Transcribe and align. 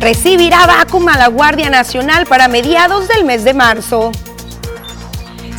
recibirá 0.00 0.66
Vacum 0.66 1.06
a 1.08 1.18
la 1.18 1.28
Guardia 1.28 1.68
Nacional 1.68 2.26
para 2.26 2.48
mediados 2.48 3.06
del 3.06 3.24
mes 3.24 3.44
de 3.44 3.54
marzo. 3.54 4.10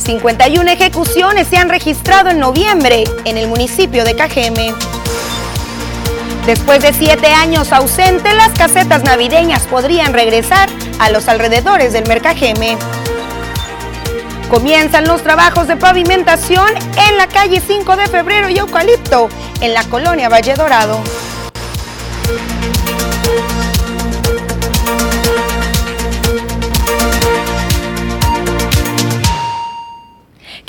51 0.04 0.68
ejecuciones 0.68 1.46
se 1.46 1.56
han 1.56 1.68
registrado 1.68 2.30
en 2.30 2.40
noviembre 2.40 3.04
en 3.24 3.38
el 3.38 3.46
municipio 3.46 4.04
de 4.04 4.16
Cajeme. 4.16 4.74
Después 6.44 6.82
de 6.82 6.92
siete 6.92 7.28
años 7.28 7.72
ausente, 7.72 8.34
las 8.34 8.50
casetas 8.50 9.04
navideñas 9.04 9.62
podrían 9.68 10.12
regresar 10.12 10.68
a 10.98 11.08
los 11.10 11.28
alrededores 11.28 11.92
del 11.92 12.08
Mercajeme. 12.08 12.76
Comienzan 14.50 15.06
los 15.06 15.22
trabajos 15.22 15.68
de 15.68 15.76
pavimentación 15.76 16.68
en 17.08 17.16
la 17.16 17.28
calle 17.28 17.62
5 17.64 17.96
de 17.96 18.08
febrero 18.08 18.48
y 18.48 18.58
Eucalipto, 18.58 19.28
en 19.60 19.72
la 19.72 19.84
colonia 19.84 20.28
Valle 20.28 20.54
Dorado. 20.54 21.00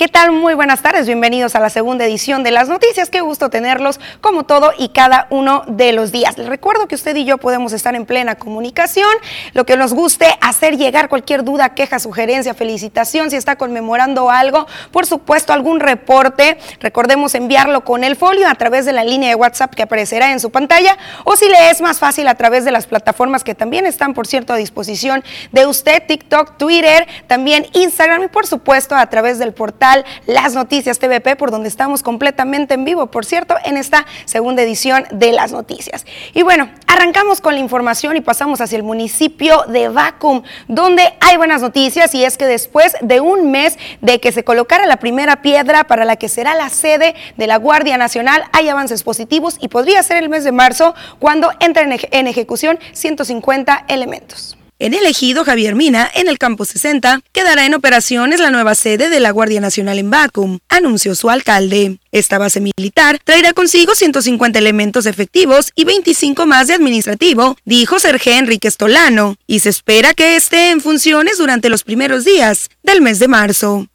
¿Qué 0.03 0.09
tal? 0.09 0.33
Muy 0.33 0.53
buenas 0.53 0.81
tardes, 0.81 1.05
bienvenidos 1.05 1.55
a 1.55 1.61
la 1.61 1.69
segunda 1.69 2.03
edición 2.03 2.43
de 2.43 2.51
las 2.51 2.67
noticias. 2.67 3.09
Qué 3.09 3.21
gusto 3.21 3.49
tenerlos 3.49 4.01
como 4.19 4.43
todo 4.43 4.73
y 4.77 4.89
cada 4.89 5.27
uno 5.29 5.63
de 5.65 5.93
los 5.93 6.11
días. 6.11 6.37
Les 6.37 6.49
recuerdo 6.49 6.89
que 6.89 6.95
usted 6.95 7.15
y 7.15 7.23
yo 7.23 7.37
podemos 7.37 7.71
estar 7.71 7.95
en 7.95 8.05
plena 8.05 8.35
comunicación, 8.35 9.07
lo 9.53 9.65
que 9.65 9.77
nos 9.77 9.93
guste 9.93 10.27
hacer 10.41 10.75
llegar 10.75 11.07
cualquier 11.07 11.45
duda, 11.45 11.73
queja, 11.73 11.99
sugerencia, 11.99 12.53
felicitación, 12.53 13.29
si 13.29 13.37
está 13.37 13.55
conmemorando 13.55 14.29
algo, 14.29 14.67
por 14.91 15.05
supuesto 15.05 15.53
algún 15.53 15.79
reporte, 15.79 16.57
recordemos 16.81 17.33
enviarlo 17.33 17.85
con 17.85 18.03
el 18.03 18.17
folio 18.17 18.49
a 18.49 18.55
través 18.55 18.83
de 18.83 18.91
la 18.91 19.05
línea 19.05 19.29
de 19.29 19.35
WhatsApp 19.35 19.73
que 19.73 19.83
aparecerá 19.83 20.33
en 20.33 20.41
su 20.41 20.51
pantalla 20.51 20.97
o 21.23 21.37
si 21.37 21.47
le 21.47 21.69
es 21.69 21.79
más 21.79 21.99
fácil 21.99 22.27
a 22.27 22.35
través 22.35 22.65
de 22.65 22.71
las 22.71 22.87
plataformas 22.87 23.45
que 23.45 23.55
también 23.55 23.85
están, 23.85 24.13
por 24.13 24.27
cierto, 24.27 24.51
a 24.51 24.57
disposición 24.57 25.23
de 25.53 25.65
usted, 25.65 26.03
TikTok, 26.05 26.57
Twitter, 26.57 27.07
también 27.27 27.67
Instagram 27.71 28.23
y 28.23 28.27
por 28.27 28.45
supuesto 28.45 28.97
a 28.97 29.09
través 29.09 29.39
del 29.39 29.53
portal 29.53 29.92
las 30.25 30.53
Noticias 30.53 30.99
TVP, 30.99 31.35
por 31.35 31.51
donde 31.51 31.69
estamos 31.69 32.03
completamente 32.03 32.73
en 32.73 32.85
vivo, 32.85 33.07
por 33.07 33.25
cierto, 33.25 33.55
en 33.65 33.77
esta 33.77 34.05
segunda 34.25 34.61
edición 34.61 35.05
de 35.11 35.31
Las 35.31 35.51
Noticias. 35.51 36.05
Y 36.33 36.43
bueno, 36.43 36.69
arrancamos 36.87 37.41
con 37.41 37.53
la 37.53 37.59
información 37.59 38.15
y 38.17 38.21
pasamos 38.21 38.61
hacia 38.61 38.77
el 38.77 38.83
municipio 38.83 39.63
de 39.67 39.89
Vacum, 39.89 40.43
donde 40.67 41.13
hay 41.19 41.37
buenas 41.37 41.61
noticias 41.61 42.13
y 42.15 42.23
es 42.23 42.37
que 42.37 42.45
después 42.45 42.95
de 43.01 43.19
un 43.19 43.51
mes 43.51 43.77
de 44.01 44.19
que 44.19 44.31
se 44.31 44.43
colocara 44.43 44.85
la 44.85 44.97
primera 44.97 45.41
piedra 45.41 45.83
para 45.85 46.05
la 46.05 46.15
que 46.15 46.29
será 46.29 46.55
la 46.55 46.69
sede 46.69 47.15
de 47.37 47.47
la 47.47 47.57
Guardia 47.57 47.97
Nacional, 47.97 48.43
hay 48.51 48.69
avances 48.69 49.03
positivos 49.03 49.57
y 49.59 49.67
podría 49.67 50.03
ser 50.03 50.23
el 50.23 50.29
mes 50.29 50.43
de 50.43 50.51
marzo 50.51 50.95
cuando 51.19 51.51
entren 51.59 51.97
en 52.11 52.27
ejecución 52.27 52.79
150 52.93 53.85
elementos. 53.87 54.57
En 54.79 54.93
el 54.93 55.05
ejido 55.05 55.45
Javier 55.45 55.75
Mina, 55.75 56.11
en 56.15 56.27
el 56.27 56.39
campo 56.39 56.65
60, 56.65 57.21
quedará 57.31 57.65
en 57.65 57.75
operaciones 57.75 58.39
la 58.39 58.49
nueva 58.49 58.73
sede 58.73 59.09
de 59.09 59.19
la 59.19 59.29
Guardia 59.29 59.61
Nacional 59.61 59.99
en 59.99 60.09
Bacum, 60.09 60.59
anunció 60.67 61.13
su 61.13 61.29
alcalde. 61.29 61.99
Esta 62.11 62.39
base 62.39 62.59
militar 62.59 63.19
traerá 63.23 63.53
consigo 63.53 63.93
150 63.93 64.57
elementos 64.57 65.05
efectivos 65.05 65.71
y 65.75 65.85
25 65.85 66.47
más 66.47 66.67
de 66.67 66.73
administrativo, 66.73 67.55
dijo 67.65 67.99
Sergio 67.99 68.33
Enrique 68.33 68.67
Estolano, 68.67 69.37
y 69.45 69.59
se 69.59 69.69
espera 69.69 70.15
que 70.15 70.35
esté 70.35 70.71
en 70.71 70.81
funciones 70.81 71.37
durante 71.37 71.69
los 71.69 71.83
primeros 71.83 72.25
días 72.25 72.69
del 72.81 73.01
mes 73.01 73.19
de 73.19 73.27
marzo. 73.27 73.87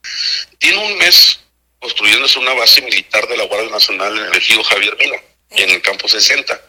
Tiene 0.59 0.79
un 0.79 0.99
mes 0.99 1.41
construyéndose 1.81 2.39
una 2.39 2.55
base 2.55 2.83
militar 2.83 3.27
de 3.29 3.37
la 3.37 3.45
Guardia 3.45 3.71
Nacional 3.71 4.17
en 4.17 4.25
el 4.25 4.37
ejido 4.37 4.63
Javier 4.63 4.97
Mina, 4.99 5.17
en 5.51 5.71
el 5.71 5.83
campo 5.83 6.09
60 6.09 6.68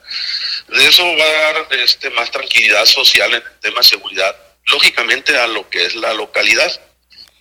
de 0.72 0.88
eso 0.88 1.04
va 1.18 1.24
a 1.24 1.54
dar 1.54 1.68
este, 1.72 2.10
más 2.12 2.32
tranquilidad 2.32 2.86
social 2.86 3.30
en 3.34 3.44
el 3.44 3.60
tema 3.60 3.80
de 3.80 3.84
seguridad, 3.84 4.36
lógicamente 4.72 5.38
a 5.38 5.48
lo 5.48 5.70
que 5.70 5.86
es 5.86 5.96
la 5.96 6.14
localidad, 6.14 6.72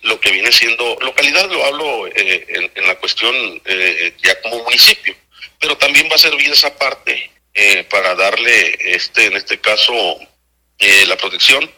lo 0.01 0.19
que 0.19 0.31
viene 0.31 0.51
siendo, 0.51 0.97
localidad 1.01 1.49
lo 1.49 1.63
hablo 1.65 2.07
eh, 2.07 2.71
en, 2.75 2.87
la 2.87 2.95
cuestión 2.95 3.35
eh, 3.65 4.13
ya 4.23 4.39
como 4.41 4.63
municipio, 4.63 5.15
pero 5.59 5.77
también 5.77 6.09
va 6.09 6.15
a 6.15 6.19
servir 6.19 6.51
esa 6.51 6.73
parte 6.77 7.31
eh, 7.53 7.83
para 7.89 8.15
darle, 8.15 8.77
este, 8.79 9.25
en 9.25 9.35
este 9.35 9.59
caso, 9.59 9.93
la 11.07 11.17
protección 11.17 11.69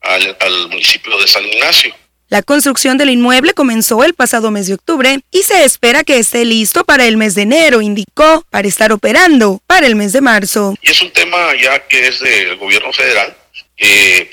al 0.00 0.68
municipio 0.68 1.18
de 1.18 1.26
San 1.26 1.44
Ignacio. 1.44 1.94
La 2.28 2.42
construcción 2.42 2.98
del 2.98 3.10
inmueble 3.10 3.54
comenzó 3.54 4.02
el 4.02 4.12
pasado 4.12 4.50
mes 4.50 4.66
de 4.66 4.74
octubre 4.74 5.20
y 5.30 5.42
se 5.44 5.64
espera 5.64 6.02
que 6.02 6.18
esté 6.18 6.44
listo 6.44 6.84
para 6.84 7.06
el 7.06 7.16
mes 7.16 7.36
de 7.36 7.42
enero, 7.42 7.82
indicó, 7.82 8.44
para 8.50 8.66
estar 8.66 8.90
operando 8.90 9.60
para 9.68 9.86
el 9.86 9.94
mes 9.94 10.12
de 10.12 10.20
marzo. 10.20 10.74
Y 10.82 10.90
es 10.90 11.00
un 11.02 11.12
tema 11.12 11.54
ya 11.54 11.86
que 11.86 12.08
es 12.08 12.18
del 12.18 12.56
gobierno 12.56 12.92
federal, 12.92 13.36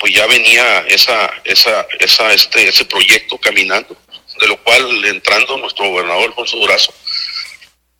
pues 0.00 0.12
ya 0.12 0.26
venía 0.26 0.80
esa, 0.88 1.30
esa, 1.44 1.86
esa, 2.00 2.32
este, 2.32 2.66
ese 2.66 2.84
proyecto 2.84 3.38
caminando, 3.38 3.96
de 4.40 4.48
lo 4.48 4.56
cual 4.64 5.04
entrando 5.04 5.56
nuestro 5.58 5.88
gobernador 5.88 6.30
Alfonso 6.30 6.56
Durazo 6.56 6.92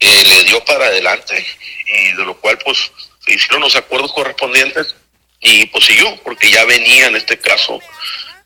eh, 0.01 0.25
le 0.27 0.45
dio 0.45 0.65
para 0.65 0.87
adelante 0.87 1.47
y 1.87 2.17
de 2.17 2.25
lo 2.25 2.37
cual 2.41 2.59
pues 2.65 2.91
se 3.25 3.35
hicieron 3.35 3.61
los 3.61 3.77
acuerdos 3.77 4.13
correspondientes 4.13 4.97
y 5.41 5.67
pues 5.67 5.85
siguió, 5.85 6.17
porque 6.25 6.51
ya 6.51 6.65
venía 6.65 7.07
en 7.07 7.15
este 7.15 7.39
caso 7.39 7.79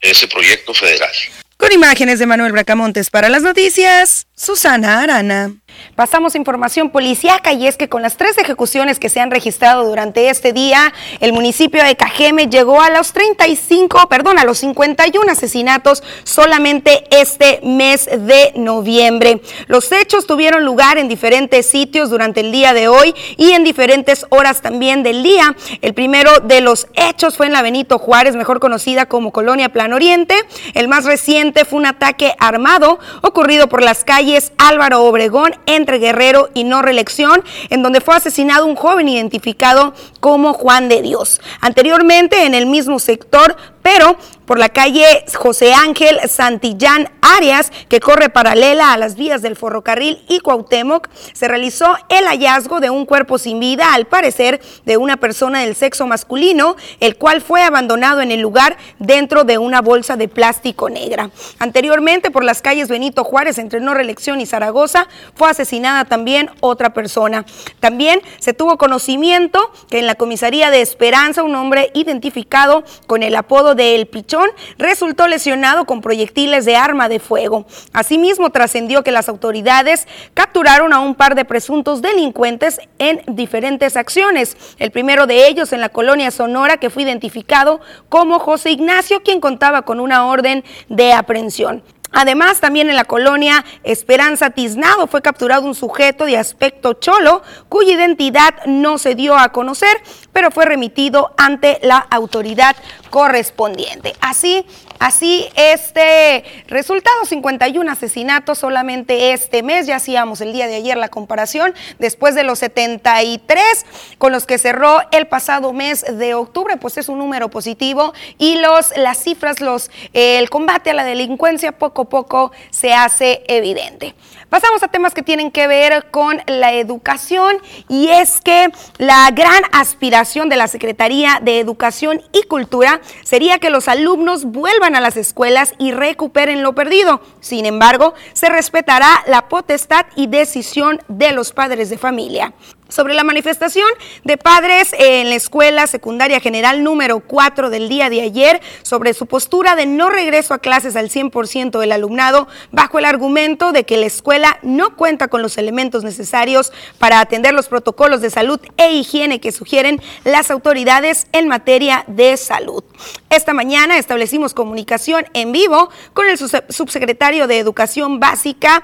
ese 0.00 0.28
proyecto 0.28 0.74
federal. 0.74 1.12
Con 1.56 1.72
imágenes 1.72 2.18
de 2.18 2.26
Manuel 2.26 2.52
Bracamontes 2.52 3.10
para 3.10 3.28
las 3.28 3.42
noticias, 3.42 4.26
Susana 4.36 5.02
Arana. 5.02 5.52
Pasamos 5.94 6.34
información 6.34 6.90
policíaca 6.90 7.52
y 7.52 7.66
es 7.66 7.76
que 7.76 7.88
con 7.88 8.02
las 8.02 8.16
tres 8.16 8.38
ejecuciones 8.38 8.98
que 8.98 9.08
se 9.08 9.20
han 9.20 9.30
registrado 9.30 9.84
durante 9.84 10.28
este 10.28 10.52
día, 10.52 10.92
el 11.20 11.32
municipio 11.32 11.82
de 11.82 11.96
Cajeme 11.96 12.48
llegó 12.48 12.80
a 12.80 12.90
los 12.90 13.12
35, 13.12 14.08
perdón, 14.08 14.38
a 14.38 14.44
los 14.44 14.58
51 14.58 15.30
asesinatos 15.30 16.02
solamente 16.24 17.04
este 17.10 17.60
mes 17.62 18.06
de 18.06 18.52
noviembre. 18.56 19.40
Los 19.66 19.90
hechos 19.92 20.26
tuvieron 20.26 20.64
lugar 20.64 20.98
en 20.98 21.08
diferentes 21.08 21.66
sitios 21.66 22.10
durante 22.10 22.40
el 22.40 22.52
día 22.52 22.74
de 22.74 22.88
hoy 22.88 23.14
y 23.36 23.52
en 23.52 23.64
diferentes 23.64 24.26
horas 24.30 24.62
también 24.62 25.02
del 25.02 25.22
día. 25.22 25.56
El 25.82 25.94
primero 25.94 26.40
de 26.40 26.60
los 26.60 26.86
hechos 26.94 27.36
fue 27.36 27.46
en 27.46 27.52
la 27.52 27.62
Benito 27.62 27.98
Juárez, 27.98 28.36
mejor 28.36 28.60
conocida 28.60 29.06
como 29.06 29.32
Colonia 29.32 29.70
Plan 29.70 29.92
Oriente. 29.92 30.34
El 30.74 30.88
más 30.88 31.04
reciente 31.04 31.64
fue 31.64 31.78
un 31.78 31.86
ataque 31.86 32.34
armado 32.38 32.98
ocurrido 33.22 33.68
por 33.68 33.82
las 33.82 34.04
calles 34.04 34.52
Álvaro 34.58 35.02
Obregón 35.04 35.54
entre 35.68 35.98
Guerrero 35.98 36.50
y 36.54 36.64
No 36.64 36.82
Reelección, 36.82 37.44
en 37.70 37.82
donde 37.82 38.00
fue 38.00 38.16
asesinado 38.16 38.66
un 38.66 38.74
joven 38.74 39.08
identificado 39.08 39.94
como 40.20 40.52
Juan 40.52 40.88
de 40.88 41.02
Dios. 41.02 41.40
Anteriormente, 41.60 42.44
en 42.44 42.54
el 42.54 42.66
mismo 42.66 42.98
sector, 42.98 43.56
pero 43.82 44.16
por 44.46 44.58
la 44.58 44.70
calle 44.70 45.04
José 45.34 45.74
Ángel 45.74 46.18
Santillán 46.28 47.10
Arias, 47.20 47.70
que 47.88 48.00
corre 48.00 48.30
paralela 48.30 48.92
a 48.92 48.96
las 48.96 49.14
vías 49.16 49.42
del 49.42 49.56
ferrocarril 49.56 50.24
y 50.28 50.40
Cuauhtémoc, 50.40 51.08
se 51.34 51.48
realizó 51.48 51.96
el 52.08 52.24
hallazgo 52.24 52.80
de 52.80 52.88
un 52.88 53.04
cuerpo 53.04 53.36
sin 53.36 53.60
vida, 53.60 53.92
al 53.92 54.06
parecer 54.06 54.60
de 54.86 54.96
una 54.96 55.18
persona 55.18 55.60
del 55.60 55.74
sexo 55.74 56.06
masculino, 56.06 56.76
el 57.00 57.16
cual 57.16 57.42
fue 57.42 57.62
abandonado 57.62 58.22
en 58.22 58.32
el 58.32 58.40
lugar 58.40 58.78
dentro 58.98 59.44
de 59.44 59.58
una 59.58 59.82
bolsa 59.82 60.16
de 60.16 60.28
plástico 60.28 60.88
negra. 60.88 61.30
Anteriormente, 61.58 62.30
por 62.30 62.44
las 62.44 62.62
calles 62.62 62.88
Benito 62.88 63.24
Juárez, 63.24 63.58
entre 63.58 63.80
No 63.80 63.94
Reelección 63.94 64.40
y 64.40 64.46
Zaragoza, 64.46 65.08
fue 65.34 65.50
asesinada 65.50 66.04
también 66.04 66.50
otra 66.60 66.94
persona. 66.94 67.44
También 67.80 68.22
se 68.38 68.54
tuvo 68.54 68.78
conocimiento 68.78 69.70
que 69.90 69.98
en 69.98 70.06
la 70.06 70.14
comisaría 70.14 70.70
de 70.70 70.80
Esperanza, 70.80 71.42
un 71.42 71.54
hombre 71.54 71.90
identificado 71.94 72.84
con 73.06 73.22
el 73.22 73.36
apodo 73.36 73.67
de 73.74 73.94
El 73.94 74.06
Pichón, 74.06 74.48
resultó 74.78 75.26
lesionado 75.26 75.84
con 75.84 76.00
proyectiles 76.00 76.64
de 76.64 76.76
arma 76.76 77.08
de 77.08 77.20
fuego. 77.20 77.66
Asimismo, 77.92 78.50
trascendió 78.50 79.02
que 79.02 79.12
las 79.12 79.28
autoridades 79.28 80.06
capturaron 80.34 80.92
a 80.92 81.00
un 81.00 81.14
par 81.14 81.34
de 81.34 81.44
presuntos 81.44 82.02
delincuentes 82.02 82.80
en 82.98 83.22
diferentes 83.26 83.96
acciones. 83.96 84.56
El 84.78 84.90
primero 84.90 85.26
de 85.26 85.48
ellos 85.48 85.72
en 85.72 85.80
la 85.80 85.88
colonia 85.88 86.30
Sonora, 86.30 86.78
que 86.78 86.90
fue 86.90 87.02
identificado 87.02 87.80
como 88.08 88.38
José 88.38 88.70
Ignacio, 88.70 89.22
quien 89.22 89.40
contaba 89.40 89.82
con 89.82 90.00
una 90.00 90.26
orden 90.26 90.64
de 90.88 91.12
aprehensión. 91.12 91.82
Además, 92.12 92.60
también 92.60 92.88
en 92.88 92.96
la 92.96 93.04
colonia 93.04 93.64
Esperanza 93.84 94.50
Tiznado 94.50 95.06
fue 95.06 95.22
capturado 95.22 95.66
un 95.66 95.74
sujeto 95.74 96.24
de 96.24 96.38
aspecto 96.38 96.94
cholo 96.94 97.42
cuya 97.68 97.94
identidad 97.94 98.54
no 98.66 98.98
se 98.98 99.14
dio 99.14 99.36
a 99.36 99.52
conocer, 99.52 99.96
pero 100.32 100.50
fue 100.50 100.64
remitido 100.64 101.34
ante 101.36 101.78
la 101.82 101.98
autoridad 101.98 102.76
correspondiente. 103.10 104.14
Así 104.20 104.66
Así, 104.98 105.48
este 105.54 106.44
resultado, 106.66 107.24
51 107.24 107.90
asesinatos 107.90 108.58
solamente 108.58 109.32
este 109.32 109.62
mes, 109.62 109.86
ya 109.86 109.96
hacíamos 109.96 110.40
el 110.40 110.52
día 110.52 110.66
de 110.66 110.74
ayer 110.74 110.96
la 110.96 111.08
comparación, 111.08 111.72
después 112.00 112.34
de 112.34 112.42
los 112.42 112.58
73 112.58 113.86
con 114.18 114.32
los 114.32 114.44
que 114.44 114.58
cerró 114.58 115.00
el 115.12 115.28
pasado 115.28 115.72
mes 115.72 116.04
de 116.18 116.34
octubre, 116.34 116.76
pues 116.78 116.98
es 116.98 117.08
un 117.08 117.18
número 117.18 117.48
positivo 117.48 118.12
y 118.38 118.56
los, 118.56 118.96
las 118.96 119.18
cifras, 119.22 119.60
los, 119.60 119.90
el 120.14 120.50
combate 120.50 120.90
a 120.90 120.94
la 120.94 121.04
delincuencia 121.04 121.72
poco 121.72 122.02
a 122.02 122.08
poco 122.08 122.52
se 122.70 122.92
hace 122.92 123.44
evidente. 123.46 124.16
Pasamos 124.48 124.82
a 124.82 124.88
temas 124.88 125.12
que 125.12 125.22
tienen 125.22 125.50
que 125.50 125.66
ver 125.66 126.10
con 126.10 126.40
la 126.46 126.72
educación 126.72 127.58
y 127.88 128.08
es 128.08 128.40
que 128.40 128.68
la 128.96 129.30
gran 129.30 129.62
aspiración 129.72 130.48
de 130.48 130.56
la 130.56 130.68
Secretaría 130.68 131.38
de 131.42 131.60
Educación 131.60 132.22
y 132.32 132.44
Cultura 132.44 133.02
sería 133.24 133.58
que 133.58 133.68
los 133.68 133.88
alumnos 133.88 134.46
vuelvan 134.46 134.87
a 134.94 135.00
las 135.00 135.16
escuelas 135.16 135.74
y 135.78 135.92
recuperen 135.92 136.62
lo 136.62 136.74
perdido. 136.74 137.20
Sin 137.40 137.66
embargo, 137.66 138.14
se 138.32 138.48
respetará 138.48 139.22
la 139.26 139.48
potestad 139.48 140.06
y 140.16 140.26
decisión 140.26 141.00
de 141.08 141.32
los 141.32 141.52
padres 141.52 141.90
de 141.90 141.98
familia 141.98 142.52
sobre 142.88 143.14
la 143.14 143.24
manifestación 143.24 143.88
de 144.24 144.36
padres 144.36 144.94
en 144.98 145.28
la 145.28 145.36
Escuela 145.36 145.86
Secundaria 145.86 146.40
General 146.40 146.82
número 146.82 147.20
4 147.20 147.70
del 147.70 147.88
día 147.88 148.10
de 148.10 148.22
ayer 148.22 148.60
sobre 148.82 149.14
su 149.14 149.26
postura 149.26 149.76
de 149.76 149.86
no 149.86 150.10
regreso 150.10 150.54
a 150.54 150.58
clases 150.58 150.96
al 150.96 151.10
100% 151.10 151.78
del 151.78 151.92
alumnado 151.92 152.48
bajo 152.72 152.98
el 152.98 153.04
argumento 153.04 153.72
de 153.72 153.84
que 153.84 153.96
la 153.96 154.06
escuela 154.06 154.58
no 154.62 154.96
cuenta 154.96 155.28
con 155.28 155.42
los 155.42 155.58
elementos 155.58 156.04
necesarios 156.04 156.72
para 156.98 157.20
atender 157.20 157.54
los 157.54 157.68
protocolos 157.68 158.20
de 158.20 158.30
salud 158.30 158.60
e 158.76 158.92
higiene 158.92 159.40
que 159.40 159.52
sugieren 159.52 160.00
las 160.24 160.50
autoridades 160.50 161.26
en 161.32 161.48
materia 161.48 162.04
de 162.06 162.36
salud. 162.36 162.84
Esta 163.30 163.52
mañana 163.52 163.98
establecimos 163.98 164.54
comunicación 164.54 165.26
en 165.34 165.52
vivo 165.52 165.90
con 166.14 166.26
el 166.26 166.38
subsecretario 166.38 167.46
de 167.46 167.58
Educación 167.58 168.20
Básica, 168.20 168.82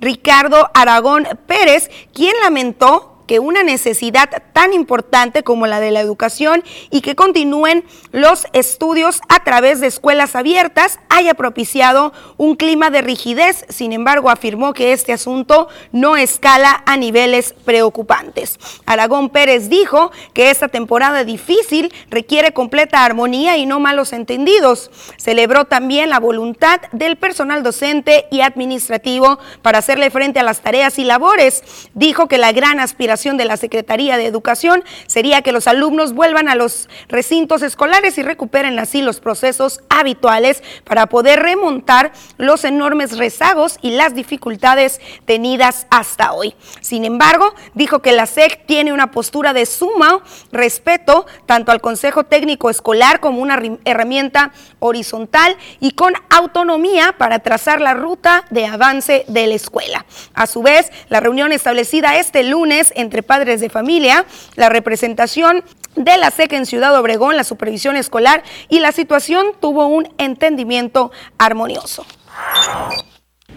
Ricardo 0.00 0.70
Aragón 0.74 1.28
Pérez, 1.46 1.90
quien 2.12 2.34
lamentó 2.42 3.11
que 3.26 3.38
una 3.38 3.62
necesidad 3.62 4.28
tan 4.52 4.72
importante 4.72 5.42
como 5.42 5.66
la 5.66 5.80
de 5.80 5.90
la 5.90 6.00
educación 6.00 6.62
y 6.90 7.00
que 7.00 7.14
continúen 7.14 7.84
los 8.10 8.46
estudios 8.52 9.20
a 9.28 9.44
través 9.44 9.80
de 9.80 9.86
escuelas 9.86 10.36
abiertas 10.36 10.98
haya 11.08 11.34
propiciado 11.34 12.12
un 12.36 12.56
clima 12.56 12.90
de 12.90 13.02
rigidez. 13.02 13.64
Sin 13.68 13.92
embargo, 13.92 14.30
afirmó 14.30 14.72
que 14.74 14.92
este 14.92 15.12
asunto 15.12 15.68
no 15.92 16.16
escala 16.16 16.82
a 16.86 16.96
niveles 16.96 17.54
preocupantes. 17.64 18.58
Aragón 18.86 19.30
Pérez 19.30 19.68
dijo 19.68 20.10
que 20.34 20.50
esta 20.50 20.68
temporada 20.68 21.24
difícil 21.24 21.92
requiere 22.10 22.52
completa 22.52 23.04
armonía 23.04 23.56
y 23.56 23.66
no 23.66 23.80
malos 23.80 24.12
entendidos. 24.12 24.90
Celebró 25.16 25.64
también 25.66 26.10
la 26.10 26.20
voluntad 26.20 26.80
del 26.92 27.16
personal 27.16 27.62
docente 27.62 28.26
y 28.30 28.40
administrativo 28.40 29.38
para 29.62 29.78
hacerle 29.78 30.10
frente 30.10 30.40
a 30.40 30.42
las 30.42 30.60
tareas 30.60 30.98
y 30.98 31.04
labores. 31.04 31.62
Dijo 31.94 32.28
que 32.28 32.38
la 32.38 32.52
gran 32.52 32.80
aspiración 32.80 33.11
de 33.12 33.44
la 33.44 33.58
Secretaría 33.58 34.16
de 34.16 34.24
Educación 34.24 34.82
sería 35.06 35.42
que 35.42 35.52
los 35.52 35.66
alumnos 35.66 36.14
vuelvan 36.14 36.48
a 36.48 36.54
los 36.54 36.88
recintos 37.08 37.60
escolares 37.60 38.16
y 38.16 38.22
recuperen 38.22 38.78
así 38.78 39.02
los 39.02 39.20
procesos 39.20 39.82
habituales 39.90 40.62
para 40.84 41.06
poder 41.06 41.40
remontar 41.40 42.12
los 42.38 42.64
enormes 42.64 43.18
rezagos 43.18 43.76
y 43.82 43.90
las 43.90 44.14
dificultades 44.14 44.98
tenidas 45.26 45.86
hasta 45.90 46.32
hoy. 46.32 46.54
Sin 46.80 47.04
embargo, 47.04 47.54
dijo 47.74 48.00
que 48.00 48.12
la 48.12 48.24
SEC 48.24 48.64
tiene 48.64 48.94
una 48.94 49.10
postura 49.10 49.52
de 49.52 49.66
suma 49.66 50.22
respeto 50.50 51.26
tanto 51.44 51.70
al 51.70 51.82
Consejo 51.82 52.24
Técnico 52.24 52.70
Escolar 52.70 53.20
como 53.20 53.42
una 53.42 53.60
herramienta 53.84 54.52
horizontal 54.78 55.54
y 55.80 55.92
con 55.92 56.14
autonomía 56.30 57.16
para 57.18 57.40
trazar 57.40 57.82
la 57.82 57.92
ruta 57.92 58.44
de 58.48 58.64
avance 58.64 59.26
de 59.28 59.46
la 59.46 59.54
escuela. 59.54 60.06
A 60.32 60.46
su 60.46 60.62
vez, 60.62 60.90
la 61.10 61.20
reunión 61.20 61.52
establecida 61.52 62.16
este 62.16 62.42
lunes 62.42 62.92
entre 63.02 63.22
padres 63.22 63.60
de 63.60 63.68
familia, 63.68 64.24
la 64.56 64.70
representación 64.70 65.62
de 65.96 66.16
la 66.16 66.30
SEC 66.30 66.52
en 66.54 66.66
Ciudad 66.66 66.98
Obregón, 66.98 67.36
la 67.36 67.44
supervisión 67.44 67.96
escolar 67.96 68.42
y 68.68 68.80
la 68.80 68.92
situación 68.92 69.48
tuvo 69.60 69.86
un 69.86 70.08
entendimiento 70.18 71.12
armonioso. 71.38 72.06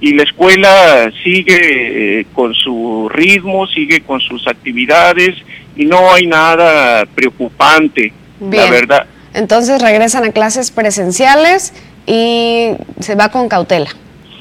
Y 0.02 0.14
la 0.14 0.24
escuela 0.24 1.10
sigue 1.24 2.20
eh, 2.20 2.26
con 2.34 2.54
su 2.54 3.10
ritmo, 3.10 3.66
sigue 3.68 4.02
con 4.02 4.20
sus 4.20 4.46
actividades 4.48 5.36
y 5.76 5.86
no 5.86 6.14
hay 6.14 6.28
nada 6.28 7.06
preocupante, 7.06 8.12
la 8.42 8.70
verdad. 8.70 9.08
Entonces 9.34 9.82
regresan 9.82 10.26
a 10.26 10.32
clases 10.32 10.72
presenciales 10.72 11.74
y 12.06 12.72
se 13.00 13.16
va 13.16 13.30
con 13.30 13.48
cautela. 13.48 13.90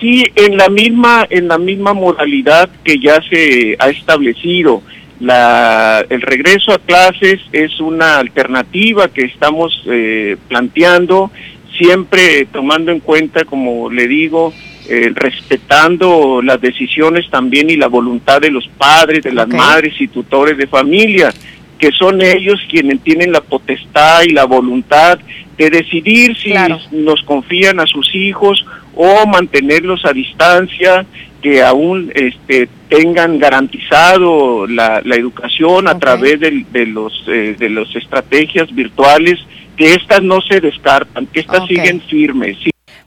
Sí, 0.00 0.24
en 0.34 0.56
la 0.56 0.68
misma 0.68 1.26
en 1.30 1.48
la 1.48 1.58
misma 1.58 1.94
modalidad 1.94 2.68
que 2.84 2.98
ya 2.98 3.20
se 3.30 3.76
ha 3.78 3.88
establecido. 3.88 4.82
La, 5.20 6.05
el 6.08 6.22
regreso 6.22 6.72
a 6.72 6.78
clases 6.78 7.40
es 7.52 7.81
una 7.81 8.19
alternativa 8.19 9.08
que 9.08 9.22
estamos 9.22 9.82
eh, 9.87 10.37
planteando, 10.49 11.31
siempre 11.76 12.46
tomando 12.46 12.90
en 12.90 13.00
cuenta, 13.00 13.44
como 13.44 13.90
le 13.90 14.08
digo, 14.08 14.52
eh, 14.88 15.12
respetando 15.14 16.43
las 16.43 16.61
decisiones 16.61 17.31
también 17.31 17.70
y 17.70 17.76
la 17.76 17.87
voluntad 17.87 18.40
de 18.40 18.50
los 18.50 18.69
padres, 18.76 19.22
de 19.22 19.32
las 19.32 19.49
madres 19.49 19.94
y 19.99 20.08
tutores 20.08 20.58
de 20.58 20.66
familia, 20.66 21.32
que 21.78 21.90
son 21.93 22.20
ellos 22.20 22.61
quienes 22.69 23.00
tienen 23.00 23.32
la 23.32 23.40
potestad 23.40 24.22
y 24.22 24.32
la 24.32 24.44
voluntad 24.44 25.19
de 25.56 25.70
decidir 25.70 26.37
si 26.37 26.52
nos 26.93 27.22
confían 27.22 27.81
a 27.81 27.87
sus 27.87 28.14
hijos 28.14 28.64
o 28.94 29.26
mantenerlos 29.26 30.05
a 30.05 30.12
distancia, 30.12 31.06
que 31.44 31.62
aún 31.62 32.11
este, 32.14 32.70
tengan 32.88 33.38
garantizado 33.38 34.67
la, 34.67 35.02
educación 35.05 35.88
a 35.88 35.99
través 35.99 36.41
de, 36.41 36.87
los 36.87 37.12
eh, 37.29 37.55
de 37.58 37.69
las 37.69 37.94
estrategias 37.94 38.75
virtuales, 38.75 39.38
que 39.76 39.93
estas 39.93 40.23
no 40.23 40.41
se 40.41 40.58
descartan, 40.62 41.26
que 41.26 41.41
estas 41.41 41.67
siguen 41.67 42.00
firmes. 42.00 42.56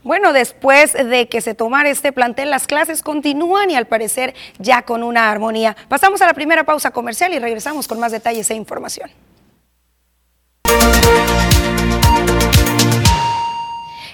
Bueno, 0.04 0.34
después 0.34 0.94
de 0.94 1.28
que 1.28 1.42
se 1.42 1.56
tomara 1.56 1.90
este 1.90 2.12
plantel, 2.12 2.52
las 2.52 2.68
clases 2.68 3.02
continúan 3.02 3.72
y 3.72 3.76
al 3.76 3.88
parecer 3.88 4.36
ya 4.60 4.84
con 4.84 5.02
una 5.02 5.32
armonía. 5.32 5.76
Pasamos 5.90 6.22
a 6.22 6.28
la 6.28 6.36
primera 6.36 6.64
pausa 6.64 6.92
comercial 6.92 7.34
y 7.34 7.40
regresamos 7.40 7.88
con 7.88 8.00
más 8.00 8.12
detalles 8.12 8.52
e 8.52 8.54
información. 8.54 9.10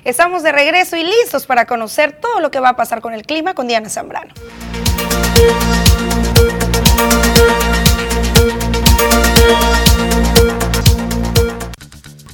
Estamos 0.06 0.44
de 0.44 0.52
regreso 0.52 0.98
y 0.98 1.04
listos 1.04 1.46
para 1.46 1.66
conocer 1.66 2.12
todo 2.12 2.42
lo 2.42 2.52
que 2.52 2.60
va 2.60 2.70
a 2.70 2.76
pasar 2.76 3.00
con 3.00 3.14
el 3.14 3.24
clima 3.24 3.54
con 3.54 3.68
Diana 3.68 3.90
Zambrano. 3.90 4.34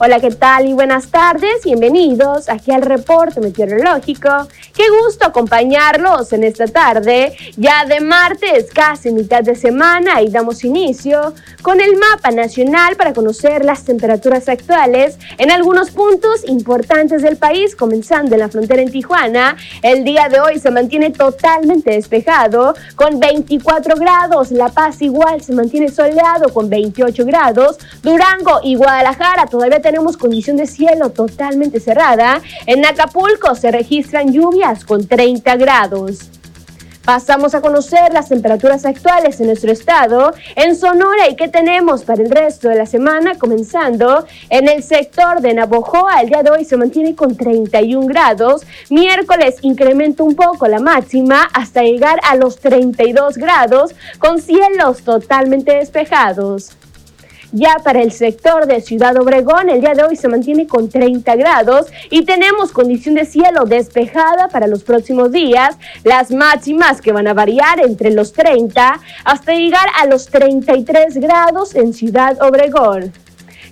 Hola, 0.01 0.21
¿qué 0.21 0.31
tal? 0.31 0.65
Y 0.65 0.71
buenas 0.71 1.11
tardes. 1.11 1.65
Bienvenidos 1.65 2.47
aquí 2.47 2.71
al 2.71 2.83
reporte 2.83 3.41
meteorológico. 3.41 4.29
Qué 4.73 4.83
gusto 5.03 5.27
acompañarlos 5.27 6.31
en 6.31 6.45
esta 6.45 6.67
tarde, 6.67 7.35
ya 7.57 7.83
de 7.83 7.99
martes, 7.99 8.67
casi 8.73 9.11
mitad 9.11 9.43
de 9.43 9.55
semana, 9.55 10.21
y 10.21 10.29
damos 10.29 10.63
inicio 10.63 11.33
con 11.61 11.81
el 11.81 11.97
mapa 11.97 12.31
nacional 12.31 12.95
para 12.95 13.13
conocer 13.13 13.65
las 13.65 13.83
temperaturas 13.83 14.47
actuales 14.47 15.18
en 15.37 15.51
algunos 15.51 15.91
puntos 15.91 16.47
importantes 16.47 17.21
del 17.21 17.35
país, 17.35 17.75
comenzando 17.75 18.35
en 18.35 18.39
la 18.39 18.47
frontera 18.47 18.81
en 18.81 18.91
Tijuana. 18.91 19.57
El 19.81 20.06
día 20.06 20.29
de 20.29 20.39
hoy 20.39 20.59
se 20.59 20.71
mantiene 20.71 21.09
totalmente 21.11 21.91
despejado 21.91 22.73
con 22.95 23.19
24 23.19 23.97
grados. 23.97 24.51
La 24.51 24.69
Paz 24.69 25.01
igual 25.01 25.41
se 25.41 25.51
mantiene 25.51 25.89
soleado 25.89 26.53
con 26.53 26.69
28 26.69 27.25
grados. 27.25 27.77
Durango 28.01 28.61
y 28.63 28.75
Guadalajara 28.75 29.47
todavía 29.47 29.81
tenemos 29.89 30.17
condición 30.17 30.55
de 30.55 30.67
cielo 30.67 31.09
totalmente 31.09 31.79
cerrada. 31.79 32.43
En 32.67 32.85
Acapulco 32.85 33.55
se 33.55 33.71
registran 33.71 34.31
lluvias 34.31 34.85
con 34.85 35.07
30 35.07 35.55
grados. 35.55 36.29
Pasamos 37.03 37.55
a 37.55 37.61
conocer 37.61 38.13
las 38.13 38.29
temperaturas 38.29 38.85
actuales 38.85 39.39
en 39.39 39.47
nuestro 39.47 39.71
estado, 39.71 40.31
en 40.55 40.75
Sonora 40.75 41.27
y 41.27 41.35
qué 41.35 41.47
tenemos 41.47 42.03
para 42.03 42.21
el 42.21 42.29
resto 42.29 42.69
de 42.69 42.75
la 42.75 42.85
semana, 42.85 43.33
comenzando 43.39 44.27
en 44.51 44.69
el 44.69 44.83
sector 44.83 45.41
de 45.41 45.55
Navojoa. 45.55 46.21
El 46.21 46.29
día 46.29 46.43
de 46.43 46.51
hoy 46.51 46.65
se 46.65 46.77
mantiene 46.77 47.15
con 47.15 47.35
31 47.35 48.05
grados. 48.05 48.61
Miércoles 48.91 49.55
incrementa 49.63 50.21
un 50.21 50.35
poco 50.35 50.67
la 50.67 50.79
máxima 50.79 51.49
hasta 51.51 51.81
llegar 51.81 52.19
a 52.29 52.35
los 52.35 52.59
32 52.59 53.37
grados, 53.37 53.95
con 54.19 54.39
cielos 54.39 55.01
totalmente 55.01 55.77
despejados. 55.77 56.79
Ya 57.51 57.77
para 57.83 58.01
el 58.01 58.11
sector 58.11 58.68
de 58.68 58.79
Ciudad 58.79 59.18
Obregón, 59.18 59.69
el 59.69 59.81
día 59.81 59.95
de 59.95 60.03
hoy 60.03 60.15
se 60.15 60.27
mantiene 60.27 60.68
con 60.68 60.87
30 60.87 61.35
grados 61.35 61.87
y 62.11 62.23
tenemos 62.23 62.71
condición 62.71 63.15
de 63.15 63.25
cielo 63.25 63.65
despejada 63.65 64.49
para 64.49 64.68
los 64.68 64.83
próximos 64.83 65.31
días. 65.31 65.75
Las 66.03 66.29
máximas 66.29 67.01
que 67.01 67.11
van 67.11 67.27
a 67.27 67.33
variar 67.33 67.79
entre 67.79 68.11
los 68.11 68.33
30 68.33 68.99
hasta 69.23 69.53
llegar 69.53 69.87
a 69.99 70.06
los 70.06 70.27
33 70.27 71.18
grados 71.18 71.73
en 71.73 71.94
Ciudad 71.94 72.39
Obregón. 72.39 73.11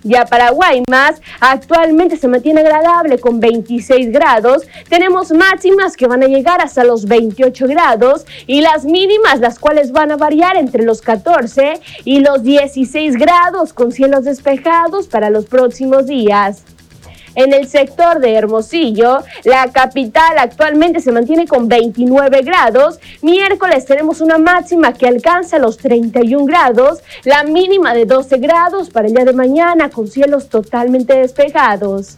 Ya 0.04 0.26
para 0.26 0.52
Guaymas, 0.52 1.22
actualmente 1.40 2.18
se 2.18 2.28
mantiene 2.28 2.62
agradable 2.62 3.20
con 3.20 3.40
26 3.40 4.12
grados. 4.12 4.64
Tenemos 4.90 5.32
máximas 5.32 5.96
que 5.96 6.08
van 6.08 6.24
a 6.24 6.28
llegar 6.28 6.62
hasta 6.62 6.84
los 6.84 7.06
28 7.06 7.68
grados 7.68 8.26
y 8.46 8.62
las 8.62 8.86
mínimas, 8.86 9.40
las 9.40 9.60
cuales 9.60 9.92
van 9.92 10.12
a 10.12 10.18
variar 10.18 10.58
entre 10.58 10.84
los 10.84 11.02
14 11.02 11.80
y 12.06 12.20
los 12.20 12.44
16 12.44 13.16
grados 13.16 13.74
con 13.74 13.92
cielos 13.92 14.24
despejados 14.24 15.08
para 15.08 15.30
los 15.30 15.46
próximos 15.46 16.08
días. 16.08 16.64
En 17.38 17.54
el 17.54 17.68
sector 17.68 18.20
de 18.20 18.34
Hermosillo, 18.34 19.20
la 19.44 19.68
capital 19.72 20.40
actualmente 20.40 21.02
se 21.02 21.12
mantiene 21.12 21.46
con 21.46 21.68
29 21.68 22.42
grados. 22.42 23.00
Miércoles 23.22 23.86
tenemos 23.86 24.22
una 24.22 24.40
máxima 24.40 24.92
que 24.94 25.08
alcanza 25.08 25.60
los 25.60 25.78
31 25.78 26.46
grados, 26.48 27.04
la 27.26 27.44
mínima 27.44 27.94
de 27.94 28.06
12 28.06 28.40
grados 28.40 28.90
para 28.90 29.06
el 29.06 29.14
día 29.14 29.24
de 29.24 29.34
mañana 29.34 29.92
con 29.92 30.08
cielos 30.08 30.50
totalmente 30.50 31.14
despejados. 31.14 32.18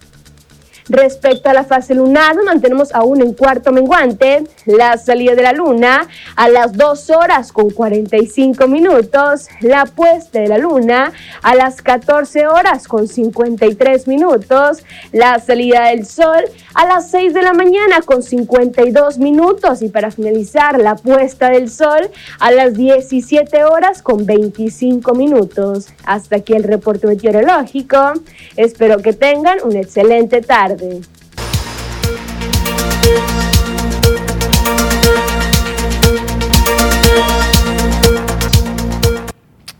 Respecto 0.89 1.49
a 1.49 1.53
la 1.53 1.63
fase 1.63 1.93
lunar, 1.93 2.35
mantenemos 2.43 2.95
aún 2.95 3.21
en 3.21 3.33
cuarto 3.33 3.71
menguante. 3.71 4.43
La 4.65 4.97
salida 4.97 5.35
de 5.35 5.43
la 5.43 5.53
luna 5.53 6.07
a 6.35 6.49
las 6.49 6.73
2 6.73 7.11
horas 7.11 7.51
con 7.51 7.69
45 7.69 8.67
minutos. 8.67 9.49
La 9.61 9.85
puesta 9.85 10.39
de 10.39 10.47
la 10.47 10.57
luna 10.57 11.13
a 11.43 11.53
las 11.53 11.83
14 11.83 12.47
horas 12.47 12.87
con 12.87 13.07
53 13.07 14.07
minutos. 14.07 14.83
La 15.11 15.37
salida 15.37 15.89
del 15.89 16.07
sol 16.07 16.43
a 16.73 16.87
las 16.87 17.11
6 17.11 17.35
de 17.35 17.43
la 17.43 17.53
mañana 17.53 18.01
con 18.03 18.23
52 18.23 19.19
minutos. 19.19 19.83
Y 19.83 19.89
para 19.89 20.09
finalizar, 20.09 20.79
la 20.79 20.95
puesta 20.95 21.51
del 21.51 21.69
sol 21.69 22.09
a 22.39 22.49
las 22.49 22.73
17 22.73 23.63
horas 23.63 24.01
con 24.01 24.25
25 24.25 25.13
minutos. 25.13 25.89
Hasta 26.03 26.37
aquí 26.37 26.53
el 26.53 26.63
reporte 26.63 27.05
meteorológico. 27.05 28.13
Espero 28.55 28.97
que 28.97 29.13
tengan 29.13 29.59
una 29.63 29.81
excelente 29.81 30.41
tarde. 30.41 30.78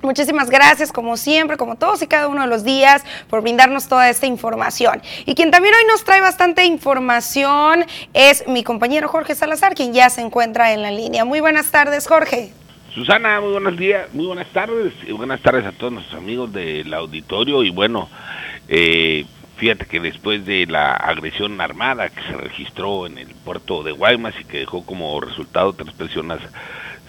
Muchísimas 0.01 0.49
gracias, 0.49 0.91
como 0.91 1.17
siempre, 1.17 1.55
como 1.55 1.75
todos 1.75 2.01
y 2.01 2.07
cada 2.07 2.27
uno 2.27 2.41
de 2.41 2.47
los 2.47 2.63
días, 2.63 3.05
por 3.29 3.41
brindarnos 3.41 3.87
toda 3.87 4.09
esta 4.09 4.25
información. 4.25 5.03
Y 5.27 5.35
quien 5.35 5.51
también 5.51 5.75
hoy 5.75 5.85
nos 5.87 6.03
trae 6.03 6.19
bastante 6.19 6.65
información 6.65 7.85
es 8.13 8.47
mi 8.47 8.63
compañero 8.63 9.07
Jorge 9.07 9.35
Salazar, 9.35 9.75
quien 9.75 9.93
ya 9.93 10.09
se 10.09 10.21
encuentra 10.21 10.73
en 10.73 10.81
la 10.81 10.89
línea. 10.89 11.25
Muy 11.25 11.41
buenas 11.41 11.69
tardes, 11.69 12.07
Jorge. 12.07 12.51
Susana, 12.93 13.39
muy 13.39 13.51
buenos 13.51 13.77
días, 13.77 14.11
muy 14.13 14.25
buenas 14.25 14.47
tardes, 14.51 14.93
y 15.07 15.11
buenas 15.11 15.41
tardes 15.41 15.63
a 15.63 15.71
todos 15.73 15.93
nuestros 15.93 16.19
amigos 16.19 16.51
del 16.51 16.91
auditorio. 16.91 17.63
Y 17.63 17.69
bueno, 17.69 18.09
eh, 18.67 19.25
Fíjate 19.59 19.85
que 19.87 19.99
después 19.99 20.45
de 20.45 20.65
la 20.67 20.93
agresión 20.93 21.59
armada 21.59 22.07
que 22.07 22.21
se 22.21 22.31
registró 22.31 23.05
en 23.05 23.17
el 23.17 23.27
puerto 23.27 23.83
de 23.83 23.91
Guaymas 23.91 24.33
y 24.39 24.45
que 24.45 24.59
dejó 24.59 24.85
como 24.85 25.19
resultado 25.19 25.73
tres 25.73 25.91
personas 25.91 26.39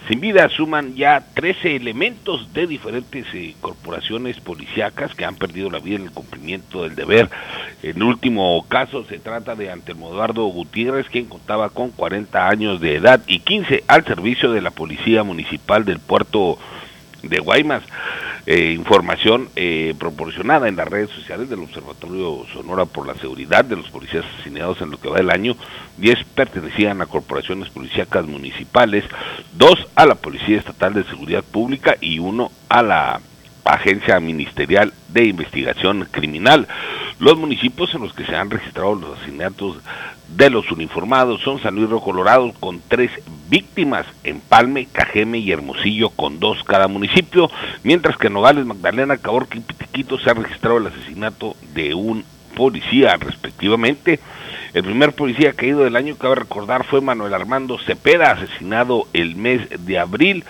sin 0.09 0.19
vida, 0.19 0.49
suman 0.49 0.95
ya 0.95 1.23
13 1.33 1.77
elementos 1.77 2.51
de 2.51 2.67
diferentes 2.67 3.25
eh, 3.33 3.55
corporaciones 3.61 4.37
policíacas 4.41 5.15
que 5.15 5.23
han 5.23 5.35
perdido 5.35 5.69
la 5.69 5.79
vida 5.79 5.95
en 5.95 6.03
el 6.03 6.11
cumplimiento 6.11 6.83
del 6.83 6.95
deber. 6.95 7.29
El 7.83 8.03
último 8.03 8.65
caso 8.67 9.05
se 9.05 9.19
trata 9.19 9.55
de 9.55 9.71
Antelmo 9.71 10.09
Eduardo 10.09 10.43
Gutiérrez, 10.47 11.07
quien 11.07 11.27
contaba 11.27 11.69
con 11.69 11.91
40 11.91 12.49
años 12.49 12.81
de 12.81 12.95
edad 12.95 13.21
y 13.27 13.39
15 13.39 13.85
al 13.87 14.03
servicio 14.03 14.51
de 14.51 14.61
la 14.61 14.71
Policía 14.71 15.23
Municipal 15.23 15.85
del 15.85 15.99
puerto 15.99 16.57
de 17.23 17.39
Guaymas. 17.39 17.83
Eh, 18.47 18.71
información 18.71 19.49
eh, 19.55 19.93
proporcionada 19.99 20.67
en 20.67 20.75
las 20.75 20.87
redes 20.87 21.11
sociales 21.11 21.47
del 21.47 21.59
Observatorio 21.59 22.43
Sonora 22.51 22.85
por 22.85 23.05
la 23.05 23.13
Seguridad 23.15 23.63
de 23.63 23.75
los 23.75 23.89
policías 23.89 24.25
asesinados 24.33 24.81
en 24.81 24.89
lo 24.89 24.99
que 24.99 25.09
va 25.09 25.17
del 25.17 25.29
año. 25.29 25.55
10 25.97 26.23
pertenecían 26.35 27.01
a 27.01 27.05
corporaciones 27.05 27.69
policíacas 27.69 28.25
municipales, 28.25 29.05
dos 29.53 29.87
a 29.95 30.07
la 30.07 30.15
Policía 30.15 30.57
Estatal 30.57 30.95
de 30.95 31.03
Seguridad 31.03 31.43
Pública 31.43 31.95
y 32.01 32.17
uno 32.17 32.51
a 32.67 32.81
la 32.81 33.21
Agencia 33.63 34.19
Ministerial 34.19 34.91
de 35.09 35.25
Investigación 35.25 36.07
Criminal. 36.09 36.67
Los 37.19 37.37
municipios 37.37 37.93
en 37.93 38.01
los 38.01 38.13
que 38.13 38.25
se 38.25 38.35
han 38.35 38.49
registrado 38.49 38.95
los 38.95 39.19
asesinatos 39.19 39.77
de 40.35 40.49
los 40.49 40.71
uniformados 40.71 41.41
son 41.41 41.61
San 41.61 41.75
Luis 41.75 41.89
Río 41.89 41.99
Colorado 41.99 42.51
con 42.59 42.81
tres 42.87 43.11
víctimas, 43.49 44.05
Empalme, 44.23 44.87
Cajeme 44.91 45.39
y 45.39 45.51
Hermosillo 45.51 46.09
con 46.09 46.39
dos 46.39 46.63
cada 46.63 46.87
municipio, 46.87 47.49
mientras 47.83 48.17
que 48.17 48.27
en 48.27 48.33
Nogales, 48.33 48.65
Magdalena, 48.65 49.17
Caborca 49.17 49.57
y 49.57 49.61
Pitiquito 49.61 50.17
se 50.19 50.29
ha 50.29 50.33
registrado 50.33 50.77
el 50.77 50.87
asesinato 50.87 51.55
de 51.73 51.93
un 51.93 52.23
policía 52.55 53.17
respectivamente. 53.17 54.19
El 54.73 54.83
primer 54.83 55.13
policía 55.13 55.53
caído 55.53 55.81
del 55.81 55.97
año, 55.97 56.15
cabe 56.15 56.35
recordar, 56.35 56.85
fue 56.85 57.01
Manuel 57.01 57.33
Armando 57.33 57.77
Cepeda, 57.77 58.31
asesinado 58.31 59.07
el 59.13 59.35
mes 59.35 59.67
de 59.85 59.99
abril. 59.99 60.45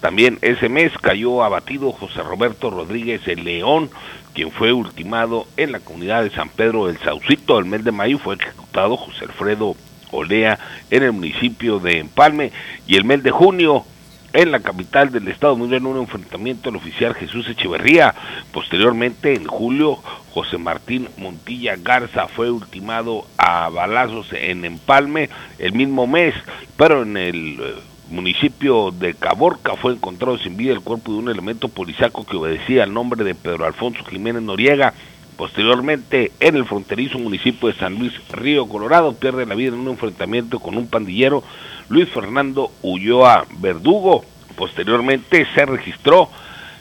También 0.00 0.38
ese 0.42 0.68
mes 0.68 0.92
cayó 1.00 1.44
abatido 1.44 1.92
José 1.92 2.22
Roberto 2.22 2.70
Rodríguez 2.70 3.20
el 3.28 3.44
León, 3.44 3.90
quien 4.34 4.50
fue 4.50 4.72
ultimado 4.72 5.46
en 5.56 5.72
la 5.72 5.80
comunidad 5.80 6.24
de 6.24 6.30
San 6.30 6.48
Pedro 6.48 6.86
del 6.86 6.98
Saucito. 6.98 7.58
El 7.58 7.66
mes 7.66 7.84
de 7.84 7.92
mayo 7.92 8.18
fue 8.18 8.36
José 8.72 9.24
Alfredo 9.24 9.74
Olea 10.12 10.58
en 10.90 11.02
el 11.02 11.12
municipio 11.12 11.78
de 11.78 11.98
Empalme 11.98 12.52
y 12.86 12.96
el 12.96 13.04
mes 13.04 13.22
de 13.22 13.30
junio 13.30 13.84
en 14.32 14.52
la 14.52 14.60
capital 14.60 15.10
del 15.10 15.28
estado 15.28 15.56
murió 15.56 15.76
en 15.76 15.86
un 15.86 15.98
enfrentamiento 15.98 16.68
el 16.68 16.76
oficial 16.76 17.14
Jesús 17.14 17.48
Echeverría. 17.48 18.14
Posteriormente, 18.52 19.34
en 19.34 19.44
julio, 19.44 19.96
José 20.32 20.56
Martín 20.56 21.08
Montilla 21.16 21.76
Garza 21.76 22.28
fue 22.28 22.50
ultimado 22.50 23.26
a 23.36 23.68
balazos 23.70 24.28
en 24.32 24.64
Empalme 24.64 25.28
el 25.58 25.72
mismo 25.72 26.06
mes, 26.06 26.34
pero 26.76 27.02
en 27.02 27.16
el 27.16 27.58
eh, 27.60 27.74
municipio 28.10 28.92
de 28.92 29.14
Caborca 29.14 29.74
fue 29.76 29.94
encontrado 29.94 30.38
sin 30.38 30.56
vida 30.56 30.72
el 30.72 30.80
cuerpo 30.80 31.12
de 31.12 31.18
un 31.18 31.28
elemento 31.28 31.68
policiaco 31.68 32.24
que 32.24 32.36
obedecía 32.36 32.84
al 32.84 32.94
nombre 32.94 33.24
de 33.24 33.34
Pedro 33.34 33.66
Alfonso 33.66 34.04
Jiménez 34.04 34.42
Noriega. 34.42 34.94
Posteriormente, 35.40 36.32
en 36.38 36.54
el 36.54 36.66
fronterizo 36.66 37.18
municipio 37.18 37.68
de 37.68 37.74
San 37.74 37.98
Luis 37.98 38.12
Río 38.30 38.68
Colorado, 38.68 39.14
pierde 39.14 39.46
la 39.46 39.54
vida 39.54 39.68
en 39.68 39.80
un 39.80 39.88
enfrentamiento 39.88 40.58
con 40.58 40.76
un 40.76 40.86
pandillero, 40.86 41.42
Luis 41.88 42.10
Fernando 42.10 42.70
Ulloa 42.82 43.46
Verdugo. 43.58 44.22
Posteriormente 44.54 45.46
se 45.54 45.64
registró 45.64 46.28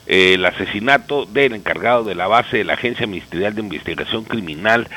eh, 0.07 0.33
el 0.33 0.45
asesinato 0.45 1.25
del 1.25 1.53
encargado 1.53 2.03
de 2.03 2.15
la 2.15 2.27
base 2.27 2.57
de 2.57 2.65
la 2.65 2.73
Agencia 2.73 3.07
Ministerial 3.07 3.55
de 3.55 3.61
Investigación 3.61 4.25
Criminal 4.25 4.89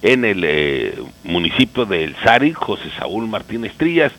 en 0.00 0.24
el 0.24 0.44
eh, 0.44 0.94
municipio 1.24 1.86
de 1.86 2.04
El 2.04 2.14
Sari, 2.22 2.52
José 2.52 2.88
Saúl 3.00 3.26
Martínez 3.26 3.72
Trillas 3.76 4.12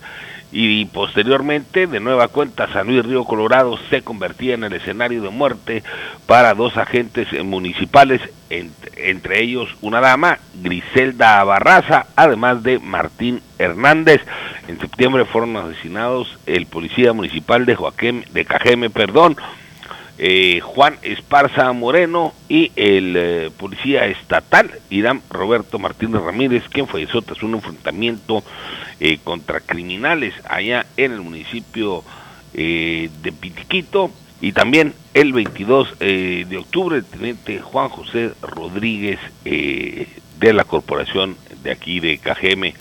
y 0.52 0.86
posteriormente 0.86 1.86
de 1.86 2.00
nueva 2.00 2.28
cuenta 2.28 2.72
San 2.74 2.88
Luis 2.88 3.06
Río 3.06 3.24
Colorado 3.24 3.78
se 3.90 4.02
convertía 4.02 4.56
en 4.56 4.64
el 4.64 4.74
escenario 4.74 5.22
de 5.22 5.30
muerte 5.30 5.84
para 6.26 6.54
dos 6.54 6.76
agentes 6.78 7.28
municipales, 7.44 8.22
entre, 8.50 9.44
ellos 9.44 9.70
una 9.82 10.02
dama, 10.02 10.40
Griselda 10.56 11.44
Barraza, 11.44 12.08
además 12.16 12.64
de 12.64 12.80
Martín 12.80 13.42
Hernández. 13.60 14.22
En 14.68 14.80
septiembre 14.80 15.26
fueron 15.26 15.56
asesinados 15.58 16.38
el 16.46 16.66
policía 16.66 17.14
municipal 17.14 17.66
de 17.66 17.76
Joaquín, 17.76 18.26
de 18.34 18.46
Cajeme, 18.46 18.90
perdón, 18.90 19.38
eh, 20.22 20.60
Juan 20.60 20.98
Esparza 21.02 21.72
Moreno 21.72 22.34
y 22.50 22.74
el 22.76 23.16
eh, 23.16 23.52
policía 23.58 24.06
estatal 24.08 24.70
Irán 24.90 25.22
Roberto 25.30 25.80
Martínez 25.80 26.22
Ramírez, 26.22 26.64
quien 26.70 26.88
falleció 26.88 27.22
tras 27.22 27.42
un 27.42 27.54
enfrentamiento 27.54 28.44
eh, 29.00 29.20
contra 29.24 29.62
criminales 29.62 30.34
allá 30.44 30.86
en 30.98 31.14
el 31.14 31.22
municipio 31.22 32.04
de 32.52 33.34
Pitiquito. 33.40 34.12
Y 34.42 34.52
también 34.52 34.94
el 35.14 35.32
22 35.32 36.00
de 36.00 36.58
octubre, 36.58 36.98
el 36.98 37.06
teniente 37.06 37.62
Juan 37.62 37.90
José 37.90 38.32
Rodríguez 38.42 39.20
de 39.44 40.54
la 40.54 40.64
corporación 40.64 41.38
de 41.64 41.72
aquí 41.72 42.00
de 42.00 42.18
Cajeme 42.18 42.74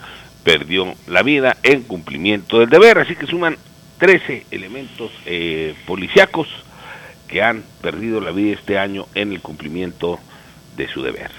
perdió 0.42 0.94
la 1.06 1.22
vida 1.22 1.58
en 1.62 1.82
cumplimiento 1.82 2.60
del 2.60 2.70
deber. 2.70 2.98
Así 2.98 3.14
que 3.14 3.26
suman 3.26 3.56
13 3.98 4.46
elementos 4.50 5.12
policíacos 5.86 6.48
que 7.28 7.42
han 7.42 7.62
perdido 7.80 8.20
la 8.20 8.32
vida 8.32 8.54
este 8.54 8.78
año 8.78 9.06
en 9.14 9.32
el 9.32 9.40
cumplimiento 9.40 10.18
de 10.76 10.88
su 10.88 11.02
deber. 11.02 11.30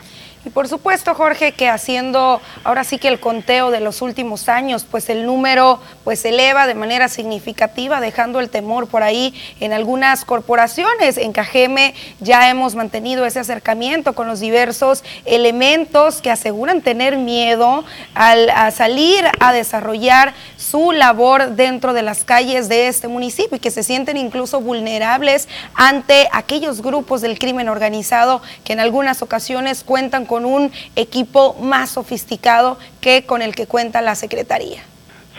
Y 0.46 0.52
por 0.52 0.70
supuesto, 0.70 1.14
Jorge, 1.16 1.52
que 1.52 1.68
haciendo 1.68 2.42
ahora 2.64 2.86
sí 2.86 2.98
que 2.98 3.10
el 3.10 3.20
conteo 3.20 3.72
de 3.72 3.82
los 3.82 4.02
últimos 4.02 4.48
años, 4.48 4.86
pues 4.90 5.10
el 5.10 5.26
número 5.26 5.82
pues 6.06 6.24
eleva 6.24 6.66
de 6.66 6.76
manera 6.76 7.10
significativa, 7.10 8.00
dejando 8.00 8.40
el 8.40 8.50
temor 8.50 8.88
por 8.88 9.04
ahí 9.04 9.34
en 9.60 9.74
algunas 9.74 10.24
corporaciones. 10.24 11.18
En 11.18 11.34
Cajeme 11.34 11.94
ya 12.22 12.50
hemos 12.50 12.76
mantenido 12.76 13.26
ese 13.26 13.40
acercamiento 13.40 14.14
con 14.14 14.28
los 14.28 14.40
diversos 14.40 15.04
elementos 15.26 16.22
que 16.22 16.32
aseguran 16.32 16.82
tener 16.82 17.18
miedo 17.18 17.84
al 18.14 18.50
salir 18.72 19.26
a 19.42 19.52
desarrollar 19.52 20.34
su 20.56 20.94
labor 20.94 21.52
dentro 21.52 21.94
de 21.94 22.04
las 22.04 22.24
calles 22.24 22.70
de 22.70 22.88
este 22.88 23.10
municipio 23.10 23.58
y 23.58 23.60
que 23.60 23.72
se 23.72 23.84
sienten 23.84 24.16
incluso 24.16 24.62
vulnerables 24.62 25.50
ante 25.74 26.30
aquellos 26.32 26.82
grupos 26.82 27.20
del 27.20 27.38
crimen 27.40 27.68
organizado 27.68 28.42
que 28.64 28.72
en 28.72 28.80
algunas 28.80 29.22
ocasiones 29.22 29.84
cuentan 29.84 30.26
con 30.30 30.46
un 30.46 30.72
equipo 30.96 31.56
más 31.60 31.90
sofisticado 31.90 32.78
que 33.02 33.26
con 33.26 33.42
el 33.42 33.56
que 33.56 33.66
cuenta 33.66 34.00
la 34.02 34.14
Secretaría. 34.14 34.84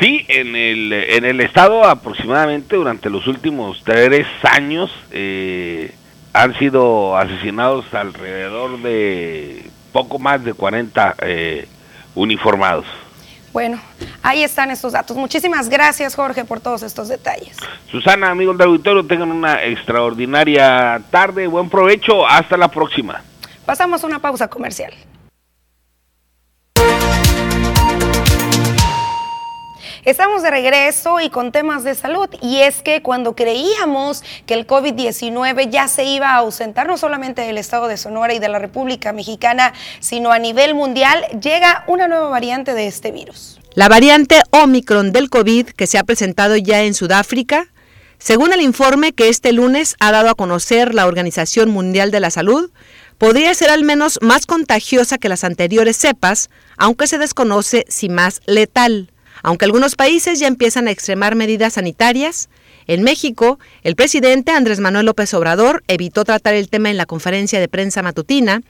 Sí, 0.01 0.27
en 0.27 0.57
el, 0.57 0.93
en 0.93 1.25
el 1.25 1.41
estado 1.41 1.85
aproximadamente 1.85 2.75
durante 2.75 3.09
los 3.09 3.29
últimos 3.29 3.83
tres 3.85 4.27
años 4.43 4.91
eh, 5.13 5.95
han 6.33 6.59
sido 6.59 7.17
asesinados 7.17 7.85
alrededor 7.95 8.83
de 8.83 9.71
poco 9.93 10.19
más 10.19 10.43
de 10.43 10.55
40 10.55 11.15
eh, 11.23 11.69
uniformados. 12.17 12.87
Bueno, 13.53 13.81
ahí 14.25 14.43
están 14.43 14.73
estos 14.73 14.93
datos. 14.93 15.17
Muchísimas 15.17 15.69
gracias, 15.69 16.17
Jorge, 16.17 16.45
por 16.45 16.59
todos 16.61 16.83
estos 16.83 17.07
detalles. 17.07 17.57
Susana, 17.93 18.31
amigos 18.31 18.59
del 18.59 18.69
auditorio, 18.69 19.07
tengan 19.07 19.31
una 19.31 19.63
extraordinaria 19.65 21.01
tarde. 21.11 21.47
Buen 21.47 21.71
provecho. 21.71 22.27
Hasta 22.27 22.57
la 22.57 22.69
próxima. 22.69 23.23
Pasamos 23.71 24.03
a 24.03 24.09
una 24.09 24.19
pausa 24.19 24.49
comercial. 24.49 24.93
Estamos 30.05 30.43
de 30.43 30.51
regreso 30.51 31.21
y 31.21 31.31
con 31.31 31.53
temas 31.53 31.85
de 31.85 31.95
salud. 31.95 32.29
Y 32.43 32.63
es 32.63 32.83
que 32.83 33.01
cuando 33.01 33.37
creíamos 33.37 34.25
que 34.47 34.55
el 34.55 34.67
COVID-19 34.67 35.71
ya 35.71 35.87
se 35.87 36.03
iba 36.03 36.31
a 36.31 36.39
ausentar 36.39 36.89
no 36.89 36.99
solamente 36.99 37.43
del 37.43 37.59
estado 37.59 37.87
de 37.87 37.97
Sonora 37.97 38.35
y 38.35 38.41
de 38.41 38.49
la 38.49 38.59
República 38.59 39.13
Mexicana, 39.13 39.73
sino 40.01 40.33
a 40.33 40.41
nivel 40.41 40.75
mundial, 40.75 41.25
llega 41.41 41.85
una 41.87 42.09
nueva 42.09 42.29
variante 42.29 42.75
de 42.75 42.89
este 42.89 43.13
virus. 43.13 43.61
La 43.75 43.89
variante 43.89 44.43
Omicron 44.51 45.13
del 45.13 45.31
COVID 45.31 45.69
que 45.69 45.87
se 45.87 45.97
ha 45.97 46.03
presentado 46.03 46.57
ya 46.57 46.83
en 46.83 46.95
Sudáfrica, 46.95 47.69
según 48.19 48.53
el 48.53 48.63
informe 48.63 49.13
que 49.13 49.29
este 49.29 49.53
lunes 49.53 49.95
ha 50.01 50.11
dado 50.11 50.29
a 50.29 50.35
conocer 50.35 50.93
la 50.93 51.07
Organización 51.07 51.71
Mundial 51.71 52.11
de 52.11 52.19
la 52.19 52.33
Salud, 52.33 52.73
podría 53.21 53.53
ser 53.53 53.69
al 53.69 53.85
menos 53.85 54.19
más 54.23 54.47
contagiosa 54.47 55.19
que 55.19 55.29
las 55.29 55.45
anteriores 55.45 55.99
cepas, 55.99 56.49
aunque 56.79 57.07
se 57.07 57.19
desconoce 57.19 57.85
si 57.87 58.09
más 58.09 58.41
letal. 58.47 59.13
Aunque 59.43 59.67
algunos 59.67 59.95
países 59.95 60.41
ya 60.41 60.47
empiezan 60.47 60.89
a 60.89 60.91
extremar 60.91 61.35
medidas 61.35 61.75
sanitarias, 61.75 62.49
en 62.87 63.03
México, 63.03 63.59
el 63.83 63.95
presidente 63.95 64.53
Andrés 64.53 64.81
Manuel 64.81 65.05
López 65.05 65.35
Obrador 65.35 65.85
evitó 65.87 66.25
tratar 66.25 66.55
el 66.55 66.71
tema 66.71 66.89
en 66.91 66.97
la 66.97 67.05
conferencia 67.05 67.61
de 67.61 67.69
prensa 67.69 68.03
matutina 68.03 68.63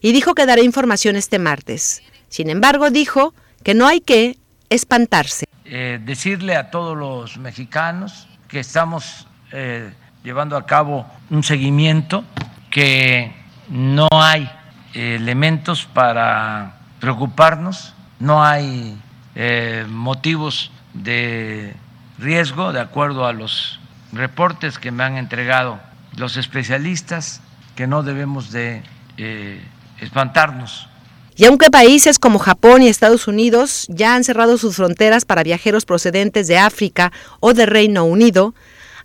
y 0.00 0.12
dijo 0.12 0.34
que 0.34 0.46
dará 0.46 0.62
información 0.62 1.14
este 1.14 1.38
martes. 1.38 2.02
Sin 2.30 2.48
embargo, 2.48 2.90
dijo 2.90 3.34
que 3.62 3.74
no 3.74 3.86
hay 3.86 4.00
que 4.00 4.38
espantarse. 4.70 5.44
Eh, 5.66 6.00
decirle 6.02 6.56
a 6.56 6.70
todos 6.70 6.96
los 6.96 7.36
mexicanos 7.36 8.26
que 8.48 8.60
estamos 8.60 9.28
eh, 9.52 9.92
llevando 10.24 10.56
a 10.56 10.64
cabo 10.64 11.06
un 11.28 11.42
seguimiento, 11.42 12.24
que 12.70 13.37
no 13.68 14.08
hay 14.12 14.50
elementos 14.94 15.84
para 15.84 16.78
preocuparnos, 17.00 17.94
no 18.18 18.42
hay 18.44 18.96
eh, 19.34 19.84
motivos 19.88 20.70
de 20.94 21.74
riesgo, 22.18 22.72
de 22.72 22.80
acuerdo 22.80 23.26
a 23.26 23.32
los 23.32 23.78
reportes 24.12 24.78
que 24.78 24.90
me 24.90 25.04
han 25.04 25.16
entregado 25.16 25.78
los 26.16 26.36
especialistas, 26.36 27.40
que 27.76 27.86
no 27.86 28.02
debemos 28.02 28.50
de 28.50 28.82
eh, 29.16 29.62
espantarnos. 30.00 30.88
Y 31.36 31.44
aunque 31.44 31.70
países 31.70 32.18
como 32.18 32.40
Japón 32.40 32.82
y 32.82 32.88
Estados 32.88 33.28
Unidos 33.28 33.86
ya 33.88 34.16
han 34.16 34.24
cerrado 34.24 34.58
sus 34.58 34.74
fronteras 34.74 35.24
para 35.24 35.44
viajeros 35.44 35.84
procedentes 35.84 36.48
de 36.48 36.58
África 36.58 37.12
o 37.38 37.54
de 37.54 37.64
Reino 37.64 38.04
Unido, 38.04 38.54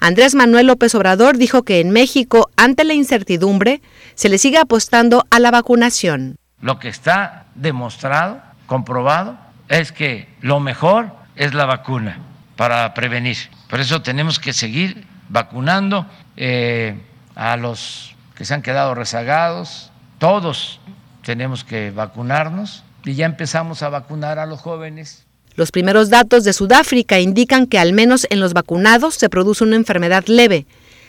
Andrés 0.03 0.35
Manuel 0.35 0.67
López 0.67 0.93
Obrador 0.95 1.37
dijo 1.37 1.63
que 1.63 1.79
en 1.79 1.91
México, 1.91 2.49
ante 2.57 2.83
la 2.83 2.93
incertidumbre, 2.93 3.81
se 4.15 4.27
le 4.27 4.37
sigue 4.37 4.57
apostando 4.57 5.25
a 5.29 5.39
la 5.39 5.49
vacunación. 5.49 6.35
Lo 6.59 6.77
que 6.77 6.89
está 6.89 7.45
demostrado, 7.55 8.41
comprobado, 8.65 9.37
es 9.69 9.93
que 9.93 10.27
lo 10.41 10.59
mejor 10.59 11.13
es 11.37 11.53
la 11.53 11.65
vacuna 11.65 12.17
para 12.57 12.93
prevenir. 12.93 13.37
Por 13.69 13.79
eso 13.79 14.01
tenemos 14.01 14.39
que 14.39 14.51
seguir 14.51 15.07
vacunando 15.29 16.05
eh, 16.35 16.99
a 17.33 17.55
los 17.55 18.13
que 18.35 18.43
se 18.43 18.53
han 18.53 18.61
quedado 18.61 18.95
rezagados. 18.95 19.89
Todos 20.17 20.81
tenemos 21.23 21.63
que 21.63 21.91
vacunarnos 21.91 22.83
y 23.05 23.13
ya 23.13 23.25
empezamos 23.25 23.83
a 23.83 23.87
vacunar 23.87 24.37
a 24.37 24.47
los 24.47 24.59
jóvenes. 24.59 25.25
Los 25.55 25.71
primeros 25.71 26.09
datos 26.09 26.43
de 26.43 26.53
Sudáfrica 26.53 27.19
indican 27.19 27.67
que 27.67 27.77
al 27.77 27.93
menos 27.93 28.25
en 28.29 28.39
los 28.39 28.53
vacunados 28.53 29.15
se 29.15 29.29
produce 29.29 29.63
una 29.63 29.75
enfermedad 29.75 30.25
leve. 30.25 30.65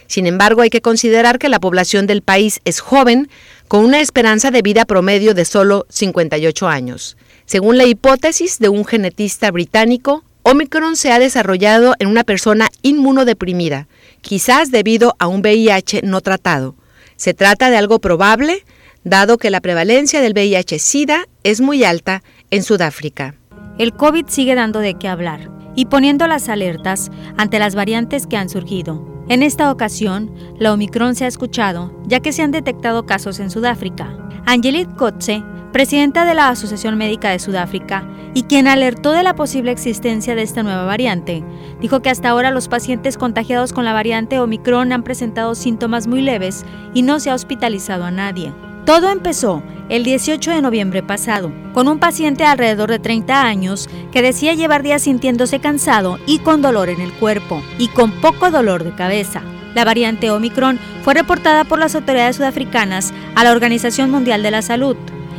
Sin 0.07 0.27
embargo, 0.27 0.61
hay 0.61 0.71
que 0.71 0.83
considerar 0.83 1.39
que 1.39 1.49
la 1.49 1.61
población 1.61 2.07
del 2.07 2.21
país 2.21 2.61
es 2.65 2.81
joven, 2.81 3.31
con 3.69 3.85
una 3.85 4.01
esperanza 4.01 4.51
de 4.51 4.61
vida 4.61 4.85
promedio 4.85 5.33
de 5.33 5.47
solo 5.47 5.87
58 5.89 6.69
años. 6.69 7.17
Según 7.47 7.79
la 7.79 7.87
hipótesis 7.87 8.59
de 8.59 8.69
un 8.69 8.85
genetista 8.85 9.51
británico, 9.51 10.25
Omicron 10.43 10.97
se 10.97 11.11
ha 11.11 11.19
desarrollado 11.19 11.95
en 11.99 12.09
una 12.09 12.23
persona 12.23 12.69
inmunodeprimida, 12.83 13.89
quizás 14.21 14.71
debido 14.71 15.17
a 15.19 15.27
un 15.27 15.41
VIH 15.41 16.03
no 16.03 16.21
tratado. 16.21 16.77
Se 17.17 17.33
trata 17.33 17.71
de 17.71 17.79
algo 17.79 17.99
probable, 17.99 18.63
dado 19.05 19.39
que 19.39 19.51
la 19.51 19.63
prevalencia 19.63 20.21
del 20.21 20.35
VIH-Sida 20.35 21.29
es 21.45 21.63
muy 21.63 21.85
alta 21.85 22.23
en 22.51 22.63
Sudáfrica. 22.63 23.37
El 23.79 23.93
COVID 23.95 24.27
sigue 24.29 24.55
dando 24.55 24.81
de 24.81 24.95
qué 24.95 25.09
hablar 25.09 25.51
y 25.75 25.87
poniendo 25.87 26.27
las 26.27 26.49
alertas 26.49 27.11
ante 27.37 27.59
las 27.59 27.75
variantes 27.75 28.27
que 28.27 28.37
han 28.37 28.49
surgido. 28.49 29.05
En 29.29 29.43
esta 29.43 29.71
ocasión, 29.71 30.33
la 30.59 30.73
Omicron 30.73 31.15
se 31.15 31.25
ha 31.25 31.29
escuchado, 31.29 31.93
ya 32.07 32.21
que 32.21 32.33
se 32.33 32.43
han 32.43 32.51
detectado 32.51 33.07
casos 33.07 33.41
en 33.41 33.51
Sudáfrica. 33.51 34.17
Angelique 34.47 34.95
Kotze 34.95 35.43
presidenta 35.75 36.25
de 36.25 36.35
la 36.35 36.51
Asociación 36.51 36.97
Médica 36.97 37.31
de 37.31 37.41
Sudáfrica, 37.41 38.09
y 38.33 38.45
quien 38.45 38.69
alertó 38.69 39.11
de 39.11 39.25
la 39.25 39.35
posible 39.35 39.73
existencia 39.73 40.37
de 40.37 40.43
esta 40.43 40.63
nueva 40.63 40.85
variante, 40.85 41.43
dijo 41.81 41.99
que 42.01 42.11
hasta 42.11 42.29
ahora 42.29 42.53
los 42.53 42.69
pacientes 42.69 43.19
contagiados 43.19 43.73
con 43.73 43.85
la 43.85 43.93
variante 43.93 44.39
Omicron 44.39 44.93
han 44.93 45.03
presentado 45.03 45.57
síntomas 45.57 46.07
muy 46.07 46.23
leves 46.23 46.65
y 46.95 47.03
no 47.03 47.19
se 47.19 47.31
ha 47.31 47.35
hospitalizado 47.35 48.05
a 48.05 48.13
nadie. 48.13 48.53
Todo 48.85 49.09
empezó 49.09 49.63
el 49.89 50.05
18 50.05 50.51
de 50.51 50.61
noviembre 50.61 51.03
pasado, 51.03 51.51
con 51.73 51.89
un 51.89 51.99
paciente 51.99 52.45
alrededor 52.45 52.91
de 52.91 52.99
30 52.99 53.43
años 53.43 53.89
que 54.13 54.21
decía 54.21 54.53
llevar 54.53 54.83
días 54.83 55.03
sintiéndose 55.03 55.59
cansado 55.59 56.19
y 56.27 56.41
con 56.41 56.61
dolor 56.61 56.91
en 56.91 57.01
el 57.01 57.13
cuerpo, 57.15 57.63
y 57.79 57.89
con 57.89 58.13
poco 58.21 58.51
dolor 58.51 58.85
de 58.85 58.95
cabeza. 58.95 59.41
La 59.75 59.87
variante 59.87 60.31
Omicron 60.31 60.79
fue 61.03 61.15
reportada 61.15 61.65
por 61.65 61.79
las 61.79 61.95
autoridades 61.95 62.37
sudafricanas 62.37 63.15
a 63.35 63.43
la 63.43 63.53
Organización 63.53 64.11
Mundial 64.11 64.43
de 64.43 64.51
la 64.51 64.61
Salud, 64.61 64.97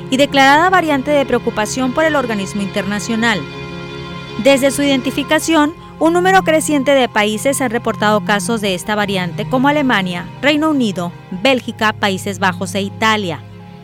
y 0.09 0.17
declarada 0.17 0.69
variante 0.71 1.11
de 1.11 1.25
preocupación 1.25 1.93
por 1.93 2.03
el 2.03 2.15
organismo 2.15 2.63
internacional. 2.63 3.39
Desde 4.43 4.71
su 4.71 4.81
identificación, 4.81 5.73
un 5.99 6.13
número 6.13 6.43
creciente 6.43 6.91
de 6.91 7.07
países 7.07 7.61
han 7.61 7.71
reportado 7.71 8.25
casos 8.25 8.59
de 8.59 8.75
esta 8.75 8.95
variante 8.95 9.47
como 9.47 9.69
Alemania, 9.69 10.27
Reino 10.41 10.69
Unido, 10.69 11.11
Bélgica, 11.41 11.93
Países 11.93 12.39
Bajos 12.39 12.75
e 12.75 12.81
Italia. 12.81 13.39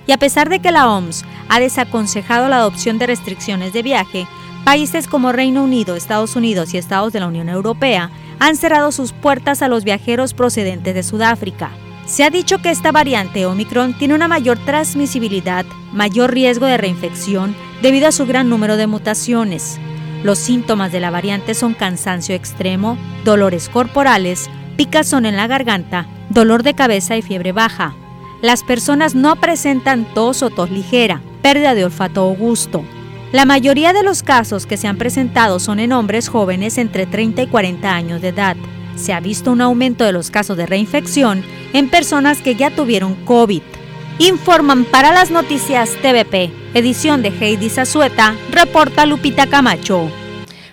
Y 0.07 0.11
a 0.11 0.17
pesar 0.17 0.49
de 0.49 0.59
que 0.59 0.71
la 0.71 0.91
OMS 0.91 1.23
ha 1.47 1.59
desaconsejado 1.59 2.49
la 2.49 2.57
adopción 2.57 2.97
de 2.97 3.07
restricciones 3.07 3.71
de 3.71 3.83
viaje, 3.83 4.27
países 4.65 5.07
como 5.07 5.31
Reino 5.31 5.63
Unido, 5.63 5.95
Estados 5.95 6.35
Unidos 6.35 6.73
y 6.73 6.77
Estados 6.77 7.13
de 7.13 7.21
la 7.21 7.27
Unión 7.27 7.47
Europea 7.47 8.09
han 8.39 8.57
cerrado 8.57 8.91
sus 8.91 9.13
puertas 9.13 9.61
a 9.61 9.67
los 9.67 9.83
viajeros 9.83 10.33
procedentes 10.33 10.93
de 10.93 11.03
Sudáfrica. 11.03 11.71
Se 12.05 12.25
ha 12.25 12.29
dicho 12.29 12.57
que 12.57 12.71
esta 12.71 12.91
variante 12.91 13.45
Omicron 13.45 13.97
tiene 13.97 14.15
una 14.15 14.27
mayor 14.27 14.57
transmisibilidad, 14.65 15.65
mayor 15.93 16.33
riesgo 16.33 16.65
de 16.65 16.77
reinfección 16.77 17.55
debido 17.81 18.07
a 18.07 18.11
su 18.11 18.25
gran 18.25 18.49
número 18.49 18.75
de 18.75 18.87
mutaciones. 18.87 19.79
Los 20.23 20.37
síntomas 20.37 20.91
de 20.91 20.99
la 20.99 21.09
variante 21.09 21.53
son 21.53 21.73
cansancio 21.73 22.35
extremo, 22.35 22.97
dolores 23.25 23.69
corporales, 23.69 24.49
picazón 24.77 25.25
en 25.25 25.35
la 25.35 25.47
garganta, 25.47 26.07
dolor 26.29 26.63
de 26.63 26.73
cabeza 26.73 27.17
y 27.17 27.21
fiebre 27.21 27.51
baja. 27.51 27.95
Las 28.41 28.63
personas 28.63 29.15
no 29.15 29.35
presentan 29.35 30.05
tos 30.13 30.43
o 30.43 30.49
tos 30.49 30.71
ligera, 30.71 31.21
pérdida 31.41 31.75
de 31.75 31.85
olfato 31.85 32.27
o 32.27 32.35
gusto. 32.35 32.83
La 33.31 33.45
mayoría 33.45 33.93
de 33.93 34.03
los 34.03 34.23
casos 34.23 34.65
que 34.65 34.77
se 34.77 34.87
han 34.87 34.97
presentado 34.97 35.59
son 35.59 35.79
en 35.79 35.93
hombres 35.93 36.27
jóvenes 36.27 36.77
entre 36.77 37.05
30 37.05 37.43
y 37.43 37.47
40 37.47 37.95
años 37.95 38.21
de 38.21 38.29
edad 38.29 38.57
se 38.95 39.13
ha 39.13 39.19
visto 39.19 39.51
un 39.51 39.61
aumento 39.61 40.05
de 40.05 40.11
los 40.11 40.31
casos 40.31 40.57
de 40.57 40.65
reinfección 40.65 41.43
en 41.73 41.89
personas 41.89 42.41
que 42.41 42.55
ya 42.55 42.69
tuvieron 42.71 43.15
COVID. 43.25 43.61
Informan 44.19 44.85
para 44.85 45.11
las 45.11 45.31
noticias 45.31 45.89
TVP, 46.01 46.51
edición 46.73 47.23
de 47.23 47.29
Heidi 47.29 47.69
Zazueta, 47.69 48.35
reporta 48.51 49.05
Lupita 49.05 49.47
Camacho. 49.47 50.11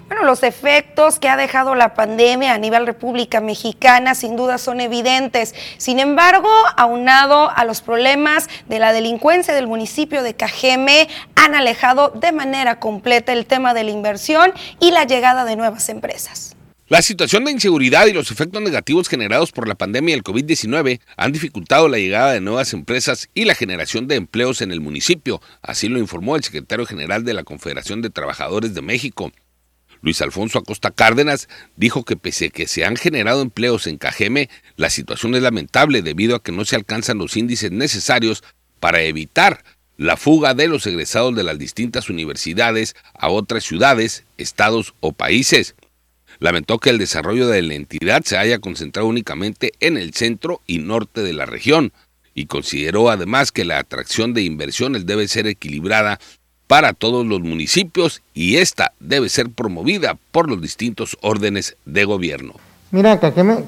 Bueno, 0.06 0.24
los 0.24 0.42
efectos 0.42 1.18
que 1.18 1.28
ha 1.28 1.36
dejado 1.36 1.74
la 1.74 1.94
pandemia 1.94 2.54
a 2.54 2.58
nivel 2.58 2.86
República 2.86 3.40
Mexicana 3.40 4.14
sin 4.14 4.36
duda 4.36 4.58
son 4.58 4.80
evidentes. 4.80 5.54
Sin 5.78 5.98
embargo, 5.98 6.50
aunado 6.76 7.50
a 7.50 7.64
los 7.64 7.80
problemas 7.80 8.48
de 8.68 8.78
la 8.78 8.92
delincuencia 8.92 9.54
del 9.54 9.66
municipio 9.66 10.22
de 10.22 10.34
Cajeme, 10.34 11.08
han 11.34 11.54
alejado 11.54 12.10
de 12.10 12.32
manera 12.32 12.80
completa 12.80 13.32
el 13.32 13.46
tema 13.46 13.72
de 13.72 13.84
la 13.84 13.90
inversión 13.90 14.52
y 14.80 14.90
la 14.90 15.04
llegada 15.04 15.44
de 15.44 15.56
nuevas 15.56 15.88
empresas. 15.88 16.57
La 16.88 17.02
situación 17.02 17.44
de 17.44 17.50
inseguridad 17.50 18.06
y 18.06 18.14
los 18.14 18.30
efectos 18.30 18.62
negativos 18.62 19.10
generados 19.10 19.52
por 19.52 19.68
la 19.68 19.74
pandemia 19.74 20.14
del 20.14 20.24
COVID-19 20.24 21.00
han 21.18 21.32
dificultado 21.32 21.86
la 21.86 21.98
llegada 21.98 22.32
de 22.32 22.40
nuevas 22.40 22.72
empresas 22.72 23.28
y 23.34 23.44
la 23.44 23.54
generación 23.54 24.08
de 24.08 24.14
empleos 24.14 24.62
en 24.62 24.72
el 24.72 24.80
municipio, 24.80 25.42
así 25.60 25.90
lo 25.90 25.98
informó 25.98 26.34
el 26.34 26.44
secretario 26.44 26.86
general 26.86 27.24
de 27.26 27.34
la 27.34 27.44
Confederación 27.44 28.00
de 28.00 28.08
Trabajadores 28.08 28.72
de 28.72 28.80
México. 28.80 29.32
Luis 30.00 30.22
Alfonso 30.22 30.58
Acosta 30.58 30.90
Cárdenas 30.90 31.50
dijo 31.76 32.06
que 32.06 32.16
pese 32.16 32.46
a 32.46 32.48
que 32.48 32.66
se 32.66 32.86
han 32.86 32.96
generado 32.96 33.42
empleos 33.42 33.86
en 33.86 33.98
Cajeme, 33.98 34.48
la 34.76 34.88
situación 34.88 35.34
es 35.34 35.42
lamentable 35.42 36.00
debido 36.00 36.36
a 36.36 36.42
que 36.42 36.52
no 36.52 36.64
se 36.64 36.76
alcanzan 36.76 37.18
los 37.18 37.36
índices 37.36 37.70
necesarios 37.70 38.42
para 38.80 39.02
evitar 39.02 39.62
la 39.98 40.16
fuga 40.16 40.54
de 40.54 40.68
los 40.68 40.86
egresados 40.86 41.36
de 41.36 41.44
las 41.44 41.58
distintas 41.58 42.08
universidades 42.08 42.96
a 43.12 43.28
otras 43.28 43.64
ciudades, 43.64 44.24
estados 44.38 44.94
o 45.00 45.12
países. 45.12 45.74
Lamentó 46.40 46.78
que 46.78 46.90
el 46.90 46.98
desarrollo 46.98 47.48
de 47.48 47.62
la 47.62 47.74
entidad 47.74 48.22
se 48.24 48.36
haya 48.36 48.58
concentrado 48.58 49.08
únicamente 49.08 49.72
en 49.80 49.96
el 49.96 50.14
centro 50.14 50.60
y 50.66 50.78
norte 50.78 51.22
de 51.22 51.32
la 51.32 51.46
región 51.46 51.92
y 52.34 52.46
consideró 52.46 53.10
además 53.10 53.50
que 53.50 53.64
la 53.64 53.78
atracción 53.78 54.34
de 54.34 54.42
inversiones 54.42 55.06
debe 55.06 55.26
ser 55.26 55.46
equilibrada 55.46 56.20
para 56.68 56.92
todos 56.92 57.26
los 57.26 57.40
municipios 57.40 58.22
y 58.34 58.56
esta 58.56 58.92
debe 59.00 59.28
ser 59.28 59.50
promovida 59.50 60.16
por 60.30 60.48
los 60.48 60.60
distintos 60.60 61.16
órdenes 61.22 61.76
de 61.84 62.04
gobierno. 62.04 62.54
Mira, 62.90 63.18
me 63.42 63.64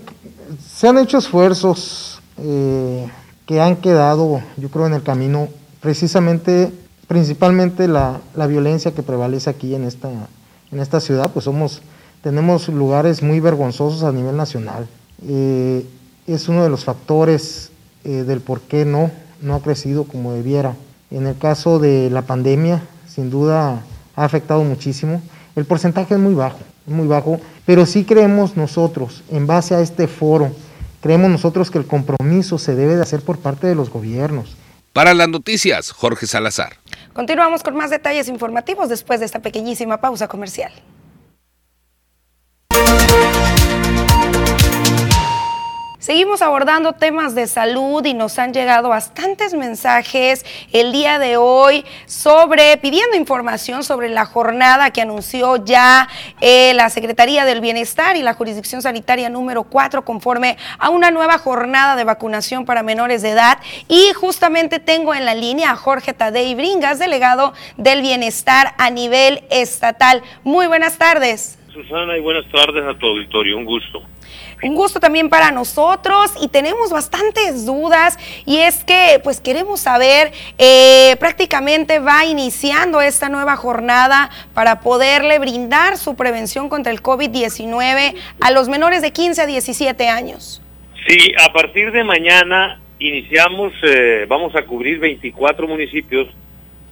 se 0.72 0.88
han 0.88 0.98
hecho 0.98 1.18
esfuerzos 1.18 2.20
eh, 2.38 3.06
que 3.46 3.60
han 3.60 3.76
quedado, 3.76 4.42
yo 4.56 4.68
creo, 4.70 4.86
en 4.86 4.94
el 4.94 5.02
camino, 5.02 5.48
precisamente, 5.80 6.72
principalmente 7.08 7.88
la, 7.88 8.20
la, 8.36 8.46
violencia 8.46 8.92
que 8.92 9.02
prevalece 9.02 9.50
aquí 9.50 9.74
en 9.74 9.84
esta, 9.84 10.10
en 10.70 10.78
esta 10.78 11.00
ciudad, 11.00 11.30
pues 11.32 11.44
somos, 11.44 11.82
tenemos 12.22 12.68
lugares 12.68 13.22
muy 13.22 13.40
vergonzosos 13.40 14.02
a 14.02 14.12
nivel 14.12 14.36
nacional. 14.36 14.86
Eh, 15.26 15.86
es 16.26 16.48
uno 16.48 16.62
de 16.62 16.70
los 16.70 16.84
factores 16.84 17.70
eh, 18.04 18.24
del 18.24 18.40
por 18.40 18.60
qué 18.60 18.84
no, 18.84 19.10
no 19.40 19.54
ha 19.54 19.62
crecido 19.62 20.04
como 20.04 20.32
debiera. 20.32 20.76
En 21.10 21.26
el 21.26 21.36
caso 21.36 21.78
de 21.78 22.10
la 22.10 22.22
pandemia, 22.22 22.82
sin 23.08 23.30
duda 23.30 23.82
ha 24.16 24.24
afectado 24.24 24.62
muchísimo. 24.62 25.20
El 25.56 25.64
porcentaje 25.64 26.14
es 26.14 26.20
muy 26.20 26.34
bajo, 26.34 26.60
muy 26.86 27.08
bajo, 27.08 27.40
pero 27.66 27.86
sí 27.86 28.04
creemos 28.04 28.56
nosotros, 28.56 29.22
en 29.30 29.46
base 29.46 29.74
a 29.74 29.80
este 29.80 30.06
foro, 30.06 30.52
creemos 31.00 31.30
nosotros 31.30 31.70
que 31.70 31.78
el 31.78 31.86
compromiso 31.86 32.58
se 32.58 32.74
debe 32.74 32.96
de 32.96 33.02
hacer 33.02 33.22
por 33.22 33.38
parte 33.38 33.66
de 33.66 33.74
los 33.74 33.90
gobiernos. 33.90 34.56
Para 34.92 35.14
las 35.14 35.28
noticias, 35.28 35.90
Jorge 35.90 36.26
Salazar. 36.26 36.74
Continuamos 37.12 37.62
con 37.62 37.76
más 37.76 37.90
detalles 37.90 38.28
informativos 38.28 38.88
después 38.88 39.20
de 39.20 39.26
esta 39.26 39.40
pequeñísima 39.40 40.00
pausa 40.00 40.28
comercial. 40.28 40.72
Seguimos 46.00 46.40
abordando 46.40 46.94
temas 46.94 47.34
de 47.34 47.46
salud 47.46 48.02
y 48.06 48.14
nos 48.14 48.38
han 48.38 48.54
llegado 48.54 48.88
bastantes 48.88 49.52
mensajes 49.52 50.46
el 50.72 50.92
día 50.92 51.18
de 51.18 51.36
hoy 51.36 51.84
sobre 52.06 52.78
pidiendo 52.78 53.18
información 53.18 53.84
sobre 53.84 54.08
la 54.08 54.24
jornada 54.24 54.92
que 54.92 55.02
anunció 55.02 55.62
ya 55.62 56.08
eh, 56.40 56.72
la 56.72 56.88
Secretaría 56.88 57.44
del 57.44 57.60
Bienestar 57.60 58.16
y 58.16 58.22
la 58.22 58.32
Jurisdicción 58.32 58.80
Sanitaria 58.80 59.28
número 59.28 59.64
4 59.64 60.02
conforme 60.02 60.56
a 60.78 60.88
una 60.88 61.10
nueva 61.10 61.36
jornada 61.36 61.96
de 61.96 62.04
vacunación 62.04 62.64
para 62.64 62.82
menores 62.82 63.20
de 63.20 63.32
edad 63.32 63.58
y 63.86 64.14
justamente 64.14 64.78
tengo 64.78 65.14
en 65.14 65.26
la 65.26 65.34
línea 65.34 65.72
a 65.72 65.76
Jorge 65.76 66.14
Tadei 66.14 66.54
Bringas, 66.54 66.98
delegado 66.98 67.52
del 67.76 68.00
Bienestar 68.00 68.72
a 68.78 68.88
nivel 68.88 69.42
estatal. 69.50 70.22
Muy 70.44 70.66
buenas 70.66 70.96
tardes. 70.96 71.58
Susana 71.74 72.16
y 72.16 72.20
buenas 72.20 72.50
tardes 72.50 72.84
a 72.86 72.98
tu 72.98 73.06
auditorio, 73.06 73.58
un 73.58 73.66
gusto. 73.66 74.02
Un 74.62 74.74
gusto 74.74 75.00
también 75.00 75.30
para 75.30 75.52
nosotros 75.52 76.32
y 76.40 76.48
tenemos 76.48 76.90
bastantes 76.90 77.64
dudas 77.64 78.18
y 78.44 78.58
es 78.58 78.84
que 78.84 79.18
pues 79.24 79.40
queremos 79.40 79.80
saber, 79.80 80.32
eh, 80.58 81.16
prácticamente 81.18 81.98
va 81.98 82.26
iniciando 82.26 83.00
esta 83.00 83.30
nueva 83.30 83.56
jornada 83.56 84.30
para 84.52 84.80
poderle 84.80 85.38
brindar 85.38 85.96
su 85.96 86.14
prevención 86.14 86.68
contra 86.68 86.92
el 86.92 87.02
COVID-19 87.02 88.14
a 88.40 88.50
los 88.50 88.68
menores 88.68 89.00
de 89.00 89.12
15 89.12 89.42
a 89.42 89.46
17 89.46 90.08
años. 90.08 90.62
Sí, 91.06 91.32
a 91.42 91.52
partir 91.52 91.90
de 91.92 92.04
mañana 92.04 92.80
iniciamos, 92.98 93.72
eh, 93.82 94.26
vamos 94.28 94.54
a 94.54 94.66
cubrir 94.66 94.98
24 94.98 95.66
municipios, 95.66 96.28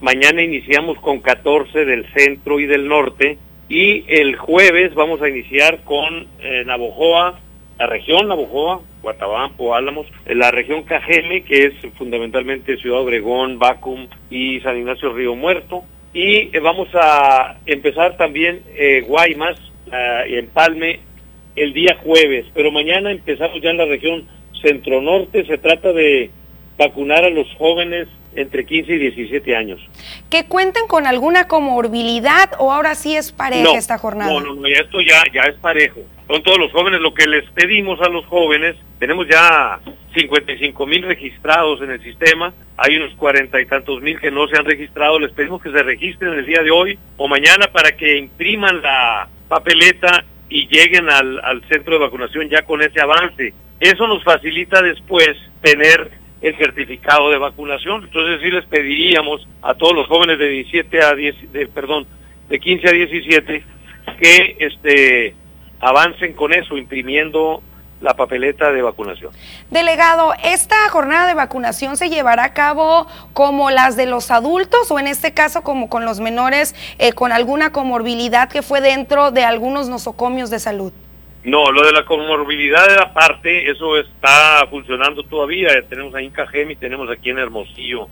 mañana 0.00 0.40
iniciamos 0.42 0.98
con 1.00 1.20
14 1.20 1.84
del 1.84 2.10
centro 2.14 2.60
y 2.60 2.66
del 2.66 2.88
norte 2.88 3.36
y 3.68 4.04
el 4.08 4.36
jueves 4.36 4.94
vamos 4.94 5.20
a 5.20 5.28
iniciar 5.28 5.84
con 5.84 6.26
eh, 6.40 6.64
Navojoa, 6.64 7.38
la 7.78 7.86
región 7.86 8.28
Navojoa, 8.28 8.80
Guatabampo, 9.02 9.74
Álamos, 9.74 10.06
la 10.26 10.50
región 10.50 10.82
Cajeme, 10.82 11.42
que 11.42 11.66
es 11.66 11.74
fundamentalmente 11.96 12.76
Ciudad 12.78 13.00
Obregón, 13.00 13.58
Bacum 13.58 14.08
y 14.30 14.60
San 14.60 14.76
Ignacio 14.78 15.12
Río 15.12 15.36
Muerto. 15.36 15.84
Y 16.12 16.54
eh, 16.56 16.60
vamos 16.60 16.88
a 16.94 17.58
empezar 17.66 18.16
también 18.16 18.62
eh, 18.74 19.04
Guaymas 19.06 19.56
y 20.28 20.36
Empalme 20.36 21.00
el 21.56 21.72
día 21.72 21.96
jueves, 22.04 22.44
pero 22.54 22.70
mañana 22.70 23.10
empezamos 23.10 23.60
ya 23.62 23.70
en 23.70 23.78
la 23.78 23.86
región 23.86 24.28
centro-norte. 24.60 25.46
Se 25.46 25.56
trata 25.56 25.92
de 25.92 26.30
vacunar 26.76 27.24
a 27.24 27.30
los 27.30 27.46
jóvenes 27.56 28.06
entre 28.34 28.66
15 28.66 28.92
y 28.92 28.98
17 28.98 29.56
años. 29.56 29.80
¿Que 30.30 30.44
cuenten 30.46 30.86
con 30.86 31.06
alguna 31.06 31.48
comorbilidad 31.48 32.50
o 32.58 32.72
ahora 32.72 32.94
sí 32.94 33.16
es 33.16 33.32
pareja 33.32 33.76
esta 33.76 33.98
jornada? 33.98 34.32
No, 34.32 34.40
no, 34.40 34.54
no, 34.54 34.66
esto 34.66 35.00
ya, 35.00 35.22
ya 35.32 35.42
es 35.42 35.56
parejo. 35.56 36.00
Son 36.28 36.42
todos 36.42 36.58
los 36.58 36.70
jóvenes, 36.72 37.00
lo 37.00 37.14
que 37.14 37.26
les 37.26 37.50
pedimos 37.52 38.00
a 38.02 38.08
los 38.10 38.26
jóvenes, 38.26 38.76
tenemos 38.98 39.26
ya 39.26 39.80
55 40.14 40.86
mil 40.86 41.02
registrados 41.02 41.80
en 41.80 41.90
el 41.90 42.02
sistema, 42.02 42.52
hay 42.76 42.96
unos 42.96 43.14
cuarenta 43.14 43.58
y 43.60 43.66
tantos 43.66 44.02
mil 44.02 44.20
que 44.20 44.30
no 44.30 44.46
se 44.46 44.58
han 44.58 44.66
registrado, 44.66 45.18
les 45.18 45.32
pedimos 45.32 45.62
que 45.62 45.70
se 45.70 45.82
registren 45.82 46.34
el 46.34 46.44
día 46.44 46.62
de 46.62 46.70
hoy 46.70 46.98
o 47.16 47.28
mañana 47.28 47.68
para 47.72 47.92
que 47.92 48.18
impriman 48.18 48.82
la 48.82 49.26
papeleta 49.48 50.24
y 50.50 50.68
lleguen 50.68 51.08
al, 51.08 51.62
centro 51.68 51.94
de 51.94 52.04
vacunación 52.04 52.48
ya 52.50 52.62
con 52.62 52.82
ese 52.82 53.00
avance. 53.00 53.54
Eso 53.80 54.06
nos 54.06 54.22
facilita 54.22 54.82
después 54.82 55.30
tener 55.62 56.10
el 56.42 56.56
certificado 56.56 57.30
de 57.30 57.38
vacunación. 57.38 58.04
Entonces 58.04 58.40
sí 58.42 58.50
les 58.50 58.64
pediríamos 58.66 59.46
a 59.62 59.74
todos 59.74 59.94
los 59.94 60.06
jóvenes 60.06 60.38
de 60.38 60.48
17 60.48 61.02
a 61.02 61.14
10, 61.14 61.52
de, 61.52 61.66
perdón, 61.68 62.06
de 62.48 62.58
15 62.60 62.88
a 62.88 62.92
17 62.92 63.64
que 64.20 64.56
este 64.58 65.34
avancen 65.80 66.32
con 66.34 66.52
eso, 66.52 66.76
imprimiendo 66.76 67.62
la 68.00 68.14
papeleta 68.14 68.72
de 68.72 68.82
vacunación. 68.82 69.32
Delegado, 69.70 70.32
¿esta 70.44 70.88
jornada 70.90 71.26
de 71.26 71.34
vacunación 71.34 71.96
se 71.96 72.10
llevará 72.10 72.44
a 72.44 72.54
cabo 72.54 73.06
como 73.32 73.70
las 73.70 73.96
de 73.96 74.06
los 74.06 74.30
adultos 74.30 74.90
o 74.90 74.98
en 74.98 75.08
este 75.08 75.34
caso 75.34 75.62
como 75.62 75.88
con 75.88 76.04
los 76.04 76.20
menores 76.20 76.74
eh, 76.98 77.12
con 77.12 77.32
alguna 77.32 77.72
comorbilidad 77.72 78.48
que 78.48 78.62
fue 78.62 78.80
dentro 78.80 79.30
de 79.32 79.42
algunos 79.42 79.88
nosocomios 79.88 80.50
de 80.50 80.60
salud? 80.60 80.92
No, 81.44 81.72
lo 81.72 81.82
de 81.82 81.92
la 81.92 82.04
comorbilidad 82.04 82.86
de 82.88 82.96
la 82.96 83.12
parte, 83.12 83.70
eso 83.70 83.96
está 83.96 84.66
funcionando 84.70 85.22
todavía. 85.22 85.70
Tenemos 85.88 86.14
ahí 86.14 86.26
en 86.26 86.32
Cajemi, 86.32 86.76
tenemos 86.76 87.10
aquí 87.10 87.30
en 87.30 87.38
Hermosillo 87.38 88.08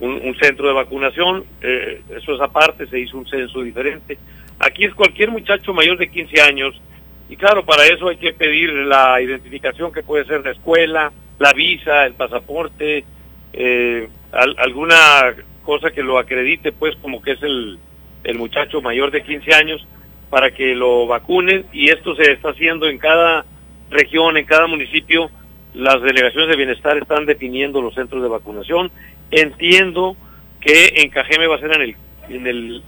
un, 0.00 0.34
centro 0.40 0.68
de 0.68 0.74
vacunación. 0.74 1.44
Eh, 1.60 2.02
eso 2.16 2.34
es 2.34 2.40
aparte, 2.40 2.86
se 2.86 2.98
hizo 2.98 3.16
un 3.18 3.26
censo 3.26 3.62
diferente. 3.62 4.18
Aquí 4.58 4.84
es 4.84 4.94
cualquier 4.94 5.30
muchacho 5.30 5.72
mayor 5.72 5.98
de 5.98 6.10
15 6.10 6.40
años. 6.40 6.80
Y 7.28 7.36
claro, 7.36 7.64
para 7.64 7.86
eso 7.86 8.08
hay 8.08 8.16
que 8.16 8.32
pedir 8.32 8.70
la 8.70 9.20
identificación 9.20 9.92
que 9.92 10.02
puede 10.02 10.24
ser 10.26 10.44
la 10.44 10.52
escuela, 10.52 11.12
la 11.38 11.52
visa, 11.52 12.04
el 12.04 12.14
pasaporte, 12.14 13.04
eh, 13.52 14.08
alguna 14.30 15.34
cosa 15.62 15.90
que 15.90 16.02
lo 16.02 16.18
acredite, 16.18 16.72
pues 16.72 16.94
como 16.96 17.22
que 17.22 17.32
es 17.32 17.42
el, 17.42 17.78
el 18.24 18.38
muchacho 18.38 18.80
mayor 18.80 19.10
de 19.10 19.22
15 19.22 19.54
años 19.54 19.86
para 20.30 20.50
que 20.50 20.74
lo 20.74 21.06
vacunen 21.06 21.66
y 21.72 21.90
esto 21.90 22.14
se 22.16 22.32
está 22.32 22.50
haciendo 22.50 22.86
en 22.88 22.98
cada 22.98 23.44
región, 23.90 24.36
en 24.36 24.46
cada 24.46 24.66
municipio. 24.66 25.30
Las 25.74 26.02
delegaciones 26.02 26.48
de 26.48 26.56
bienestar 26.56 26.96
están 26.98 27.26
definiendo 27.26 27.80
los 27.80 27.94
centros 27.94 28.22
de 28.22 28.28
vacunación. 28.28 28.90
Entiendo 29.30 30.16
que 30.60 30.94
en 30.96 31.10
Cajeme 31.10 31.46
va 31.46 31.56
a 31.56 31.60
ser 31.60 31.74
en 31.74 31.82
el 31.82 31.96
en 32.28 32.46
el 32.46 32.82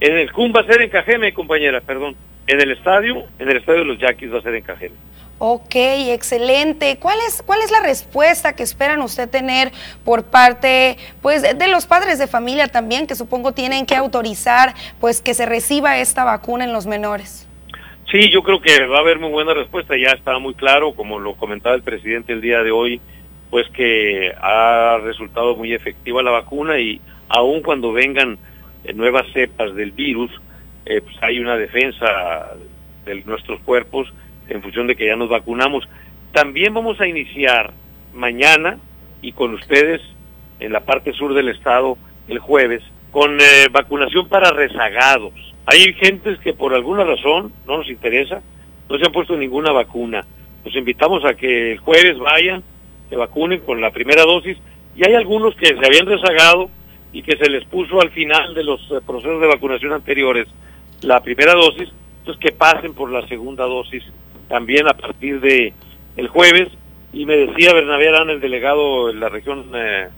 en 0.00 0.18
el 0.18 0.32
CUM 0.32 0.52
va 0.54 0.60
a 0.60 0.66
ser 0.66 0.82
en 0.82 0.90
Cajeme, 0.90 1.32
compañera, 1.32 1.80
perdón. 1.80 2.16
En 2.46 2.60
el 2.60 2.72
estadio, 2.72 3.24
en 3.38 3.48
el 3.48 3.56
estadio 3.56 3.80
de 3.80 3.84
los 3.86 3.98
Yaquis 3.98 4.32
va 4.32 4.38
a 4.38 4.42
ser 4.42 4.54
en 4.54 4.62
Cajeme. 4.62 4.96
Ok, 5.38 5.74
excelente. 5.74 6.98
¿Cuál 7.00 7.18
es, 7.26 7.42
¿Cuál 7.42 7.60
es 7.60 7.70
la 7.70 7.80
respuesta 7.80 8.54
que 8.54 8.62
esperan 8.62 9.02
usted 9.02 9.28
tener 9.28 9.72
por 10.04 10.24
parte 10.24 10.96
pues, 11.22 11.42
de 11.42 11.68
los 11.68 11.86
padres 11.86 12.18
de 12.18 12.26
familia 12.26 12.68
también, 12.68 13.06
que 13.06 13.14
supongo 13.14 13.52
tienen 13.52 13.84
que 13.84 13.96
autorizar 13.96 14.74
pues, 15.00 15.20
que 15.20 15.34
se 15.34 15.44
reciba 15.44 15.98
esta 15.98 16.24
vacuna 16.24 16.64
en 16.64 16.72
los 16.72 16.86
menores? 16.86 17.48
Sí, 18.12 18.30
yo 18.30 18.42
creo 18.42 18.60
que 18.60 18.86
va 18.86 18.98
a 18.98 19.00
haber 19.00 19.18
muy 19.18 19.30
buena 19.30 19.54
respuesta. 19.54 19.96
Ya 19.96 20.10
está 20.10 20.38
muy 20.38 20.54
claro, 20.54 20.94
como 20.94 21.18
lo 21.18 21.34
comentaba 21.34 21.74
el 21.74 21.82
presidente 21.82 22.32
el 22.32 22.40
día 22.40 22.62
de 22.62 22.70
hoy, 22.70 23.00
pues 23.50 23.68
que 23.70 24.32
ha 24.40 24.98
resultado 25.02 25.56
muy 25.56 25.74
efectiva 25.74 26.22
la 26.22 26.30
vacuna 26.30 26.78
y 26.78 27.00
aun 27.28 27.60
cuando 27.62 27.92
vengan 27.92 28.38
eh, 28.84 28.92
nuevas 28.92 29.26
cepas 29.32 29.74
del 29.74 29.90
virus, 29.92 30.30
eh, 30.86 31.00
pues 31.00 31.16
hay 31.22 31.38
una 31.38 31.56
defensa 31.56 32.52
de 33.04 33.22
nuestros 33.24 33.60
cuerpos 33.60 34.12
en 34.48 34.62
función 34.62 34.86
de 34.86 34.96
que 34.96 35.06
ya 35.06 35.16
nos 35.16 35.28
vacunamos. 35.28 35.88
También 36.32 36.74
vamos 36.74 37.00
a 37.00 37.06
iniciar 37.06 37.72
mañana 38.12 38.78
y 39.22 39.32
con 39.32 39.54
ustedes 39.54 40.00
en 40.60 40.72
la 40.72 40.80
parte 40.80 41.12
sur 41.12 41.34
del 41.34 41.48
estado 41.48 41.96
el 42.28 42.38
jueves 42.38 42.82
con 43.10 43.40
eh, 43.40 43.68
vacunación 43.70 44.28
para 44.28 44.50
rezagados. 44.50 45.32
Hay 45.66 45.92
gentes 45.94 46.38
que 46.40 46.52
por 46.52 46.74
alguna 46.74 47.04
razón 47.04 47.52
no 47.66 47.78
nos 47.78 47.88
interesa, 47.88 48.42
no 48.88 48.98
se 48.98 49.06
han 49.06 49.12
puesto 49.12 49.36
ninguna 49.36 49.72
vacuna. 49.72 50.24
Los 50.64 50.74
invitamos 50.74 51.24
a 51.24 51.34
que 51.34 51.72
el 51.72 51.78
jueves 51.78 52.18
vayan, 52.18 52.62
se 53.08 53.16
vacunen 53.16 53.60
con 53.60 53.80
la 53.80 53.90
primera 53.90 54.24
dosis 54.24 54.58
y 54.96 55.06
hay 55.06 55.14
algunos 55.14 55.54
que 55.54 55.66
se 55.66 55.86
habían 55.86 56.06
rezagado 56.06 56.70
y 57.12 57.22
que 57.22 57.36
se 57.36 57.48
les 57.48 57.64
puso 57.66 58.00
al 58.00 58.10
final 58.10 58.54
de 58.54 58.64
los 58.64 58.80
eh, 58.90 59.00
procesos 59.06 59.40
de 59.40 59.46
vacunación 59.46 59.92
anteriores 59.92 60.48
la 61.04 61.20
primera 61.20 61.54
dosis, 61.54 61.88
entonces 62.18 62.40
que 62.40 62.52
pasen 62.52 62.94
por 62.94 63.10
la 63.10 63.26
segunda 63.28 63.64
dosis 63.64 64.02
también 64.48 64.88
a 64.88 64.94
partir 64.94 65.40
de 65.40 65.72
el 66.16 66.28
jueves 66.28 66.68
y 67.12 67.26
me 67.26 67.36
decía 67.36 67.72
Bernabé 67.72 68.08
Arán, 68.08 68.30
el 68.30 68.40
delegado 68.40 69.08
de 69.08 69.14
la 69.14 69.28
región 69.28 69.70
eh, 69.74 70.08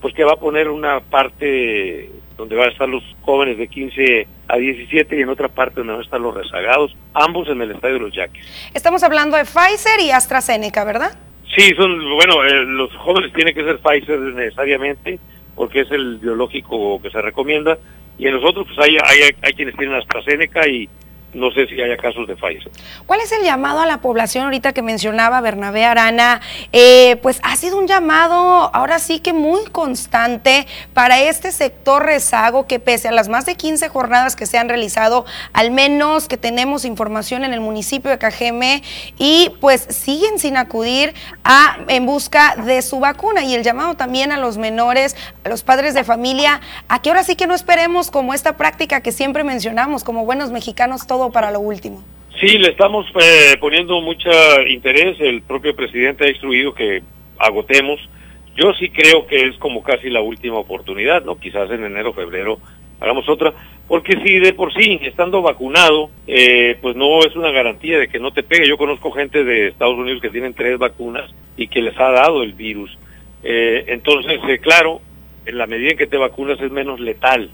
pues 0.00 0.14
que 0.14 0.24
va 0.24 0.32
a 0.32 0.36
poner 0.36 0.68
una 0.68 1.00
parte 1.00 2.10
donde 2.36 2.56
van 2.56 2.68
a 2.68 2.72
estar 2.72 2.88
los 2.88 3.02
jóvenes 3.22 3.58
de 3.58 3.68
15 3.68 4.26
a 4.48 4.56
17 4.56 5.18
y 5.18 5.22
en 5.22 5.28
otra 5.28 5.48
parte 5.48 5.76
donde 5.76 5.92
van 5.92 6.00
a 6.00 6.04
estar 6.04 6.20
los 6.20 6.34
rezagados, 6.34 6.96
ambos 7.14 7.48
en 7.48 7.60
el 7.60 7.72
estadio 7.72 7.94
de 7.94 8.00
los 8.00 8.14
Yaquis. 8.14 8.70
Estamos 8.74 9.02
hablando 9.02 9.36
de 9.36 9.44
Pfizer 9.44 10.00
y 10.00 10.10
AstraZeneca, 10.10 10.84
¿verdad? 10.84 11.18
Sí, 11.56 11.72
son, 11.76 11.98
bueno, 12.14 12.44
eh, 12.44 12.64
los 12.64 12.94
jóvenes 12.96 13.32
tienen 13.32 13.54
que 13.54 13.64
ser 13.64 13.78
Pfizer 13.78 14.18
necesariamente, 14.18 15.18
porque 15.54 15.80
es 15.80 15.90
el 15.90 16.18
biológico 16.18 17.02
que 17.02 17.10
se 17.10 17.20
recomienda, 17.20 17.76
y 18.20 18.26
en 18.26 18.34
los 18.34 18.44
otros 18.44 18.66
pues 18.66 18.78
hay, 18.86 18.96
hay, 19.02 19.30
hay 19.40 19.52
quienes 19.54 19.74
tienen 19.76 19.96
AstraZeneca 19.96 20.68
y 20.68 20.86
no 21.32 21.50
sé 21.52 21.66
si 21.66 21.80
haya 21.80 21.96
casos 21.96 22.26
de 22.26 22.34
Pfizer. 22.34 22.70
¿Cuál 23.06 23.20
es 23.20 23.30
el 23.32 23.44
llamado 23.44 23.80
a 23.80 23.86
la 23.86 24.00
población 24.00 24.44
ahorita 24.44 24.72
que 24.72 24.82
mencionaba 24.82 25.40
Bernabé 25.40 25.84
Arana? 25.84 26.40
Eh, 26.72 27.16
pues 27.22 27.40
ha 27.42 27.54
sido 27.56 27.78
un 27.78 27.86
llamado 27.86 28.36
ahora 28.74 28.98
sí 28.98 29.20
que 29.20 29.32
muy 29.32 29.64
constante 29.66 30.66
para 30.92 31.20
este 31.20 31.52
sector 31.52 32.04
rezago 32.04 32.66
que 32.66 32.80
pese 32.80 33.08
a 33.08 33.12
las 33.12 33.28
más 33.28 33.46
de 33.46 33.54
15 33.54 33.88
jornadas 33.88 34.34
que 34.34 34.46
se 34.46 34.58
han 34.58 34.68
realizado, 34.68 35.24
al 35.52 35.70
menos 35.70 36.26
que 36.26 36.36
tenemos 36.36 36.84
información 36.84 37.44
en 37.44 37.52
el 37.52 37.60
municipio 37.60 38.10
de 38.10 38.18
Cajeme 38.18 38.82
y 39.18 39.52
pues 39.60 39.82
siguen 39.82 40.38
sin 40.38 40.56
acudir 40.56 41.14
a 41.44 41.78
en 41.88 42.06
busca 42.06 42.56
de 42.56 42.82
su 42.82 42.98
vacuna 42.98 43.44
y 43.44 43.54
el 43.54 43.62
llamado 43.62 43.94
también 43.94 44.32
a 44.32 44.38
los 44.38 44.58
menores, 44.58 45.16
a 45.44 45.48
los 45.48 45.62
padres 45.62 45.94
de 45.94 46.02
familia, 46.02 46.60
a 46.88 47.00
que 47.00 47.10
ahora 47.10 47.22
sí 47.22 47.36
que 47.36 47.46
no 47.46 47.54
esperemos 47.54 48.10
como 48.10 48.34
esta 48.34 48.56
práctica 48.56 49.00
que 49.00 49.12
siempre 49.12 49.44
mencionamos 49.44 50.02
como 50.02 50.24
buenos 50.24 50.50
mexicanos 50.50 51.06
todos 51.06 51.19
para 51.28 51.50
lo 51.50 51.60
último. 51.60 52.02
Sí, 52.40 52.56
le 52.56 52.70
estamos 52.70 53.06
eh, 53.20 53.56
poniendo 53.60 54.00
mucho 54.00 54.30
interés. 54.66 55.20
El 55.20 55.42
propio 55.42 55.76
presidente 55.76 56.24
ha 56.24 56.30
instruido 56.30 56.72
que 56.72 57.02
agotemos. 57.38 58.00
Yo 58.56 58.72
sí 58.78 58.88
creo 58.88 59.26
que 59.26 59.46
es 59.46 59.56
como 59.58 59.82
casi 59.82 60.08
la 60.08 60.22
última 60.22 60.56
oportunidad, 60.56 61.22
¿no? 61.22 61.38
Quizás 61.38 61.70
en 61.70 61.84
enero, 61.84 62.14
febrero 62.14 62.58
hagamos 62.98 63.28
otra, 63.28 63.52
porque 63.88 64.12
si 64.22 64.38
de 64.38 64.52
por 64.52 64.72
sí, 64.74 65.00
estando 65.02 65.40
vacunado, 65.42 66.10
eh, 66.26 66.76
pues 66.80 66.96
no 66.96 67.20
es 67.20 67.34
una 67.34 67.50
garantía 67.50 67.98
de 67.98 68.08
que 68.08 68.18
no 68.18 68.30
te 68.30 68.42
pegue. 68.42 68.68
Yo 68.68 68.76
conozco 68.78 69.10
gente 69.10 69.44
de 69.44 69.68
Estados 69.68 69.98
Unidos 69.98 70.22
que 70.22 70.30
tienen 70.30 70.54
tres 70.54 70.78
vacunas 70.78 71.30
y 71.56 71.68
que 71.68 71.82
les 71.82 71.98
ha 71.98 72.10
dado 72.10 72.42
el 72.42 72.52
virus. 72.52 72.96
Eh, 73.42 73.84
entonces, 73.88 74.38
claro, 74.60 75.00
en 75.44 75.58
la 75.58 75.66
medida 75.66 75.92
en 75.92 75.98
que 75.98 76.06
te 76.06 76.18
vacunas 76.18 76.60
es 76.60 76.70
menos 76.70 77.00
letal. 77.00 77.50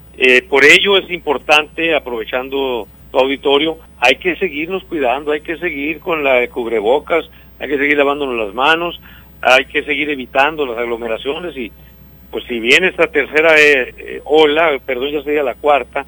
por 0.48 0.64
ello 0.64 0.96
es 0.98 1.10
importante, 1.10 1.94
aprovechando 1.94 2.88
auditorio, 3.12 3.78
hay 3.98 4.16
que 4.16 4.36
seguirnos 4.36 4.84
cuidando, 4.84 5.32
hay 5.32 5.40
que 5.40 5.56
seguir 5.58 6.00
con 6.00 6.22
la 6.22 6.34
de 6.34 6.48
cubrebocas, 6.48 7.28
hay 7.58 7.68
que 7.68 7.78
seguir 7.78 7.96
lavándonos 7.96 8.36
las 8.36 8.54
manos, 8.54 9.00
hay 9.40 9.64
que 9.66 9.82
seguir 9.84 10.10
evitando 10.10 10.66
las 10.66 10.78
aglomeraciones 10.78 11.56
y 11.56 11.72
pues 12.30 12.44
si 12.44 12.58
viene 12.58 12.88
esta 12.88 13.06
tercera 13.06 13.58
eh, 13.58 13.94
eh, 13.96 14.20
ola, 14.24 14.78
perdón, 14.84 15.10
ya 15.10 15.22
sería 15.22 15.42
la 15.42 15.54
cuarta, 15.54 16.04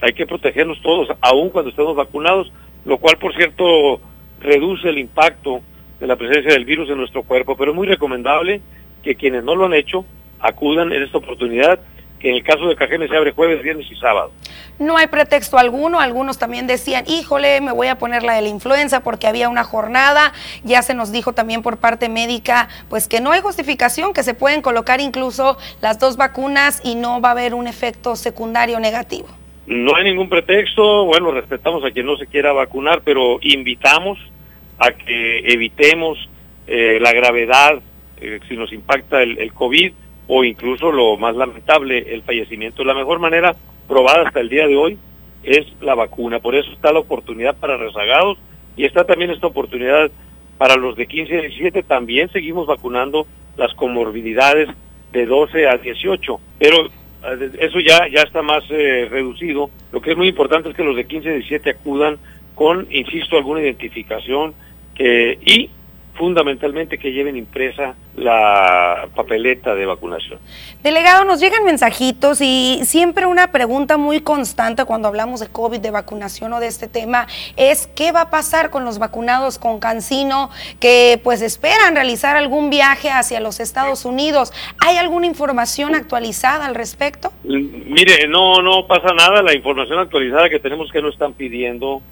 hay 0.00 0.12
que 0.12 0.26
protegernos 0.26 0.80
todos, 0.82 1.08
aun 1.20 1.50
cuando 1.50 1.70
estemos 1.70 1.94
vacunados, 1.94 2.52
lo 2.84 2.98
cual 2.98 3.16
por 3.18 3.34
cierto 3.34 4.00
reduce 4.40 4.88
el 4.88 4.98
impacto 4.98 5.60
de 6.00 6.06
la 6.06 6.16
presencia 6.16 6.52
del 6.52 6.64
virus 6.64 6.88
en 6.90 6.98
nuestro 6.98 7.22
cuerpo, 7.22 7.56
pero 7.56 7.70
es 7.70 7.76
muy 7.76 7.86
recomendable 7.86 8.60
que 9.02 9.14
quienes 9.14 9.44
no 9.44 9.54
lo 9.54 9.66
han 9.66 9.74
hecho 9.74 10.04
acudan 10.40 10.92
en 10.92 11.02
esta 11.02 11.18
oportunidad 11.18 11.80
que 12.20 12.28
en 12.28 12.36
el 12.36 12.44
caso 12.44 12.68
de 12.68 12.76
Cajeme 12.76 13.08
se 13.08 13.16
abre 13.16 13.32
jueves, 13.32 13.62
viernes 13.62 13.90
y 13.90 13.96
sábado. 13.96 14.30
No 14.78 14.96
hay 14.96 15.08
pretexto 15.08 15.58
alguno, 15.58 16.00
algunos 16.00 16.38
también 16.38 16.66
decían, 16.66 17.04
híjole, 17.06 17.60
me 17.60 17.72
voy 17.72 17.88
a 17.88 17.96
poner 17.96 18.22
la 18.22 18.34
de 18.34 18.42
la 18.42 18.48
influenza 18.48 19.02
porque 19.02 19.26
había 19.26 19.48
una 19.48 19.64
jornada, 19.64 20.32
ya 20.62 20.82
se 20.82 20.94
nos 20.94 21.10
dijo 21.12 21.32
también 21.32 21.62
por 21.62 21.78
parte 21.78 22.08
médica, 22.08 22.68
pues 22.88 23.08
que 23.08 23.20
no 23.20 23.32
hay 23.32 23.40
justificación, 23.40 24.12
que 24.12 24.22
se 24.22 24.34
pueden 24.34 24.62
colocar 24.62 25.00
incluso 25.00 25.56
las 25.80 25.98
dos 25.98 26.16
vacunas 26.16 26.80
y 26.84 26.94
no 26.94 27.20
va 27.20 27.30
a 27.30 27.32
haber 27.32 27.54
un 27.54 27.66
efecto 27.66 28.16
secundario 28.16 28.78
negativo. 28.80 29.28
No 29.66 29.96
hay 29.96 30.04
ningún 30.04 30.28
pretexto, 30.28 31.06
bueno, 31.06 31.30
respetamos 31.30 31.84
a 31.84 31.90
quien 31.90 32.06
no 32.06 32.16
se 32.16 32.26
quiera 32.26 32.52
vacunar, 32.52 33.02
pero 33.04 33.38
invitamos 33.40 34.18
a 34.78 34.90
que 34.92 35.38
evitemos 35.52 36.18
eh, 36.66 36.98
la 37.00 37.12
gravedad 37.12 37.80
eh, 38.20 38.40
si 38.48 38.56
nos 38.56 38.72
impacta 38.72 39.22
el, 39.22 39.38
el 39.38 39.52
COVID 39.52 39.92
o 40.32 40.44
incluso 40.44 40.92
lo 40.92 41.16
más 41.16 41.34
lamentable, 41.34 42.14
el 42.14 42.22
fallecimiento. 42.22 42.84
La 42.84 42.94
mejor 42.94 43.18
manera 43.18 43.56
probada 43.88 44.28
hasta 44.28 44.38
el 44.38 44.48
día 44.48 44.68
de 44.68 44.76
hoy 44.76 44.96
es 45.42 45.66
la 45.80 45.96
vacuna. 45.96 46.38
Por 46.38 46.54
eso 46.54 46.70
está 46.70 46.92
la 46.92 47.00
oportunidad 47.00 47.56
para 47.56 47.76
rezagados 47.76 48.38
y 48.76 48.84
está 48.84 49.02
también 49.02 49.32
esta 49.32 49.48
oportunidad 49.48 50.08
para 50.56 50.76
los 50.76 50.94
de 50.94 51.08
15 51.08 51.36
a 51.36 51.40
17. 51.40 51.82
También 51.82 52.30
seguimos 52.30 52.68
vacunando 52.68 53.26
las 53.56 53.74
comorbilidades 53.74 54.68
de 55.10 55.26
12 55.26 55.66
a 55.66 55.78
18, 55.78 56.40
pero 56.60 56.86
eh, 56.86 57.50
eso 57.58 57.80
ya, 57.80 58.06
ya 58.06 58.22
está 58.22 58.40
más 58.40 58.62
eh, 58.70 59.08
reducido. 59.10 59.68
Lo 59.90 60.00
que 60.00 60.12
es 60.12 60.16
muy 60.16 60.28
importante 60.28 60.68
es 60.68 60.76
que 60.76 60.84
los 60.84 60.94
de 60.94 61.06
15 61.06 61.28
a 61.28 61.32
17 61.32 61.70
acudan 61.70 62.18
con, 62.54 62.86
insisto, 62.92 63.36
alguna 63.36 63.62
identificación 63.62 64.54
que, 64.94 65.40
y 65.44 65.70
fundamentalmente 66.20 66.98
que 66.98 67.12
lleven 67.12 67.34
impresa 67.34 67.94
la 68.14 69.08
papeleta 69.16 69.74
de 69.74 69.86
vacunación. 69.86 70.38
Delegado, 70.82 71.24
nos 71.24 71.40
llegan 71.40 71.64
mensajitos 71.64 72.42
y 72.42 72.80
siempre 72.82 73.24
una 73.24 73.52
pregunta 73.52 73.96
muy 73.96 74.20
constante 74.20 74.84
cuando 74.84 75.08
hablamos 75.08 75.40
de 75.40 75.48
COVID, 75.48 75.80
de 75.80 75.90
vacunación 75.90 76.52
o 76.52 76.60
de 76.60 76.66
este 76.66 76.88
tema 76.88 77.26
es 77.56 77.86
qué 77.86 78.12
va 78.12 78.20
a 78.20 78.30
pasar 78.30 78.68
con 78.68 78.84
los 78.84 78.98
vacunados 78.98 79.58
con 79.58 79.80
Cancino 79.80 80.50
que 80.78 81.18
pues 81.24 81.40
esperan 81.40 81.94
realizar 81.94 82.36
algún 82.36 82.68
viaje 82.68 83.08
hacia 83.08 83.40
los 83.40 83.58
Estados 83.58 84.04
Unidos. 84.04 84.52
¿Hay 84.86 84.98
alguna 84.98 85.24
información 85.26 85.94
actualizada 85.94 86.66
al 86.66 86.74
respecto? 86.74 87.32
Mire, 87.44 88.28
no, 88.28 88.60
no 88.60 88.86
pasa 88.86 89.14
nada. 89.14 89.42
La 89.42 89.56
información 89.56 89.98
actualizada 89.98 90.50
que 90.50 90.58
tenemos 90.58 90.92
que 90.92 91.00
no 91.00 91.08
están 91.08 91.32
pidiendo 91.32 92.02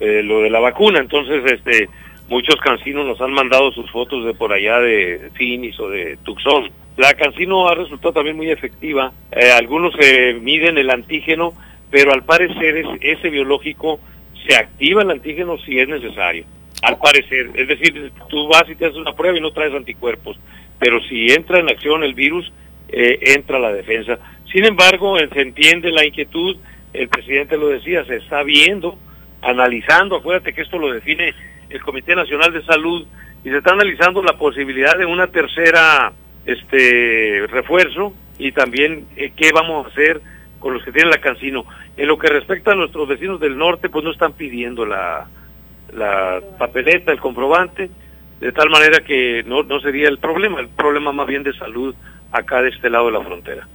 eh, 0.00 0.22
lo 0.22 0.40
de 0.40 0.48
la 0.48 0.60
vacuna. 0.60 1.00
Entonces, 1.00 1.42
este 1.52 1.90
Muchos 2.28 2.56
cancinos 2.56 3.06
nos 3.06 3.20
han 3.22 3.32
mandado 3.32 3.72
sus 3.72 3.90
fotos 3.90 4.26
de 4.26 4.34
por 4.34 4.52
allá 4.52 4.78
de 4.80 5.30
Finis 5.34 5.80
o 5.80 5.88
de 5.88 6.18
Tucson. 6.24 6.70
La 6.98 7.14
cancino 7.14 7.68
ha 7.68 7.74
resultado 7.74 8.12
también 8.12 8.36
muy 8.36 8.50
efectiva. 8.50 9.12
Eh, 9.32 9.50
algunos 9.50 9.94
se 9.98 10.34
miden 10.34 10.76
el 10.76 10.90
antígeno, 10.90 11.54
pero 11.90 12.12
al 12.12 12.24
parecer 12.24 12.84
ese 13.00 13.30
biológico 13.30 13.98
se 14.46 14.56
activa 14.56 15.02
el 15.02 15.10
antígeno 15.10 15.56
si 15.58 15.78
es 15.78 15.88
necesario. 15.88 16.44
Al 16.82 16.98
parecer, 16.98 17.50
es 17.54 17.66
decir, 17.66 18.12
tú 18.28 18.46
vas 18.48 18.64
y 18.68 18.74
te 18.74 18.86
haces 18.86 18.98
una 18.98 19.14
prueba 19.14 19.38
y 19.38 19.40
no 19.40 19.50
traes 19.50 19.74
anticuerpos, 19.74 20.38
pero 20.78 21.00
si 21.08 21.30
entra 21.32 21.58
en 21.58 21.70
acción 21.70 22.04
el 22.04 22.14
virus, 22.14 22.52
eh, 22.88 23.18
entra 23.36 23.58
la 23.58 23.72
defensa. 23.72 24.18
Sin 24.52 24.64
embargo, 24.64 25.16
se 25.18 25.40
entiende 25.40 25.90
la 25.90 26.06
inquietud, 26.06 26.56
el 26.92 27.08
presidente 27.08 27.56
lo 27.56 27.68
decía, 27.68 28.04
se 28.04 28.16
está 28.16 28.42
viendo, 28.42 28.98
analizando, 29.42 30.16
acuérdate 30.16 30.52
que 30.52 30.62
esto 30.62 30.78
lo 30.78 30.92
define 30.92 31.34
el 31.70 31.82
Comité 31.82 32.14
Nacional 32.14 32.52
de 32.52 32.64
Salud 32.64 33.06
y 33.44 33.50
se 33.50 33.58
está 33.58 33.72
analizando 33.72 34.22
la 34.22 34.34
posibilidad 34.34 34.96
de 34.96 35.06
una 35.06 35.26
tercera 35.28 36.12
este 36.44 37.46
refuerzo 37.48 38.14
y 38.38 38.52
también 38.52 39.06
eh, 39.16 39.32
qué 39.36 39.50
vamos 39.52 39.84
a 39.86 39.90
hacer 39.90 40.20
con 40.58 40.74
los 40.74 40.82
que 40.82 40.92
tienen 40.92 41.10
la 41.10 41.20
cancino. 41.20 41.64
En 41.96 42.08
lo 42.08 42.18
que 42.18 42.28
respecta 42.28 42.72
a 42.72 42.74
nuestros 42.74 43.06
vecinos 43.06 43.40
del 43.40 43.56
norte, 43.56 43.88
pues 43.88 44.04
no 44.04 44.10
están 44.10 44.32
pidiendo 44.32 44.86
la, 44.86 45.26
la 45.94 46.40
papeleta, 46.58 47.12
el 47.12 47.20
comprobante, 47.20 47.90
de 48.40 48.52
tal 48.52 48.70
manera 48.70 49.00
que 49.00 49.42
no, 49.46 49.62
no 49.62 49.80
sería 49.80 50.08
el 50.08 50.18
problema, 50.18 50.60
el 50.60 50.68
problema 50.68 51.12
más 51.12 51.26
bien 51.26 51.42
de 51.42 51.52
salud 51.54 51.94
acá 52.32 52.62
de 52.62 52.70
este 52.70 52.90
lado 52.90 53.06
de 53.06 53.12
la 53.12 53.24
frontera. 53.24 53.66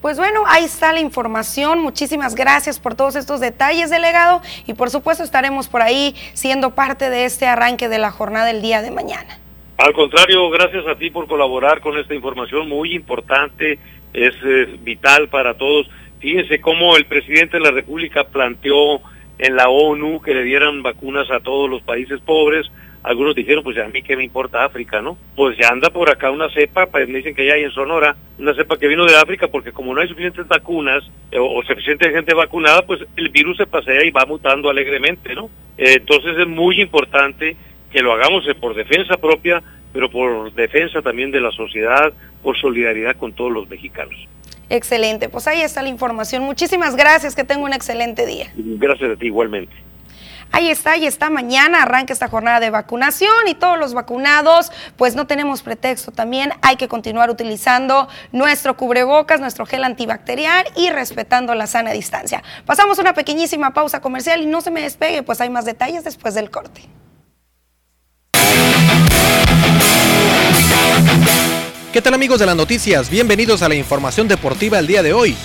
Pues 0.00 0.16
bueno, 0.16 0.44
ahí 0.46 0.64
está 0.64 0.94
la 0.94 1.00
información. 1.00 1.80
Muchísimas 1.80 2.34
gracias 2.34 2.80
por 2.80 2.94
todos 2.94 3.16
estos 3.16 3.38
detalles, 3.40 3.90
delegado. 3.90 4.40
Y 4.66 4.72
por 4.72 4.88
supuesto 4.88 5.22
estaremos 5.22 5.68
por 5.68 5.82
ahí 5.82 6.14
siendo 6.32 6.74
parte 6.74 7.10
de 7.10 7.26
este 7.26 7.46
arranque 7.46 7.88
de 7.88 7.98
la 7.98 8.10
jornada 8.10 8.46
del 8.46 8.62
día 8.62 8.80
de 8.80 8.90
mañana. 8.90 9.38
Al 9.76 9.92
contrario, 9.92 10.48
gracias 10.50 10.86
a 10.86 10.94
ti 10.96 11.10
por 11.10 11.26
colaborar 11.26 11.80
con 11.80 11.98
esta 11.98 12.14
información 12.14 12.68
muy 12.68 12.94
importante, 12.94 13.78
es 14.12 14.34
eh, 14.44 14.78
vital 14.80 15.28
para 15.28 15.54
todos. 15.54 15.88
Fíjense 16.18 16.60
cómo 16.60 16.96
el 16.96 17.06
presidente 17.06 17.58
de 17.58 17.64
la 17.64 17.70
República 17.70 18.24
planteó 18.24 19.00
en 19.38 19.56
la 19.56 19.68
ONU 19.68 20.20
que 20.20 20.34
le 20.34 20.44
dieran 20.44 20.82
vacunas 20.82 21.30
a 21.30 21.40
todos 21.40 21.68
los 21.68 21.82
países 21.82 22.20
pobres, 22.20 22.70
algunos 23.02 23.34
dijeron, 23.34 23.64
pues 23.64 23.78
a 23.78 23.88
mí 23.88 24.02
qué 24.02 24.16
me 24.16 24.24
importa 24.24 24.64
África, 24.64 25.00
¿no? 25.00 25.16
Pues 25.34 25.56
ya 25.58 25.68
anda 25.68 25.90
por 25.90 26.10
acá 26.10 26.30
una 26.30 26.50
cepa, 26.50 26.86
pues 26.86 27.08
me 27.08 27.18
dicen 27.18 27.34
que 27.34 27.46
ya 27.46 27.54
hay 27.54 27.64
en 27.64 27.70
Sonora, 27.70 28.14
una 28.38 28.54
cepa 28.54 28.78
que 28.78 28.88
vino 28.88 29.06
de 29.06 29.16
África, 29.16 29.48
porque 29.48 29.72
como 29.72 29.94
no 29.94 30.00
hay 30.00 30.08
suficientes 30.08 30.46
vacunas 30.46 31.02
eh, 31.30 31.38
o, 31.38 31.62
suficiente 31.62 32.10
gente 32.10 32.34
vacunada, 32.34 32.82
pues 32.82 33.00
el 33.16 33.30
virus 33.30 33.56
se 33.56 33.66
pasea 33.66 34.04
y 34.04 34.10
va 34.10 34.26
mutando 34.26 34.68
alegremente, 34.68 35.34
¿no? 35.34 35.48
Eh, 35.78 35.94
entonces 35.96 36.36
es 36.38 36.46
muy 36.46 36.80
importante 36.80 37.56
que 37.90 38.02
lo 38.02 38.12
hagamos 38.12 38.46
eh, 38.46 38.54
por 38.54 38.74
defensa 38.74 39.16
propia, 39.16 39.62
pero 39.92 40.10
por 40.10 40.52
defensa 40.52 41.00
también 41.00 41.30
de 41.30 41.40
la 41.40 41.50
sociedad, 41.52 42.12
por 42.42 42.58
solidaridad 42.58 43.16
con 43.16 43.32
todos 43.32 43.50
los 43.50 43.68
mexicanos. 43.68 44.14
Excelente, 44.68 45.28
pues 45.28 45.48
ahí 45.48 45.62
está 45.62 45.82
la 45.82 45.88
información. 45.88 46.44
Muchísimas 46.44 46.96
gracias, 46.96 47.34
que 47.34 47.44
tenga 47.44 47.64
un 47.64 47.72
excelente 47.72 48.24
día. 48.26 48.52
Gracias 48.54 49.10
a 49.10 49.16
ti 49.16 49.26
igualmente. 49.26 49.74
Ahí 50.52 50.68
está, 50.68 50.96
y 50.96 51.06
está 51.06 51.30
mañana, 51.30 51.82
arranca 51.82 52.12
esta 52.12 52.28
jornada 52.28 52.60
de 52.60 52.70
vacunación 52.70 53.48
y 53.48 53.54
todos 53.54 53.78
los 53.78 53.94
vacunados, 53.94 54.72
pues 54.96 55.14
no 55.14 55.26
tenemos 55.26 55.62
pretexto 55.62 56.10
también, 56.10 56.52
hay 56.60 56.76
que 56.76 56.88
continuar 56.88 57.30
utilizando 57.30 58.08
nuestro 58.32 58.76
cubrebocas, 58.76 59.40
nuestro 59.40 59.64
gel 59.64 59.84
antibacterial 59.84 60.66
y 60.76 60.90
respetando 60.90 61.54
la 61.54 61.66
sana 61.66 61.92
distancia. 61.92 62.42
Pasamos 62.66 62.98
una 62.98 63.14
pequeñísima 63.14 63.72
pausa 63.72 64.00
comercial 64.00 64.42
y 64.42 64.46
no 64.46 64.60
se 64.60 64.70
me 64.70 64.82
despegue, 64.82 65.22
pues 65.22 65.40
hay 65.40 65.50
más 65.50 65.64
detalles 65.64 66.02
después 66.04 66.34
del 66.34 66.50
corte. 66.50 66.82
¿Qué 71.92 72.00
tal 72.02 72.14
amigos 72.14 72.38
de 72.38 72.46
las 72.46 72.56
noticias? 72.56 73.10
Bienvenidos 73.10 73.62
a 73.62 73.68
la 73.68 73.74
información 73.74 74.28
deportiva 74.28 74.78
el 74.78 74.86
día 74.86 75.02
de 75.02 75.12
hoy. 75.12 75.36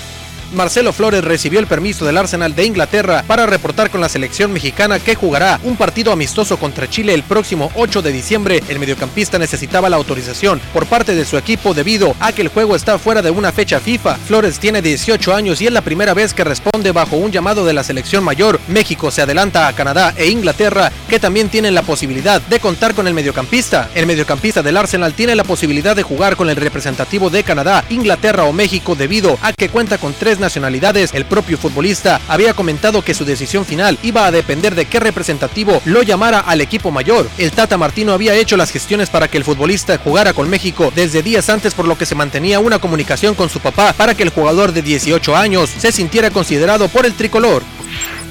Marcelo 0.53 0.93
Flores 0.93 1.23
recibió 1.23 1.59
el 1.59 1.67
permiso 1.67 2.05
del 2.05 2.17
Arsenal 2.17 2.55
de 2.55 2.65
Inglaterra 2.65 3.23
para 3.27 3.45
reportar 3.45 3.89
con 3.89 4.01
la 4.01 4.09
selección 4.09 4.53
mexicana 4.53 4.99
que 4.99 5.15
jugará 5.15 5.59
un 5.63 5.75
partido 5.75 6.11
amistoso 6.11 6.57
contra 6.57 6.89
Chile 6.89 7.13
el 7.13 7.23
próximo 7.23 7.71
8 7.75 8.01
de 8.01 8.11
diciembre. 8.11 8.63
El 8.69 8.79
mediocampista 8.79 9.39
necesitaba 9.39 9.89
la 9.89 9.97
autorización 9.97 10.61
por 10.73 10.85
parte 10.85 11.15
de 11.15 11.25
su 11.25 11.37
equipo 11.37 11.73
debido 11.73 12.15
a 12.19 12.31
que 12.31 12.41
el 12.41 12.49
juego 12.49 12.75
está 12.75 12.97
fuera 12.99 13.21
de 13.21 13.31
una 13.31 13.51
fecha 13.51 13.79
FIFA. 13.79 14.15
Flores 14.15 14.59
tiene 14.59 14.81
18 14.81 15.33
años 15.33 15.61
y 15.61 15.67
es 15.67 15.73
la 15.73 15.81
primera 15.81 16.13
vez 16.13 16.33
que 16.33 16.43
responde 16.43 16.91
bajo 16.91 17.17
un 17.17 17.31
llamado 17.31 17.65
de 17.65 17.73
la 17.73 17.83
selección 17.83 18.23
mayor. 18.23 18.59
México 18.67 19.11
se 19.11 19.21
adelanta 19.21 19.67
a 19.67 19.73
Canadá 19.73 20.13
e 20.17 20.27
Inglaterra 20.27 20.91
que 21.09 21.19
también 21.19 21.49
tienen 21.49 21.75
la 21.75 21.81
posibilidad 21.81 22.41
de 22.41 22.59
contar 22.59 22.93
con 22.93 23.07
el 23.07 23.13
mediocampista. 23.13 23.89
El 23.95 24.05
mediocampista 24.05 24.61
del 24.61 24.77
Arsenal 24.77 25.13
tiene 25.13 25.35
la 25.35 25.43
posibilidad 25.43 25.95
de 25.95 26.03
jugar 26.03 26.35
con 26.35 26.49
el 26.49 26.55
representativo 26.55 27.29
de 27.29 27.43
Canadá, 27.43 27.83
Inglaterra 27.89 28.45
o 28.45 28.53
México 28.53 28.95
debido 28.95 29.37
a 29.41 29.53
que 29.53 29.69
cuenta 29.69 29.97
con 29.97 30.13
tres 30.13 30.34
nacionalidades, 30.39 31.13
el 31.13 31.25
propio 31.25 31.57
futbolista 31.57 32.21
había 32.27 32.53
comentado 32.53 33.01
que 33.01 33.13
su 33.13 33.25
decisión 33.25 33.65
final 33.65 33.97
iba 34.03 34.25
a 34.25 34.31
depender 34.31 34.75
de 34.75 34.85
qué 34.85 34.99
representativo 34.99 35.81
lo 35.85 36.03
llamara 36.03 36.39
al 36.39 36.61
equipo 36.61 36.91
mayor. 36.91 37.29
El 37.37 37.51
Tata 37.51 37.77
Martino 37.77 38.13
había 38.13 38.35
hecho 38.35 38.57
las 38.57 38.71
gestiones 38.71 39.09
para 39.09 39.27
que 39.27 39.37
el 39.37 39.43
futbolista 39.43 39.97
jugara 39.97 40.33
con 40.33 40.49
México 40.49 40.91
desde 40.95 41.23
días 41.23 41.49
antes 41.49 41.73
por 41.73 41.87
lo 41.87 41.97
que 41.97 42.05
se 42.05 42.15
mantenía 42.15 42.59
una 42.59 42.79
comunicación 42.79 43.35
con 43.35 43.49
su 43.49 43.59
papá 43.59 43.93
para 43.93 44.15
que 44.15 44.23
el 44.23 44.29
jugador 44.29 44.71
de 44.71 44.81
18 44.81 45.35
años 45.35 45.69
se 45.69 45.91
sintiera 45.91 46.29
considerado 46.29 46.87
por 46.87 47.05
el 47.05 47.13
tricolor. 47.13 47.63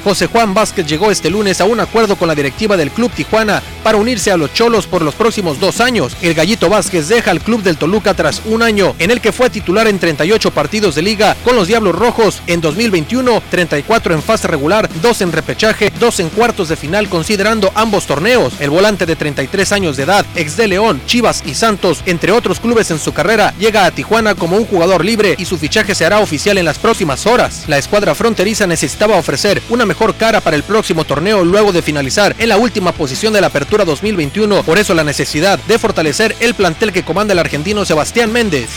José 0.04 0.26
Juan 0.26 0.52
Vázquez 0.52 0.86
llegó 0.86 1.10
este 1.10 1.30
lunes 1.30 1.62
a 1.62 1.64
un 1.64 1.80
acuerdo 1.80 2.16
con 2.16 2.28
la 2.28 2.34
directiva 2.34 2.76
del 2.76 2.90
Club 2.90 3.10
Tijuana 3.10 3.62
para 3.82 3.96
unirse 3.96 4.30
a 4.30 4.36
los 4.36 4.52
Cholos 4.52 4.86
por 4.86 5.00
los 5.00 5.14
próximos 5.14 5.58
dos 5.58 5.80
años. 5.80 6.14
El 6.20 6.34
Gallito 6.34 6.68
Vázquez 6.68 7.08
deja 7.08 7.30
al 7.30 7.40
Club 7.40 7.62
del 7.62 7.78
Toluca 7.78 8.12
tras 8.12 8.42
un 8.44 8.62
año 8.62 8.94
en 8.98 9.10
el 9.10 9.22
que 9.22 9.32
fue 9.32 9.48
titular 9.48 9.88
en 9.88 9.98
38 9.98 10.50
partidos 10.50 10.94
de 10.94 11.00
liga 11.00 11.34
con 11.42 11.56
los 11.56 11.68
Diablos 11.68 11.94
Rojos. 11.94 12.42
En 12.46 12.60
2021, 12.60 13.42
34 13.50 14.14
en 14.14 14.22
fase 14.22 14.46
regular, 14.46 14.90
2 15.00 15.22
en 15.22 15.32
repechaje, 15.32 15.90
2 15.98 16.20
en 16.20 16.28
cuartos 16.28 16.68
de 16.68 16.76
final 16.76 17.08
considerando 17.08 17.72
ambos 17.74 18.06
torneos. 18.06 18.52
El 18.60 18.68
volante 18.68 19.06
de 19.06 19.16
33 19.16 19.72
años 19.72 19.96
de 19.96 20.02
edad, 20.02 20.26
ex 20.34 20.58
de 20.58 20.68
León, 20.68 21.00
Chivas 21.06 21.42
y 21.46 21.54
Santos, 21.54 22.02
entre 22.04 22.30
otros 22.30 22.60
clubes 22.60 22.90
en 22.90 22.98
su 22.98 23.14
carrera, 23.14 23.54
llega 23.58 23.86
a 23.86 23.90
Tijuana 23.90 24.34
como 24.34 24.58
un 24.58 24.66
jugador 24.66 25.02
libre 25.02 25.34
y 25.38 25.46
su 25.46 25.56
fichaje 25.56 25.94
se 25.94 26.04
hará 26.04 26.18
oficial 26.18 26.58
en 26.58 26.66
las 26.66 26.78
próximas 26.78 27.24
horas. 27.24 27.64
La 27.68 27.78
escuadra 27.78 28.14
fronteriza 28.14 28.66
necesitaba 28.66 29.16
ofrecer 29.16 29.62
una 29.70 29.86
mejor 29.86 29.93
cara 30.16 30.40
para 30.40 30.56
el 30.56 30.62
próximo 30.62 31.04
torneo 31.04 31.44
luego 31.44 31.72
de 31.72 31.82
finalizar 31.82 32.34
en 32.38 32.48
la 32.48 32.56
última 32.56 32.92
posición 32.92 33.32
de 33.32 33.40
la 33.40 33.46
apertura 33.48 33.84
2021. 33.84 34.62
Por 34.62 34.78
eso 34.78 34.94
la 34.94 35.04
necesidad 35.04 35.58
de 35.60 35.78
fortalecer 35.78 36.36
el 36.40 36.54
plantel 36.54 36.92
que 36.92 37.04
comanda 37.04 37.32
el 37.32 37.38
argentino 37.38 37.84
Sebastián 37.84 38.32
Méndez 38.32 38.68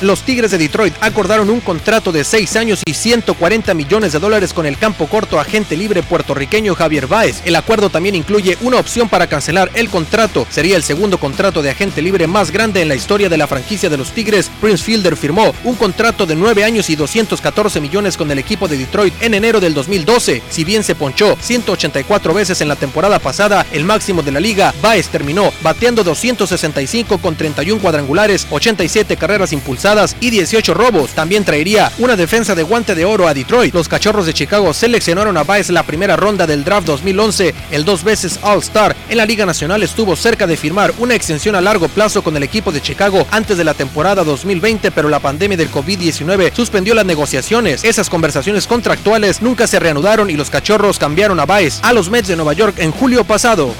los 0.00 0.22
Tigres 0.22 0.50
de 0.50 0.58
Detroit 0.58 0.94
acordaron 1.00 1.50
un 1.50 1.60
contrato 1.60 2.10
de 2.10 2.24
6 2.24 2.56
años 2.56 2.82
y 2.84 2.94
140 2.94 3.74
millones 3.74 4.12
de 4.12 4.18
dólares 4.18 4.52
con 4.52 4.66
el 4.66 4.78
campo 4.78 5.06
corto 5.06 5.38
agente 5.38 5.76
libre 5.76 6.02
puertorriqueño 6.02 6.74
Javier 6.74 7.06
Báez. 7.06 7.42
El 7.44 7.56
acuerdo 7.56 7.90
también 7.90 8.14
incluye 8.14 8.58
una 8.62 8.78
opción 8.78 9.08
para 9.08 9.26
cancelar 9.26 9.70
el 9.74 9.88
contrato. 9.90 10.46
Sería 10.50 10.76
el 10.76 10.82
segundo 10.82 11.18
contrato 11.18 11.62
de 11.62 11.70
agente 11.70 12.02
libre 12.02 12.26
más 12.26 12.50
grande 12.50 12.82
en 12.82 12.88
la 12.88 12.94
historia 12.94 13.28
de 13.28 13.36
la 13.36 13.46
franquicia 13.46 13.88
de 13.88 13.96
los 13.96 14.12
Tigres. 14.12 14.50
Prince 14.60 14.82
Fielder 14.82 15.16
firmó 15.16 15.54
un 15.64 15.76
contrato 15.76 16.26
de 16.26 16.34
9 16.34 16.64
años 16.64 16.90
y 16.90 16.96
214 16.96 17.80
millones 17.80 18.16
con 18.16 18.30
el 18.30 18.38
equipo 18.38 18.66
de 18.66 18.78
Detroit 18.78 19.14
en 19.20 19.34
enero 19.34 19.60
del 19.60 19.74
2012. 19.74 20.42
Si 20.50 20.64
bien 20.64 20.82
se 20.82 20.94
ponchó 20.94 21.36
184 21.40 22.34
veces 22.34 22.60
en 22.60 22.68
la 22.68 22.76
temporada 22.76 23.18
pasada, 23.18 23.66
el 23.70 23.84
máximo 23.84 24.22
de 24.22 24.32
la 24.32 24.40
liga, 24.40 24.74
Báez 24.82 25.08
terminó 25.08 25.52
bateando 25.62 26.02
265 26.02 27.18
con 27.18 27.36
31 27.36 27.80
cuadrangulares, 27.80 28.46
87 28.50 29.16
carreras 29.16 29.52
impulsadas 29.52 29.83
y 30.20 30.30
18 30.30 30.72
robos. 30.72 31.10
También 31.10 31.44
traería 31.44 31.92
una 31.98 32.16
defensa 32.16 32.54
de 32.54 32.62
guante 32.62 32.94
de 32.94 33.04
oro 33.04 33.28
a 33.28 33.34
Detroit. 33.34 33.74
Los 33.74 33.86
Cachorros 33.86 34.24
de 34.24 34.32
Chicago 34.32 34.72
seleccionaron 34.72 35.36
a 35.36 35.44
Baez 35.44 35.68
la 35.68 35.82
primera 35.82 36.16
ronda 36.16 36.46
del 36.46 36.64
draft 36.64 36.86
2011. 36.86 37.54
El 37.70 37.84
dos 37.84 38.02
veces 38.02 38.38
All-Star 38.40 38.96
en 39.10 39.18
la 39.18 39.26
Liga 39.26 39.44
Nacional 39.44 39.82
estuvo 39.82 40.16
cerca 40.16 40.46
de 40.46 40.56
firmar 40.56 40.94
una 40.96 41.14
extensión 41.14 41.54
a 41.54 41.60
largo 41.60 41.88
plazo 41.88 42.22
con 42.22 42.34
el 42.34 42.42
equipo 42.42 42.72
de 42.72 42.80
Chicago 42.80 43.26
antes 43.30 43.58
de 43.58 43.64
la 43.64 43.74
temporada 43.74 44.24
2020, 44.24 44.90
pero 44.90 45.10
la 45.10 45.20
pandemia 45.20 45.58
del 45.58 45.70
COVID-19 45.70 46.54
suspendió 46.54 46.94
las 46.94 47.04
negociaciones. 47.04 47.84
Esas 47.84 48.08
conversaciones 48.08 48.66
contractuales 48.66 49.42
nunca 49.42 49.66
se 49.66 49.80
reanudaron 49.80 50.30
y 50.30 50.34
los 50.34 50.48
Cachorros 50.48 50.98
cambiaron 50.98 51.38
a 51.40 51.44
Baez 51.44 51.80
a 51.82 51.92
los 51.92 52.08
Mets 52.08 52.28
de 52.28 52.36
Nueva 52.36 52.54
York 52.54 52.76
en 52.78 52.90
julio 52.90 53.24
pasado. 53.24 53.74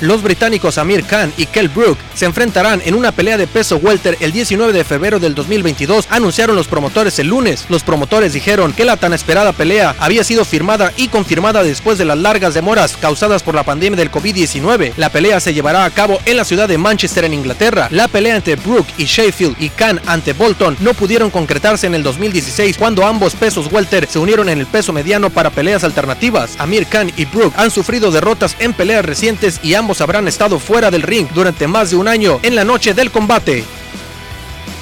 Los 0.00 0.22
británicos 0.22 0.78
Amir 0.78 1.04
Khan 1.04 1.32
y 1.36 1.46
Kell 1.46 1.68
Brook 1.68 1.98
se 2.14 2.24
enfrentarán 2.24 2.80
en 2.84 2.94
una 2.94 3.10
pelea 3.10 3.36
de 3.36 3.48
peso 3.48 3.78
welter 3.78 4.16
el 4.20 4.30
19 4.30 4.72
de 4.72 4.84
febrero 4.84 5.18
del 5.18 5.34
2022, 5.34 6.06
anunciaron 6.08 6.54
los 6.54 6.68
promotores 6.68 7.18
el 7.18 7.26
lunes. 7.26 7.66
Los 7.68 7.82
promotores 7.82 8.32
dijeron 8.32 8.72
que 8.72 8.84
la 8.84 8.96
tan 8.96 9.12
esperada 9.12 9.52
pelea 9.52 9.96
había 9.98 10.22
sido 10.22 10.44
firmada 10.44 10.92
y 10.96 11.08
confirmada 11.08 11.64
después 11.64 11.98
de 11.98 12.04
las 12.04 12.16
largas 12.16 12.54
demoras 12.54 12.96
causadas 12.96 13.42
por 13.42 13.56
la 13.56 13.64
pandemia 13.64 13.96
del 13.96 14.12
COVID-19. 14.12 14.92
La 14.96 15.10
pelea 15.10 15.40
se 15.40 15.52
llevará 15.52 15.84
a 15.84 15.90
cabo 15.90 16.20
en 16.26 16.36
la 16.36 16.44
ciudad 16.44 16.68
de 16.68 16.78
Manchester 16.78 17.24
en 17.24 17.34
Inglaterra. 17.34 17.88
La 17.90 18.06
pelea 18.06 18.36
entre 18.36 18.54
Brook 18.54 18.86
y 18.98 19.04
Sheffield 19.04 19.56
y 19.58 19.68
Khan 19.68 20.00
ante 20.06 20.32
Bolton 20.32 20.76
no 20.78 20.94
pudieron 20.94 21.30
concretarse 21.30 21.88
en 21.88 21.96
el 21.96 22.04
2016 22.04 22.78
cuando 22.78 23.04
ambos 23.04 23.34
pesos 23.34 23.68
welter 23.72 24.06
se 24.08 24.20
unieron 24.20 24.48
en 24.48 24.60
el 24.60 24.66
peso 24.66 24.92
mediano 24.92 25.30
para 25.30 25.50
peleas 25.50 25.82
alternativas. 25.82 26.54
Amir 26.58 26.86
Khan 26.86 27.10
y 27.16 27.24
Brook 27.24 27.54
han 27.56 27.72
sufrido 27.72 28.12
derrotas 28.12 28.54
en 28.60 28.72
peleas 28.74 29.04
recientes 29.04 29.58
y 29.62 29.74
ambos 29.74 29.87
habrán 30.00 30.28
estado 30.28 30.58
fuera 30.58 30.90
del 30.90 31.02
ring 31.02 31.26
durante 31.34 31.66
más 31.66 31.90
de 31.90 31.96
un 31.96 32.08
año 32.08 32.38
en 32.42 32.54
la 32.54 32.64
noche 32.64 32.94
del 32.94 33.10
combate. 33.10 33.64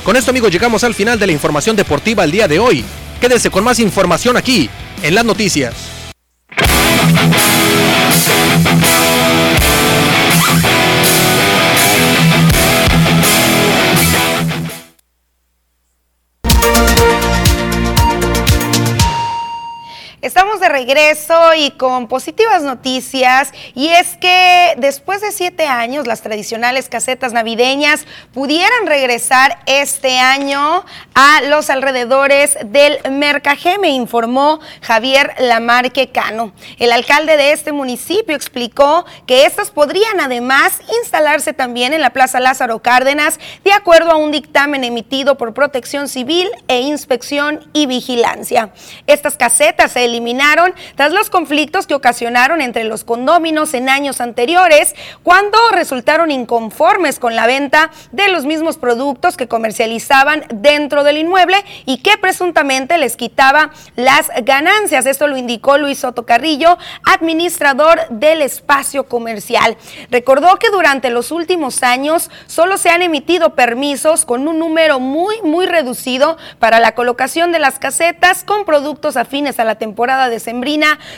Con 0.05 0.17
esto 0.17 0.31
amigos 0.31 0.51
llegamos 0.51 0.85
al 0.85 0.95
final 0.95 1.19
de 1.19 1.27
la 1.27 1.33
información 1.33 1.77
deportiva 1.77 2.25
el 2.25 2.31
día 2.31 2.49
de 2.49 2.59
hoy. 2.59 2.85
Quédese 3.21 3.51
con 3.51 3.65
más 3.65 3.79
información 3.79 4.37
aquí, 4.37 4.69
en 5.03 5.15
las 5.15 5.25
noticias. 5.25 5.75
Regreso 20.77 21.55
y 21.57 21.71
con 21.71 22.07
positivas 22.07 22.63
noticias 22.63 23.51
y 23.75 23.89
es 23.89 24.19
que 24.19 24.75
después 24.77 25.23
de 25.23 25.33
siete 25.33 25.67
años 25.67 26.07
las 26.07 26.21
tradicionales 26.21 26.91
casetas 26.91 27.33
navideñas 27.33 28.05
pudieran 28.35 28.87
regresar 28.87 29.59
este 29.65 30.19
año 30.19 30.85
a 31.15 31.41
los 31.49 31.71
alrededores 31.71 32.59
del 32.63 32.99
Mercajeme, 33.11 33.89
informó 33.89 34.61
Javier 34.83 35.33
Lamarque 35.39 36.09
Cano. 36.09 36.53
El 36.79 36.93
alcalde 36.93 37.39
de 37.39 37.53
este 37.53 37.73
municipio 37.73 38.37
explicó 38.37 39.07
que 39.27 39.47
estas 39.47 39.71
podrían 39.71 40.21
además 40.21 40.81
instalarse 41.01 41.55
también 41.55 41.95
en 41.95 42.03
la 42.03 42.11
Plaza 42.11 42.39
Lázaro 42.39 42.83
Cárdenas, 42.83 43.41
de 43.65 43.73
acuerdo 43.73 44.11
a 44.11 44.17
un 44.17 44.31
dictamen 44.31 44.85
emitido 44.85 45.39
por 45.39 45.55
Protección 45.55 46.07
Civil 46.07 46.49
e 46.69 46.81
Inspección 46.81 47.67
y 47.73 47.87
Vigilancia. 47.87 48.75
Estas 49.07 49.39
casetas 49.39 49.93
se 49.93 50.05
eliminaron 50.05 50.66
tras 50.95 51.13
los 51.13 51.31
conflictos 51.31 51.87
que 51.87 51.95
ocasionaron 51.95 52.61
entre 52.61 52.85
los 52.85 53.05
condóminos 53.05 53.75
en 53.75 53.89
años 53.89 54.21
anteriores, 54.21 54.95
cuando 55.23 55.59
resultaron 55.73 56.31
inconformes 56.31 57.19
con 57.19 57.37
la 57.37 57.47
venta 57.47 57.91
de 58.13 58.29
los 58.29 58.45
mismos 58.45 58.79
productos 58.79 59.37
que 59.37 59.49
comercializaban 59.49 60.45
dentro 60.53 61.05
del 61.05 61.19
inmueble 61.19 61.57
y 61.85 61.99
que 61.99 62.17
presuntamente 62.19 62.99
les 62.99 63.17
quitaba 63.17 63.71
las 63.97 64.31
ganancias. 64.43 65.07
Esto 65.07 65.27
lo 65.27 65.37
indicó 65.37 65.79
Luis 65.79 65.99
Soto 65.99 66.27
Carrillo, 66.27 66.79
administrador 67.05 68.01
del 68.11 68.43
espacio 68.43 69.09
comercial. 69.09 69.77
Recordó 70.11 70.57
que 70.57 70.71
durante 70.71 71.11
los 71.11 71.31
últimos 71.31 71.83
años 71.83 72.31
solo 72.47 72.79
se 72.79 72.91
han 72.91 73.03
emitido 73.03 73.55
permisos 73.55 74.25
con 74.25 74.47
un 74.49 74.59
número 74.59 75.01
muy, 75.01 75.41
muy 75.43 75.67
reducido 75.67 76.37
para 76.59 76.81
la 76.81 76.95
colocación 76.95 77.53
de 77.53 77.59
las 77.59 77.79
casetas 77.79 78.45
con 78.45 78.65
productos 78.65 79.17
afines 79.17 79.61
a 79.61 79.65
la 79.65 79.77
temporada 79.77 80.29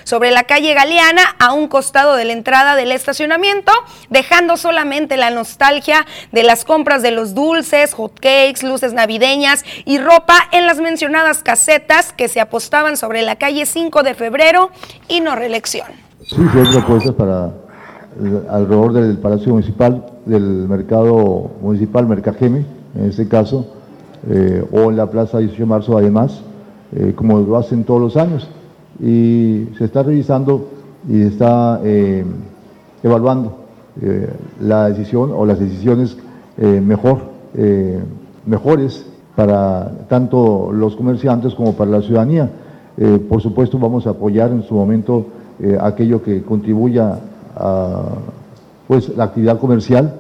sobre 0.05 0.31
la 0.31 0.45
calle 0.45 0.75
Galeana 0.75 1.23
a 1.39 1.53
un 1.53 1.69
costado 1.69 2.17
de 2.17 2.25
la 2.25 2.33
entrada 2.33 2.77
del 2.77 2.93
estacionamiento, 2.93 3.73
dejando 4.11 4.57
solamente 4.57 5.17
la 5.17 5.31
nostalgia 5.31 6.07
de 6.33 6.43
las 6.43 6.65
compras 6.65 7.03
de 7.03 7.11
los 7.11 7.35
dulces, 7.35 7.95
hotcakes, 7.95 8.63
luces 8.63 8.93
navideñas 8.93 9.65
y 9.85 9.99
ropa 9.99 10.37
en 10.53 10.67
las 10.67 10.79
mencionadas 10.79 11.43
casetas 11.43 12.13
que 12.13 12.29
se 12.29 12.41
apostaban 12.41 12.97
sobre 12.97 13.23
la 13.23 13.37
calle 13.37 13.67
5 13.67 14.03
de 14.03 14.15
febrero 14.15 14.71
y 15.09 15.21
no 15.21 15.37
reelección. 15.37 15.89
Sí, 16.27 16.37
sí 16.37 16.59
hay 16.59 16.67
propuestas 16.73 17.15
para 17.15 17.47
eh, 18.21 18.43
alrededor 18.51 18.93
del 18.93 19.19
Palacio 19.19 19.53
Municipal, 19.53 20.05
del 20.27 20.69
Mercado 20.69 21.51
Municipal 21.63 22.07
Mercajeme, 22.07 22.65
en 22.95 23.05
este 23.05 23.29
caso, 23.29 23.67
eh, 24.29 24.65
o 24.73 24.91
en 24.91 24.97
la 24.97 25.07
Plaza 25.09 25.39
18 25.39 25.63
de 25.63 25.67
Marzo 25.67 25.97
además, 25.97 26.43
eh, 26.93 27.13
como 27.15 27.39
lo 27.39 27.57
hacen 27.57 27.85
todos 27.85 28.01
los 28.01 28.17
años. 28.17 28.49
Y 29.01 29.69
se 29.77 29.85
está 29.85 30.03
revisando 30.03 30.69
y 31.09 31.23
está 31.23 31.81
evaluando 33.03 33.59
la 34.61 34.89
decisión 34.89 35.31
o 35.35 35.47
las 35.47 35.61
decisiones 35.61 36.17
mejor, 36.57 37.21
mejores 38.45 39.07
para 39.37 40.07
tanto 40.09 40.73
los 40.73 40.97
comerciantes 40.97 41.55
como 41.55 41.75
para 41.75 41.93
la 41.93 42.03
ciudadanía. 42.03 42.51
por 43.29 43.41
supuesto 43.41 43.79
vamos 43.79 44.07
a 44.09 44.11
apoyar 44.11 44.51
en 44.51 44.65
su 44.65 44.75
momento 44.75 45.27
aquello 45.81 46.23
que 46.23 46.43
contribuya 46.43 47.21
a 47.57 48.03
pues, 48.89 49.17
la 49.17 49.25
actividad 49.25 49.61
comercial 49.61 50.15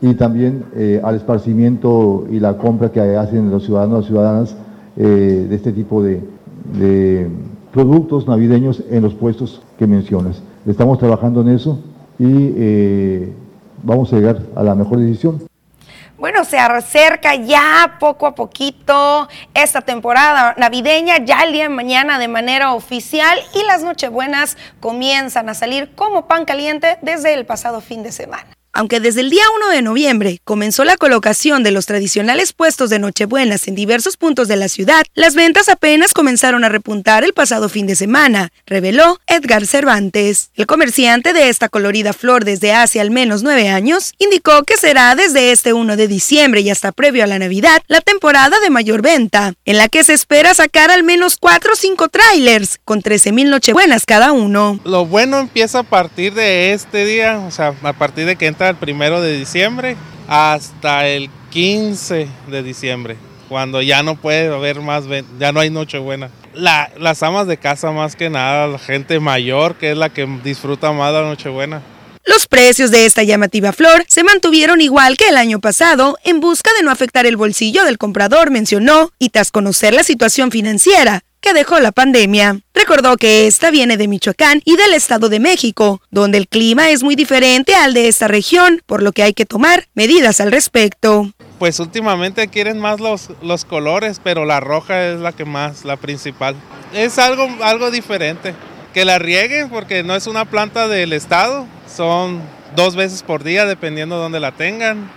y 0.00 0.14
también 0.14 0.64
eh, 0.74 1.00
al 1.02 1.14
esparcimiento 1.14 2.26
y 2.30 2.40
la 2.40 2.56
compra 2.56 2.90
que 2.90 3.00
hacen 3.00 3.50
los 3.50 3.64
ciudadanos 3.64 4.04
y 4.04 4.08
ciudadanas 4.08 4.56
eh, 4.96 5.46
de 5.48 5.54
este 5.54 5.72
tipo 5.72 6.02
de, 6.02 6.20
productos 7.72 8.26
navideños 8.26 8.82
en 8.90 9.02
los 9.02 9.14
puestos 9.14 9.62
que 9.78 9.86
mencionas. 9.86 10.42
Estamos 10.66 10.98
trabajando 10.98 11.40
en 11.40 11.48
eso 11.48 11.78
y 12.18 12.52
eh, 12.56 13.32
vamos 13.82 14.12
a 14.12 14.16
llegar 14.16 14.40
a 14.54 14.62
la 14.62 14.74
mejor 14.74 14.98
decisión. 14.98 15.42
Bueno, 16.18 16.44
se 16.44 16.56
acerca 16.56 17.34
ya 17.34 17.96
poco 17.98 18.26
a 18.26 18.34
poquito 18.36 19.26
esta 19.54 19.80
temporada 19.80 20.54
navideña, 20.56 21.24
ya 21.24 21.42
el 21.42 21.52
día 21.52 21.64
de 21.64 21.68
mañana 21.70 22.20
de 22.20 22.28
manera 22.28 22.74
oficial 22.74 23.36
y 23.54 23.66
las 23.66 23.82
Nochebuenas 23.82 24.56
comienzan 24.78 25.48
a 25.48 25.54
salir 25.54 25.96
como 25.96 26.28
pan 26.28 26.44
caliente 26.44 26.98
desde 27.02 27.34
el 27.34 27.44
pasado 27.44 27.80
fin 27.80 28.04
de 28.04 28.12
semana. 28.12 28.46
Aunque 28.74 29.00
desde 29.00 29.20
el 29.20 29.28
día 29.28 29.44
1 29.54 29.68
de 29.68 29.82
noviembre 29.82 30.40
comenzó 30.44 30.84
la 30.84 30.96
colocación 30.96 31.62
de 31.62 31.72
los 31.72 31.84
tradicionales 31.84 32.54
puestos 32.54 32.88
de 32.88 32.98
Nochebuenas 32.98 33.68
en 33.68 33.74
diversos 33.74 34.16
puntos 34.16 34.48
de 34.48 34.56
la 34.56 34.68
ciudad, 34.68 35.04
las 35.14 35.34
ventas 35.34 35.68
apenas 35.68 36.14
comenzaron 36.14 36.64
a 36.64 36.70
repuntar 36.70 37.22
el 37.22 37.34
pasado 37.34 37.68
fin 37.68 37.86
de 37.86 37.96
semana, 37.96 38.48
reveló 38.64 39.20
Edgar 39.26 39.66
Cervantes. 39.66 40.52
El 40.54 40.66
comerciante 40.66 41.34
de 41.34 41.50
esta 41.50 41.68
colorida 41.68 42.14
flor 42.14 42.46
desde 42.46 42.72
hace 42.72 42.98
al 42.98 43.10
menos 43.10 43.42
nueve 43.42 43.68
años 43.68 44.14
indicó 44.18 44.62
que 44.62 44.78
será 44.78 45.14
desde 45.16 45.52
este 45.52 45.74
1 45.74 45.96
de 45.96 46.08
diciembre 46.08 46.62
y 46.62 46.70
hasta 46.70 46.92
previo 46.92 47.24
a 47.24 47.26
la 47.26 47.38
Navidad 47.38 47.82
la 47.88 48.00
temporada 48.00 48.58
de 48.58 48.70
mayor 48.70 49.02
venta, 49.02 49.52
en 49.66 49.76
la 49.76 49.90
que 49.90 50.02
se 50.02 50.14
espera 50.14 50.54
sacar 50.54 50.90
al 50.90 51.02
menos 51.02 51.36
4 51.36 51.74
o 51.74 51.76
5 51.76 52.08
trailers 52.08 52.80
con 52.86 53.02
13 53.02 53.32
mil 53.32 53.50
Nochebuenas 53.50 54.06
cada 54.06 54.32
uno. 54.32 54.80
Lo 54.84 55.04
bueno 55.04 55.40
empieza 55.40 55.80
a 55.80 55.82
partir 55.82 56.32
de 56.32 56.72
este 56.72 57.04
día, 57.04 57.38
o 57.46 57.50
sea, 57.50 57.74
a 57.82 57.92
partir 57.92 58.24
de 58.24 58.36
que 58.36 58.46
entra 58.46 58.61
el 58.70 58.76
primero 58.76 59.20
de 59.20 59.36
diciembre 59.36 59.96
hasta 60.28 61.06
el 61.06 61.30
15 61.50 62.28
de 62.48 62.62
diciembre, 62.62 63.16
cuando 63.48 63.82
ya 63.82 64.02
no 64.02 64.16
puede 64.16 64.52
haber 64.52 64.80
más, 64.80 65.04
ya 65.38 65.52
no 65.52 65.60
hay 65.60 65.70
Nochebuena. 65.70 66.30
La, 66.54 66.90
las 66.98 67.22
amas 67.22 67.46
de 67.46 67.56
casa 67.56 67.90
más 67.92 68.16
que 68.16 68.30
nada, 68.30 68.66
la 68.66 68.78
gente 68.78 69.20
mayor 69.20 69.74
que 69.76 69.92
es 69.92 69.96
la 69.96 70.10
que 70.10 70.26
disfruta 70.42 70.92
más 70.92 71.12
la 71.12 71.22
Nochebuena. 71.22 71.82
Los 72.24 72.46
precios 72.46 72.92
de 72.92 73.04
esta 73.04 73.24
llamativa 73.24 73.72
flor 73.72 74.04
se 74.06 74.22
mantuvieron 74.22 74.80
igual 74.80 75.16
que 75.16 75.28
el 75.28 75.36
año 75.36 75.58
pasado 75.60 76.18
en 76.22 76.38
busca 76.40 76.70
de 76.78 76.84
no 76.84 76.92
afectar 76.92 77.26
el 77.26 77.36
bolsillo 77.36 77.84
del 77.84 77.98
comprador, 77.98 78.50
mencionó, 78.50 79.10
y 79.18 79.30
tras 79.30 79.50
conocer 79.50 79.92
la 79.92 80.04
situación 80.04 80.52
financiera, 80.52 81.24
que 81.40 81.52
dejó 81.52 81.80
la 81.80 81.90
pandemia. 81.90 82.60
Recordó 82.74 83.16
que 83.16 83.48
esta 83.48 83.72
viene 83.72 83.96
de 83.96 84.06
Michoacán 84.06 84.62
y 84.64 84.76
del 84.76 84.94
Estado 84.94 85.28
de 85.28 85.40
México, 85.40 86.00
donde 86.10 86.38
el 86.38 86.46
clima 86.46 86.90
es 86.90 87.02
muy 87.02 87.16
diferente 87.16 87.74
al 87.74 87.92
de 87.92 88.06
esta 88.06 88.28
región, 88.28 88.80
por 88.86 89.02
lo 89.02 89.10
que 89.10 89.24
hay 89.24 89.34
que 89.34 89.44
tomar 89.44 89.88
medidas 89.94 90.40
al 90.40 90.52
respecto. 90.52 91.28
Pues 91.58 91.80
últimamente 91.80 92.46
quieren 92.46 92.78
más 92.78 93.00
los, 93.00 93.30
los 93.42 93.64
colores, 93.64 94.20
pero 94.22 94.44
la 94.44 94.60
roja 94.60 95.08
es 95.08 95.18
la 95.18 95.32
que 95.32 95.44
más, 95.44 95.84
la 95.84 95.96
principal. 95.96 96.54
Es 96.94 97.18
algo, 97.18 97.48
algo 97.62 97.90
diferente. 97.90 98.54
Que 98.92 99.04
la 99.04 99.18
rieguen 99.18 99.70
porque 99.70 100.02
no 100.02 100.14
es 100.14 100.26
una 100.26 100.44
planta 100.44 100.86
del 100.86 101.12
Estado, 101.12 101.66
son 101.94 102.42
dos 102.76 102.94
veces 102.94 103.22
por 103.22 103.42
día 103.42 103.64
dependiendo 103.64 104.16
de 104.16 104.22
donde 104.22 104.40
la 104.40 104.52
tengan. 104.52 105.10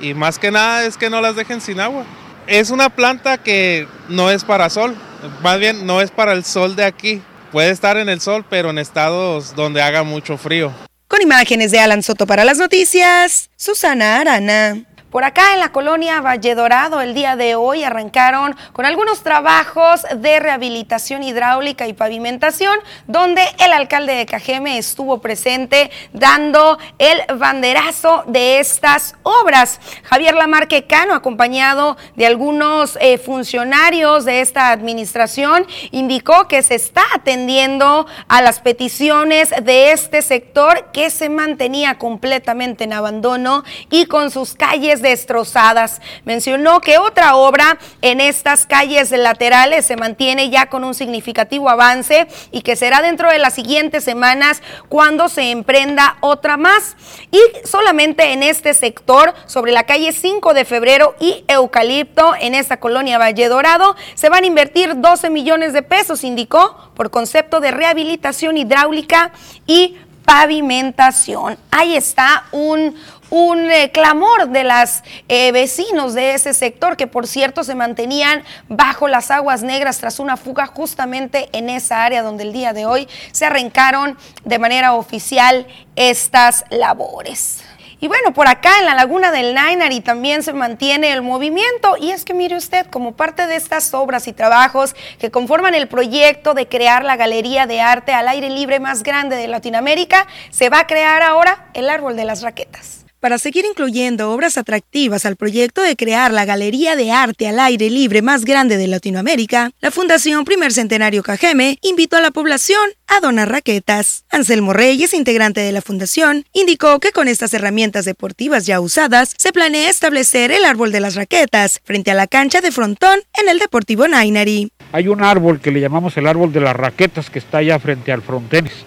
Y 0.00 0.14
más 0.14 0.38
que 0.38 0.50
nada 0.50 0.84
es 0.84 0.96
que 0.96 1.10
no 1.10 1.20
las 1.20 1.36
dejen 1.36 1.60
sin 1.60 1.80
agua. 1.80 2.04
Es 2.46 2.70
una 2.70 2.90
planta 2.90 3.38
que 3.38 3.86
no 4.08 4.30
es 4.30 4.44
para 4.44 4.68
sol, 4.68 4.96
más 5.42 5.58
bien 5.58 5.86
no 5.86 6.00
es 6.00 6.10
para 6.10 6.32
el 6.32 6.44
sol 6.44 6.76
de 6.76 6.84
aquí. 6.84 7.22
Puede 7.52 7.70
estar 7.70 7.96
en 7.96 8.08
el 8.08 8.20
sol, 8.20 8.44
pero 8.48 8.70
en 8.70 8.78
estados 8.78 9.54
donde 9.54 9.82
haga 9.82 10.02
mucho 10.02 10.36
frío. 10.36 10.72
Con 11.06 11.20
imágenes 11.20 11.70
de 11.70 11.78
Alan 11.78 12.02
Soto 12.02 12.26
para 12.26 12.44
las 12.44 12.58
noticias, 12.58 13.50
Susana 13.56 14.20
Arana. 14.20 14.78
Por 15.12 15.24
acá 15.24 15.52
en 15.52 15.60
la 15.60 15.72
colonia 15.72 16.22
Valle 16.22 16.54
Dorado 16.54 17.02
el 17.02 17.12
día 17.12 17.36
de 17.36 17.54
hoy 17.54 17.84
arrancaron 17.84 18.56
con 18.72 18.86
algunos 18.86 19.22
trabajos 19.22 20.06
de 20.16 20.40
rehabilitación 20.40 21.22
hidráulica 21.22 21.86
y 21.86 21.92
pavimentación 21.92 22.78
donde 23.06 23.42
el 23.62 23.74
alcalde 23.74 24.14
de 24.14 24.24
Cajeme 24.24 24.78
estuvo 24.78 25.20
presente 25.20 25.90
dando 26.14 26.78
el 26.96 27.20
banderazo 27.36 28.24
de 28.26 28.58
estas 28.58 29.14
obras. 29.22 29.80
Javier 30.04 30.34
Lamarque 30.34 30.86
Cano, 30.86 31.12
acompañado 31.12 31.98
de 32.16 32.24
algunos 32.24 32.96
eh, 32.98 33.18
funcionarios 33.18 34.24
de 34.24 34.40
esta 34.40 34.70
administración, 34.70 35.66
indicó 35.90 36.48
que 36.48 36.62
se 36.62 36.76
está 36.76 37.02
atendiendo 37.14 38.06
a 38.28 38.40
las 38.40 38.60
peticiones 38.60 39.50
de 39.62 39.92
este 39.92 40.22
sector 40.22 40.90
que 40.90 41.10
se 41.10 41.28
mantenía 41.28 41.98
completamente 41.98 42.84
en 42.84 42.94
abandono 42.94 43.62
y 43.90 44.06
con 44.06 44.30
sus 44.30 44.54
calles 44.54 45.01
destrozadas. 45.02 46.00
Mencionó 46.24 46.80
que 46.80 46.98
otra 46.98 47.36
obra 47.36 47.78
en 48.00 48.20
estas 48.20 48.66
calles 48.66 49.10
laterales 49.10 49.84
se 49.84 49.96
mantiene 49.96 50.50
ya 50.50 50.66
con 50.66 50.84
un 50.84 50.94
significativo 50.94 51.68
avance 51.68 52.26
y 52.50 52.62
que 52.62 52.76
será 52.76 53.02
dentro 53.02 53.30
de 53.30 53.38
las 53.38 53.54
siguientes 53.54 54.04
semanas 54.04 54.62
cuando 54.88 55.28
se 55.28 55.50
emprenda 55.50 56.16
otra 56.20 56.56
más. 56.56 56.96
Y 57.30 57.40
solamente 57.66 58.32
en 58.32 58.42
este 58.42 58.74
sector, 58.74 59.34
sobre 59.46 59.72
la 59.72 59.84
calle 59.84 60.12
5 60.12 60.54
de 60.54 60.64
febrero 60.64 61.14
y 61.20 61.44
Eucalipto, 61.48 62.34
en 62.40 62.54
esta 62.54 62.78
colonia 62.78 63.18
Valle 63.18 63.48
Dorado, 63.48 63.96
se 64.14 64.28
van 64.28 64.44
a 64.44 64.46
invertir 64.46 65.00
12 65.00 65.30
millones 65.30 65.72
de 65.72 65.82
pesos, 65.82 66.24
indicó, 66.24 66.90
por 66.94 67.10
concepto 67.10 67.60
de 67.60 67.70
rehabilitación 67.70 68.56
hidráulica 68.56 69.32
y 69.66 69.96
pavimentación. 70.24 71.58
Ahí 71.70 71.96
está 71.96 72.44
un, 72.52 72.96
un 73.32 73.70
eh, 73.70 73.90
clamor 73.90 74.50
de 74.50 74.62
las 74.62 75.02
eh, 75.28 75.52
vecinos 75.52 76.12
de 76.12 76.34
ese 76.34 76.52
sector 76.52 76.98
que 76.98 77.06
por 77.06 77.26
cierto 77.26 77.64
se 77.64 77.74
mantenían 77.74 78.44
bajo 78.68 79.08
las 79.08 79.30
aguas 79.30 79.62
negras 79.62 79.98
tras 79.98 80.18
una 80.18 80.36
fuga 80.36 80.66
justamente 80.66 81.48
en 81.52 81.70
esa 81.70 82.04
área 82.04 82.20
donde 82.22 82.42
el 82.42 82.52
día 82.52 82.74
de 82.74 82.84
hoy 82.84 83.08
se 83.32 83.46
arrancaron 83.46 84.18
de 84.44 84.58
manera 84.58 84.92
oficial 84.92 85.66
estas 85.96 86.66
labores. 86.68 87.64
Y 88.00 88.08
bueno, 88.08 88.34
por 88.34 88.48
acá 88.48 88.80
en 88.80 88.84
la 88.84 88.94
laguna 88.94 89.30
del 89.30 89.54
Nainari 89.54 90.00
también 90.00 90.42
se 90.42 90.52
mantiene 90.52 91.10
el 91.10 91.22
movimiento 91.22 91.96
y 91.98 92.10
es 92.10 92.26
que 92.26 92.34
mire 92.34 92.56
usted, 92.56 92.86
como 92.88 93.12
parte 93.12 93.46
de 93.46 93.56
estas 93.56 93.94
obras 93.94 94.28
y 94.28 94.34
trabajos 94.34 94.94
que 95.18 95.30
conforman 95.30 95.74
el 95.74 95.88
proyecto 95.88 96.52
de 96.52 96.68
crear 96.68 97.02
la 97.02 97.16
galería 97.16 97.66
de 97.66 97.80
arte 97.80 98.12
al 98.12 98.28
aire 98.28 98.50
libre 98.50 98.78
más 98.78 99.02
grande 99.02 99.36
de 99.36 99.48
Latinoamérica, 99.48 100.26
se 100.50 100.68
va 100.68 100.80
a 100.80 100.86
crear 100.86 101.22
ahora 101.22 101.70
el 101.72 101.88
árbol 101.88 102.14
de 102.14 102.26
las 102.26 102.42
raquetas. 102.42 103.01
Para 103.22 103.38
seguir 103.38 103.64
incluyendo 103.64 104.32
obras 104.32 104.58
atractivas 104.58 105.24
al 105.26 105.36
proyecto 105.36 105.80
de 105.80 105.94
crear 105.94 106.32
la 106.32 106.44
Galería 106.44 106.96
de 106.96 107.12
Arte 107.12 107.46
al 107.46 107.60
Aire 107.60 107.88
Libre 107.88 108.20
más 108.20 108.44
grande 108.44 108.76
de 108.76 108.88
Latinoamérica, 108.88 109.70
la 109.80 109.92
Fundación 109.92 110.44
Primer 110.44 110.72
Centenario 110.72 111.22
Cajeme 111.22 111.78
invitó 111.82 112.16
a 112.16 112.20
la 112.20 112.32
población 112.32 112.82
a 113.06 113.20
donar 113.20 113.48
raquetas. 113.48 114.24
Anselmo 114.28 114.72
Reyes, 114.72 115.14
integrante 115.14 115.60
de 115.60 115.70
la 115.70 115.82
fundación, 115.82 116.46
indicó 116.52 116.98
que 116.98 117.12
con 117.12 117.28
estas 117.28 117.54
herramientas 117.54 118.06
deportivas 118.06 118.66
ya 118.66 118.80
usadas, 118.80 119.36
se 119.38 119.52
planea 119.52 119.88
establecer 119.88 120.50
el 120.50 120.64
árbol 120.64 120.90
de 120.90 120.98
las 120.98 121.14
raquetas 121.14 121.80
frente 121.84 122.10
a 122.10 122.14
la 122.14 122.26
cancha 122.26 122.60
de 122.60 122.72
frontón 122.72 123.20
en 123.40 123.48
el 123.48 123.60
Deportivo 123.60 124.08
Nainari. 124.08 124.72
Hay 124.90 125.06
un 125.06 125.22
árbol 125.22 125.60
que 125.60 125.70
le 125.70 125.78
llamamos 125.78 126.16
el 126.16 126.26
árbol 126.26 126.52
de 126.52 126.60
las 126.60 126.74
raquetas 126.74 127.30
que 127.30 127.38
está 127.38 127.58
allá 127.58 127.78
frente 127.78 128.10
al 128.10 128.22
frontenis 128.22 128.84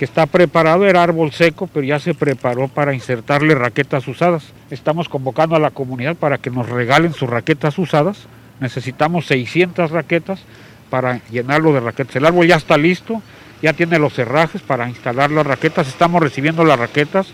que 0.00 0.06
está 0.06 0.24
preparado, 0.24 0.86
era 0.86 1.02
árbol 1.02 1.30
seco, 1.30 1.66
pero 1.66 1.84
ya 1.84 1.98
se 1.98 2.14
preparó 2.14 2.68
para 2.68 2.94
insertarle 2.94 3.54
raquetas 3.54 4.08
usadas. 4.08 4.44
Estamos 4.70 5.10
convocando 5.10 5.56
a 5.56 5.58
la 5.58 5.72
comunidad 5.72 6.16
para 6.16 6.38
que 6.38 6.48
nos 6.48 6.70
regalen 6.70 7.12
sus 7.12 7.28
raquetas 7.28 7.76
usadas. 7.76 8.26
Necesitamos 8.60 9.26
600 9.26 9.90
raquetas 9.90 10.40
para 10.88 11.20
llenarlo 11.28 11.74
de 11.74 11.80
raquetas. 11.80 12.16
El 12.16 12.24
árbol 12.24 12.46
ya 12.46 12.56
está 12.56 12.78
listo, 12.78 13.20
ya 13.60 13.74
tiene 13.74 13.98
los 13.98 14.14
cerrajes 14.14 14.62
para 14.62 14.88
instalar 14.88 15.30
las 15.30 15.46
raquetas. 15.46 15.86
Estamos 15.86 16.22
recibiendo 16.22 16.64
las 16.64 16.78
raquetas 16.78 17.26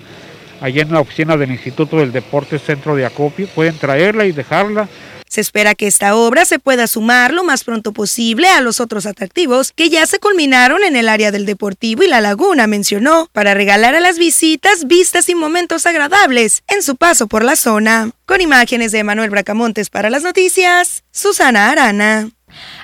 allá 0.60 0.82
en 0.82 0.92
la 0.92 0.98
oficina 0.98 1.36
del 1.36 1.52
Instituto 1.52 1.98
del 1.98 2.10
Deporte 2.10 2.58
Centro 2.58 2.96
de 2.96 3.06
Acopio. 3.06 3.46
Pueden 3.46 3.78
traerla 3.78 4.24
y 4.24 4.32
dejarla 4.32 4.88
se 5.28 5.40
espera 5.40 5.74
que 5.74 5.86
esta 5.86 6.16
obra 6.16 6.44
se 6.44 6.58
pueda 6.58 6.86
sumar 6.86 7.32
lo 7.32 7.44
más 7.44 7.64
pronto 7.64 7.92
posible 7.92 8.48
a 8.48 8.60
los 8.60 8.80
otros 8.80 9.06
atractivos 9.06 9.72
que 9.72 9.90
ya 9.90 10.06
se 10.06 10.18
culminaron 10.18 10.82
en 10.82 10.96
el 10.96 11.08
área 11.08 11.30
del 11.30 11.46
Deportivo 11.46 12.02
y 12.02 12.08
la 12.08 12.20
Laguna, 12.20 12.66
mencionó, 12.66 13.28
para 13.32 13.54
regalar 13.54 13.94
a 13.94 14.00
las 14.00 14.18
visitas 14.18 14.86
vistas 14.86 15.28
y 15.28 15.34
momentos 15.34 15.86
agradables 15.86 16.62
en 16.68 16.82
su 16.82 16.96
paso 16.96 17.26
por 17.26 17.44
la 17.44 17.56
zona. 17.56 18.10
Con 18.24 18.40
imágenes 18.40 18.92
de 18.92 19.04
Manuel 19.04 19.30
Bracamontes 19.30 19.90
para 19.90 20.10
las 20.10 20.22
noticias, 20.22 21.04
Susana 21.12 21.70
Arana. 21.70 22.30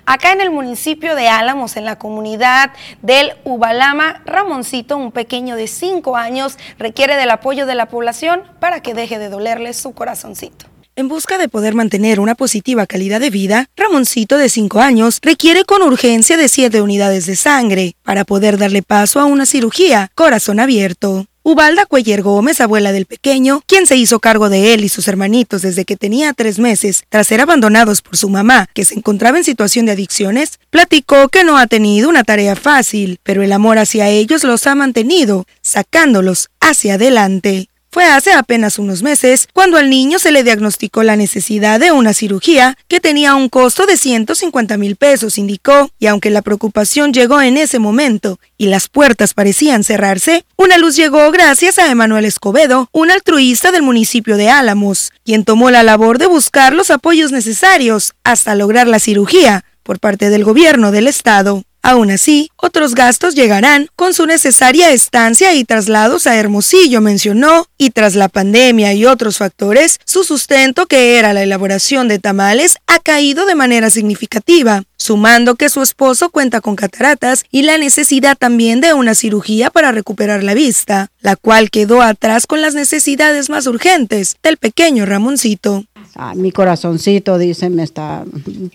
Acá 0.05 0.33
en 0.33 0.41
el 0.41 0.51
municipio 0.51 1.15
de 1.15 1.29
Álamos, 1.29 1.77
en 1.77 1.85
la 1.85 1.99
comunidad 1.99 2.73
del 3.01 3.33
Ubalama, 3.45 4.23
Ramoncito, 4.25 4.97
un 4.97 5.13
pequeño 5.13 5.57
de 5.57 5.69
5 5.69 6.17
años, 6.17 6.59
requiere 6.79 7.17
del 7.17 7.31
apoyo 7.31 7.67
de 7.67 7.75
la 7.75 7.87
población 7.87 8.43
para 8.61 8.81
que 8.81 8.95
deje 8.95 9.19
de 9.19 9.29
dolerle 9.29 9.73
su 9.73 9.93
corazoncito. 9.93 10.72
En 10.95 11.09
busca 11.09 11.39
de 11.39 11.49
poder 11.49 11.75
mantener 11.75 12.21
una 12.21 12.35
positiva 12.35 12.87
calidad 12.87 13.19
de 13.19 13.31
vida, 13.31 13.71
Ramoncito 13.77 14.37
de 14.37 14.51
5 14.51 14.81
años 14.81 15.21
requiere 15.23 15.65
con 15.65 15.81
urgencia 15.81 16.37
de 16.37 16.49
7 16.49 16.83
unidades 16.83 17.25
de 17.25 17.35
sangre 17.35 17.97
para 18.03 18.27
poder 18.27 18.59
darle 18.59 18.83
paso 18.83 19.19
a 19.19 19.25
una 19.25 19.47
cirugía 19.47 20.11
corazón 20.15 20.61
abierto. 20.61 21.25
Ubalda 21.45 21.87
Cuellar 21.87 22.21
Gómez, 22.21 22.61
abuela 22.61 22.93
del 22.93 23.07
pequeño, 23.07 23.63
quien 23.67 23.87
se 23.87 23.97
hizo 23.97 24.21
cargo 24.21 24.51
de 24.51 24.75
él 24.75 24.85
y 24.85 24.91
sus 24.91 25.09
hermanitos 25.09 25.63
desde 25.63 25.87
que 25.87 25.97
tenía 25.97 26.35
tres 26.35 26.59
meses, 26.59 27.05
tras 27.09 27.27
ser 27.27 27.41
abandonados 27.41 28.03
por 28.03 28.19
su 28.19 28.29
mamá, 28.29 28.69
que 28.75 28.85
se 28.85 28.95
encontraba 28.95 29.39
en 29.39 29.45
situación 29.45 29.87
de 29.87 29.93
adicciones, 29.93 30.61
platicó 30.69 31.31
que 31.31 31.43
no 31.43 31.57
ha 31.57 31.67
tenido 31.67 32.11
una 32.11 32.23
tarea 32.23 32.55
fácil, 32.55 33.19
pero 33.23 33.43
el 33.43 33.53
amor 33.53 33.79
hacia 33.79 34.09
ellos 34.11 34.45
los 34.45 34.67
ha 34.67 34.75
mantenido, 34.75 35.47
sacándolos 35.63 36.51
hacia 36.61 36.95
adelante. 36.95 37.71
Fue 37.93 38.07
hace 38.07 38.33
apenas 38.33 38.79
unos 38.79 39.03
meses 39.03 39.49
cuando 39.53 39.77
al 39.77 39.91
niño 39.91 40.19
se 40.19 40.33
le 40.33 40.43
diagnosticó 40.43 41.03
la 41.03 41.15
necesidad 41.15 41.79
de 41.79 41.93
una 41.93 42.15
cirugía 42.15 42.79
que 42.89 43.01
tenía 43.01 43.35
un 43.35 43.51
costo 43.51 43.85
de 43.85 43.99
150 43.99 44.79
mil 44.79 44.97
pesos, 44.97 45.37
indicó, 45.37 45.91
y 45.99 46.07
aunque 46.07 46.31
la 46.31 46.41
preocupación 46.41 47.13
llegó 47.13 47.43
en 47.43 47.59
ese 47.59 47.79
momento 47.79 48.41
y 48.57 48.69
las 48.69 48.89
puertas 48.89 49.35
parecían 49.35 49.85
cerrarse, 49.85 50.47
una 50.57 50.79
luz 50.79 50.97
llegó 50.97 51.31
gracias 51.33 51.79
a 51.79 51.91
Emanuel 51.91 52.25
Escobedo, 52.25 52.89
un 52.93 53.11
altruista 53.11 53.73
del 53.73 53.83
municipio 53.83 54.39
de 54.39 54.49
Álamos, 54.49 55.13
quien 55.23 55.45
tomó 55.45 55.71
la 55.71 55.83
labor 55.83 56.17
de 56.17 56.29
buscar 56.29 56.73
los 56.73 56.91
apoyos 56.91 57.31
necesarios 57.31 58.15
hasta 58.25 58.55
lograr 58.55 58.89
la 58.89 59.01
cirugía 59.01 59.67
por 59.83 60.01
parte 60.01 60.31
del 60.31 60.45
gobierno 60.45 60.93
del 60.93 61.09
estado. 61.09 61.63
Aún 61.83 62.13
así, 62.13 62.49
otros 62.57 62.95
gastos 62.95 63.35
llegarán 63.35 63.89
con 63.97 64.15
su 64.15 64.25
necesaria 64.25 64.93
estancia 64.93 65.53
y 65.55 65.65
traslados 65.65 66.29
a 66.29 66.37
Hermosillo, 66.37 67.01
mencionó, 67.01 67.67
y 67.77 67.91
tras 67.91 68.15
la 68.15 68.29
pandemia 68.29 68.93
y 68.93 69.05
otros 69.05 69.39
factores, 69.39 69.99
su 70.05 70.23
sustento, 70.23 70.87
que 70.87 71.19
era 71.19 71.33
la 71.33 71.43
elaboración 71.43 72.07
de 72.07 72.21
tamales, 72.21 72.77
ha 72.87 73.01
caído 73.01 73.47
de 73.47 73.57
manera 73.57 73.91
significativa, 73.91 74.85
sumando 74.97 75.57
que 75.57 75.69
su 75.69 75.83
esposo 75.83 76.31
cuenta 76.31 76.61
con 76.61 76.77
cataratas 76.77 77.45
y 77.51 77.63
la 77.63 77.79
necesidad 77.79 78.37
también 78.39 78.81
de 78.81 78.95
una 78.95 79.17
cirugía 79.17 79.71
para 79.71 79.91
recuperar 79.91 80.45
la 80.45 80.55
vista, 80.55 81.11
la 81.21 81.35
cual 81.35 81.71
quedó 81.71 82.01
atrás 82.01 82.47
con 82.47 82.63
las 82.63 82.75
necesidades 82.75 83.51
más 83.51 83.67
urgentes 83.67 84.37
del 84.41 84.57
pequeño 84.57 85.05
Ramoncito. 85.05 85.85
Ah, 86.15 86.35
mi 86.35 86.53
corazoncito, 86.53 87.39
dice, 87.39 87.71
me 87.71 87.83
está, 87.83 88.25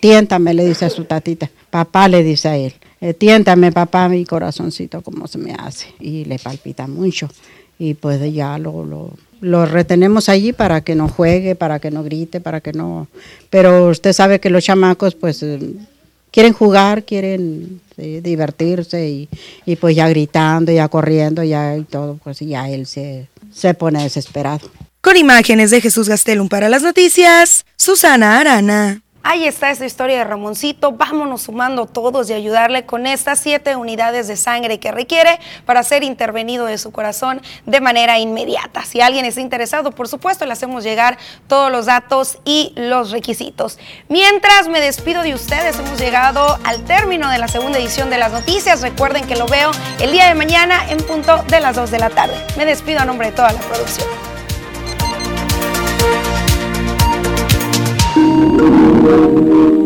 tiéntame, 0.00 0.54
le 0.54 0.66
dice 0.66 0.86
a 0.86 0.90
su 0.90 1.04
tatita. 1.04 1.48
Papá 1.70 2.08
le 2.08 2.22
dice 2.24 2.48
a 2.48 2.56
él, 2.56 2.74
eh, 3.00 3.14
tiéntame 3.14 3.70
papá 3.70 4.08
mi 4.08 4.24
corazoncito 4.24 5.02
como 5.02 5.28
se 5.28 5.38
me 5.38 5.52
hace. 5.52 5.88
Y 6.00 6.24
le 6.24 6.38
palpita 6.38 6.86
mucho. 6.86 7.28
Y 7.78 7.94
pues 7.94 8.20
ya 8.32 8.58
lo, 8.58 9.12
lo, 9.40 9.66
retenemos 9.66 10.28
allí 10.28 10.52
para 10.52 10.80
que 10.80 10.96
no 10.96 11.08
juegue, 11.08 11.54
para 11.54 11.78
que 11.78 11.92
no 11.92 12.02
grite, 12.02 12.40
para 12.40 12.60
que 12.60 12.72
no... 12.72 13.06
Pero 13.50 13.88
usted 13.88 14.12
sabe 14.12 14.40
que 14.40 14.50
los 14.50 14.64
chamacos 14.64 15.14
pues 15.14 15.44
eh, 15.44 15.60
quieren 16.32 16.52
jugar, 16.52 17.04
quieren 17.04 17.80
divertirse 17.96 19.08
y, 19.08 19.28
y, 19.66 19.74
pues 19.74 19.96
ya 19.96 20.08
gritando, 20.08 20.70
ya 20.70 20.88
corriendo, 20.88 21.42
ya 21.42 21.76
y 21.76 21.82
todo, 21.82 22.18
pues 22.22 22.38
ya 22.38 22.68
él 22.70 22.86
se, 22.86 23.26
se 23.52 23.74
pone 23.74 24.02
desesperado. 24.02 24.68
Con 25.00 25.16
imágenes 25.16 25.70
de 25.70 25.80
Jesús 25.80 26.08
Gastelum 26.08 26.48
para 26.48 26.68
las 26.68 26.82
noticias, 26.82 27.64
Susana 27.76 28.40
Arana. 28.40 29.02
Ahí 29.22 29.46
está 29.46 29.70
esta 29.70 29.84
historia 29.84 30.18
de 30.18 30.24
Ramoncito. 30.24 30.92
Vámonos 30.92 31.42
sumando 31.42 31.86
todos 31.86 32.30
y 32.30 32.32
ayudarle 32.32 32.86
con 32.86 33.06
estas 33.06 33.38
siete 33.38 33.76
unidades 33.76 34.26
de 34.26 34.36
sangre 34.36 34.80
que 34.80 34.90
requiere 34.90 35.38
para 35.66 35.82
ser 35.82 36.02
intervenido 36.02 36.64
de 36.64 36.78
su 36.78 36.92
corazón 36.92 37.42
de 37.66 37.80
manera 37.80 38.18
inmediata. 38.18 38.84
Si 38.84 39.00
alguien 39.00 39.24
está 39.24 39.40
interesado, 39.40 39.92
por 39.92 40.08
supuesto, 40.08 40.46
le 40.46 40.52
hacemos 40.52 40.82
llegar 40.82 41.18
todos 41.46 41.70
los 41.70 41.86
datos 41.86 42.38
y 42.44 42.72
los 42.74 43.10
requisitos. 43.10 43.78
Mientras 44.08 44.68
me 44.68 44.80
despido 44.80 45.22
de 45.22 45.34
ustedes, 45.34 45.78
hemos 45.78 46.00
llegado 46.00 46.58
al 46.64 46.84
término 46.84 47.30
de 47.30 47.38
la 47.38 47.48
segunda 47.48 47.78
edición 47.78 48.10
de 48.10 48.18
las 48.18 48.32
noticias. 48.32 48.80
Recuerden 48.80 49.26
que 49.26 49.36
lo 49.36 49.46
veo 49.46 49.70
el 50.00 50.10
día 50.10 50.26
de 50.26 50.34
mañana 50.34 50.90
en 50.90 50.98
punto 50.98 51.44
de 51.48 51.60
las 51.60 51.76
2 51.76 51.90
de 51.90 51.98
la 51.98 52.10
tarde. 52.10 52.34
Me 52.56 52.64
despido 52.64 53.00
a 53.00 53.04
nombre 53.04 53.28
de 53.28 53.36
toda 53.36 53.52
la 53.52 53.60
producción. 53.60 54.37
Thank 59.08 59.48
you. 59.48 59.77